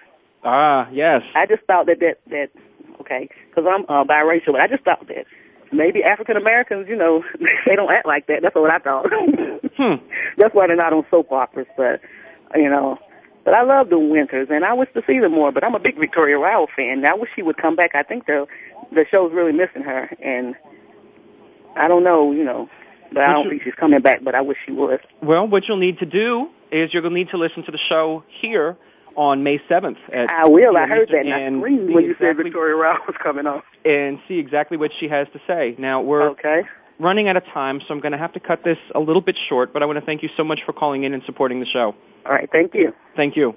Ah, 0.44 0.88
yes. 0.92 1.22
I 1.34 1.46
just 1.46 1.64
thought 1.64 1.86
that 1.86 1.98
that 2.00 2.18
that 2.28 2.50
okay, 3.00 3.28
because 3.48 3.64
I'm 3.66 3.84
uh, 3.88 4.04
biracial. 4.04 4.52
But 4.52 4.60
I 4.60 4.68
just 4.68 4.84
thought 4.84 5.06
that 5.08 5.24
maybe 5.72 6.04
African 6.04 6.36
Americans, 6.36 6.86
you 6.88 6.96
know, 6.96 7.24
they 7.66 7.74
don't 7.74 7.90
act 7.90 8.06
like 8.06 8.26
that. 8.26 8.40
That's 8.42 8.54
what 8.54 8.70
I 8.70 8.78
thought. 8.78 9.06
hmm. 9.08 10.06
That's 10.36 10.54
why 10.54 10.66
they're 10.66 10.76
not 10.76 10.92
on 10.92 11.06
soap 11.10 11.32
operas, 11.32 11.66
but 11.76 12.00
you 12.54 12.68
know, 12.68 12.98
but 13.44 13.54
I 13.54 13.62
love 13.62 13.88
the 13.88 13.98
winters, 13.98 14.48
and 14.50 14.64
I 14.64 14.74
wish 14.74 14.88
to 14.94 15.02
see 15.06 15.18
them 15.18 15.32
more. 15.32 15.50
But 15.50 15.64
I'm 15.64 15.74
a 15.74 15.78
big 15.78 15.96
Victoria 15.98 16.38
Rowell 16.38 16.66
fan. 16.76 17.02
I 17.06 17.14
wish 17.14 17.30
she 17.34 17.42
would 17.42 17.56
come 17.56 17.74
back. 17.74 17.92
I 17.94 18.02
think 18.02 18.26
the 18.26 18.46
the 18.92 19.04
show's 19.10 19.32
really 19.32 19.52
missing 19.52 19.82
her, 19.82 20.10
and 20.22 20.54
I 21.76 21.88
don't 21.88 22.04
know, 22.04 22.32
you 22.32 22.44
know, 22.44 22.68
but 23.12 23.20
what 23.22 23.26
I 23.30 23.32
don't 23.32 23.44
you, 23.44 23.50
think 23.50 23.62
she's 23.64 23.74
coming 23.74 24.00
back. 24.00 24.22
But 24.22 24.34
I 24.34 24.42
wish 24.42 24.58
she 24.66 24.72
would. 24.72 25.00
Well, 25.22 25.46
what 25.48 25.66
you'll 25.68 25.78
need 25.78 25.98
to 26.00 26.06
do 26.06 26.48
is 26.70 26.92
you're 26.92 27.02
going 27.02 27.14
to 27.14 27.18
need 27.18 27.30
to 27.30 27.38
listen 27.38 27.64
to 27.64 27.72
the 27.72 27.78
show 27.88 28.24
here 28.42 28.76
on 29.16 29.42
May 29.42 29.58
7th. 29.70 29.96
I 30.14 30.48
will. 30.48 30.76
I 30.76 30.86
heard 30.86 31.08
that. 31.08 31.26
and 31.26 31.32
I 31.56 31.58
screamed 31.60 31.94
when 31.94 32.04
you 32.04 32.10
exactly, 32.10 32.26
said 32.28 32.36
Victoria 32.44 32.76
Rowell 32.76 32.98
was 33.06 33.16
coming 33.22 33.46
on. 33.46 33.62
And 33.84 34.18
see 34.28 34.38
exactly 34.38 34.76
what 34.76 34.92
she 35.00 35.08
has 35.08 35.26
to 35.32 35.40
say. 35.48 35.74
Now, 35.78 36.00
we're 36.02 36.30
okay 36.30 36.62
running 37.00 37.28
out 37.28 37.36
of 37.36 37.44
time, 37.52 37.80
so 37.80 37.94
I'm 37.94 38.00
going 38.00 38.12
to 38.12 38.18
have 38.18 38.34
to 38.34 38.40
cut 38.40 38.62
this 38.62 38.76
a 38.94 39.00
little 39.00 39.22
bit 39.22 39.36
short, 39.48 39.72
but 39.72 39.82
I 39.82 39.86
want 39.86 39.98
to 39.98 40.04
thank 40.04 40.22
you 40.22 40.28
so 40.36 40.44
much 40.44 40.60
for 40.66 40.72
calling 40.74 41.04
in 41.04 41.14
and 41.14 41.22
supporting 41.24 41.58
the 41.58 41.66
show. 41.66 41.94
All 42.26 42.32
right, 42.32 42.48
thank 42.52 42.74
you. 42.74 42.92
Thank 43.16 43.36
you. 43.36 43.54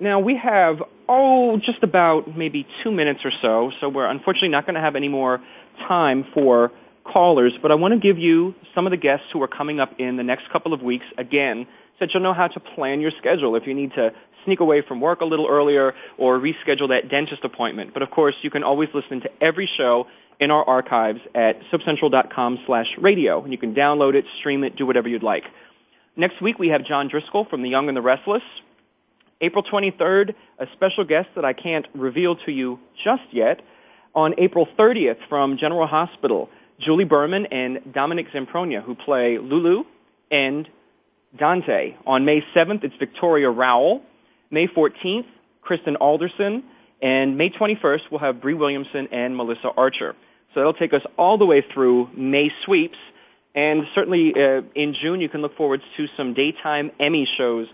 Now 0.00 0.20
we 0.20 0.36
have, 0.36 0.82
oh, 1.08 1.58
just 1.58 1.82
about 1.82 2.36
maybe 2.36 2.66
two 2.84 2.92
minutes 2.92 3.20
or 3.24 3.32
so, 3.42 3.72
so 3.80 3.88
we're 3.88 4.06
unfortunately 4.06 4.48
not 4.50 4.64
going 4.64 4.74
to 4.76 4.80
have 4.80 4.94
any 4.96 5.08
more 5.08 5.40
time 5.88 6.24
for 6.32 6.70
callers, 7.04 7.52
but 7.60 7.72
I 7.72 7.74
want 7.74 7.92
to 7.94 8.00
give 8.00 8.18
you 8.18 8.54
some 8.74 8.86
of 8.86 8.92
the 8.92 8.96
guests 8.96 9.26
who 9.32 9.42
are 9.42 9.48
coming 9.48 9.80
up 9.80 9.98
in 10.00 10.16
the 10.16 10.22
next 10.22 10.48
couple 10.52 10.72
of 10.72 10.82
weeks 10.82 11.04
again 11.18 11.66
so 11.98 12.06
that 12.06 12.14
you'll 12.14 12.22
know 12.22 12.32
how 12.34 12.46
to 12.46 12.60
plan 12.60 13.00
your 13.00 13.10
schedule 13.18 13.56
if 13.56 13.66
you 13.66 13.74
need 13.74 13.92
to 13.94 14.12
sneak 14.44 14.60
away 14.60 14.82
from 14.86 15.00
work 15.00 15.20
a 15.20 15.24
little 15.24 15.48
earlier 15.48 15.94
or 16.16 16.38
reschedule 16.38 16.88
that 16.88 17.08
dentist 17.08 17.44
appointment. 17.44 17.92
But 17.92 18.02
of 18.02 18.10
course, 18.12 18.34
you 18.42 18.50
can 18.50 18.62
always 18.64 18.88
listen 18.94 19.20
to 19.22 19.30
every 19.40 19.68
show 19.76 20.06
in 20.42 20.50
our 20.50 20.68
archives 20.68 21.20
at 21.36 21.60
soapcentral.com 21.72 22.58
slash 22.66 22.88
radio. 22.98 23.40
And 23.44 23.52
you 23.52 23.58
can 23.58 23.76
download 23.76 24.14
it, 24.14 24.24
stream 24.40 24.64
it, 24.64 24.74
do 24.74 24.84
whatever 24.84 25.08
you'd 25.08 25.22
like. 25.22 25.44
Next 26.16 26.42
week, 26.42 26.58
we 26.58 26.68
have 26.70 26.84
John 26.84 27.06
Driscoll 27.06 27.44
from 27.44 27.62
The 27.62 27.68
Young 27.70 27.86
and 27.86 27.96
the 27.96 28.02
Restless. 28.02 28.42
April 29.40 29.62
23rd, 29.62 30.34
a 30.58 30.66
special 30.72 31.04
guest 31.04 31.28
that 31.36 31.44
I 31.44 31.52
can't 31.52 31.86
reveal 31.94 32.34
to 32.44 32.50
you 32.50 32.80
just 33.04 33.22
yet. 33.30 33.62
On 34.16 34.34
April 34.36 34.66
30th 34.78 35.16
from 35.28 35.56
General 35.58 35.86
Hospital, 35.86 36.50
Julie 36.80 37.04
Berman 37.06 37.46
and 37.46 37.92
Dominic 37.94 38.26
Zamprogna, 38.32 38.82
who 38.82 38.94
play 38.96 39.38
Lulu 39.38 39.84
and 40.30 40.68
Dante. 41.38 41.94
On 42.04 42.24
May 42.24 42.44
7th, 42.54 42.82
it's 42.84 42.96
Victoria 42.98 43.48
Rowell. 43.48 44.02
May 44.50 44.66
14th, 44.66 45.26
Kristen 45.62 45.94
Alderson. 45.96 46.64
And 47.00 47.38
May 47.38 47.50
21st, 47.50 48.00
we'll 48.10 48.20
have 48.20 48.40
Bree 48.40 48.54
Williamson 48.54 49.06
and 49.12 49.36
Melissa 49.36 49.70
Archer. 49.76 50.16
So 50.54 50.60
that'll 50.60 50.74
take 50.74 50.92
us 50.92 51.02
all 51.16 51.38
the 51.38 51.46
way 51.46 51.62
through 51.72 52.10
May 52.16 52.52
sweeps. 52.64 52.98
And 53.54 53.84
certainly 53.94 54.32
uh, 54.34 54.62
in 54.74 54.94
June, 54.94 55.20
you 55.20 55.28
can 55.28 55.42
look 55.42 55.56
forward 55.56 55.82
to 55.96 56.08
some 56.16 56.34
daytime 56.34 56.90
Emmy 56.98 57.28
shows 57.36 57.68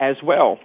as 0.00 0.16
well. 0.22 0.58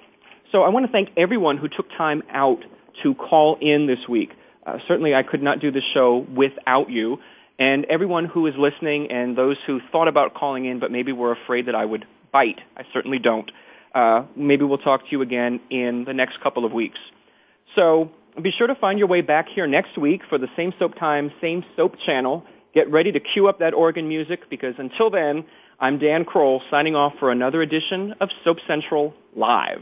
So 0.51 0.63
I 0.63 0.69
want 0.69 0.85
to 0.85 0.91
thank 0.91 1.09
everyone 1.17 1.57
who 1.57 1.67
took 1.67 1.89
time 1.97 2.23
out 2.29 2.59
to 3.03 3.13
call 3.15 3.57
in 3.61 3.85
this 3.87 4.07
week. 4.07 4.31
Uh, 4.65 4.77
certainly 4.87 5.13
I 5.15 5.23
could 5.23 5.41
not 5.41 5.59
do 5.59 5.71
the 5.71 5.81
show 5.93 6.17
without 6.17 6.89
you. 6.89 7.19
And 7.59 7.85
everyone 7.85 8.25
who 8.25 8.45
is 8.47 8.55
listening 8.57 9.11
and 9.11 9.37
those 9.37 9.57
who 9.65 9.79
thought 9.91 10.07
about 10.07 10.33
calling 10.33 10.65
in 10.65 10.79
but 10.79 10.91
maybe 10.91 11.11
were 11.11 11.31
afraid 11.31 11.67
that 11.67 11.75
I 11.75 11.85
would 11.85 12.05
bite, 12.31 12.59
I 12.75 12.83
certainly 12.93 13.19
don't. 13.19 13.49
Uh, 13.95 14.23
maybe 14.35 14.63
we'll 14.63 14.77
talk 14.77 15.01
to 15.01 15.07
you 15.11 15.21
again 15.21 15.59
in 15.69 16.03
the 16.05 16.13
next 16.13 16.39
couple 16.41 16.65
of 16.65 16.71
weeks. 16.71 16.99
So 17.75 18.11
be 18.41 18.51
sure 18.51 18.67
to 18.67 18.75
find 18.75 18.99
your 18.99 19.07
way 19.07 19.21
back 19.21 19.47
here 19.53 19.65
next 19.65 19.97
week 19.97 20.21
for 20.29 20.37
the 20.37 20.47
same 20.55 20.71
soap 20.77 20.95
time, 20.95 21.31
same 21.41 21.65
soap 21.75 21.95
channel. 22.05 22.43
Get 22.73 22.89
ready 22.91 23.11
to 23.11 23.19
cue 23.19 23.47
up 23.47 23.59
that 23.59 23.73
organ 23.73 24.07
music 24.07 24.41
because 24.49 24.75
until 24.77 25.09
then, 25.09 25.43
I'm 25.79 25.97
Dan 25.97 26.23
Kroll 26.23 26.61
signing 26.69 26.95
off 26.95 27.13
for 27.19 27.31
another 27.31 27.63
edition 27.63 28.13
of 28.19 28.29
Soap 28.43 28.57
Central 28.67 29.15
Live. 29.35 29.81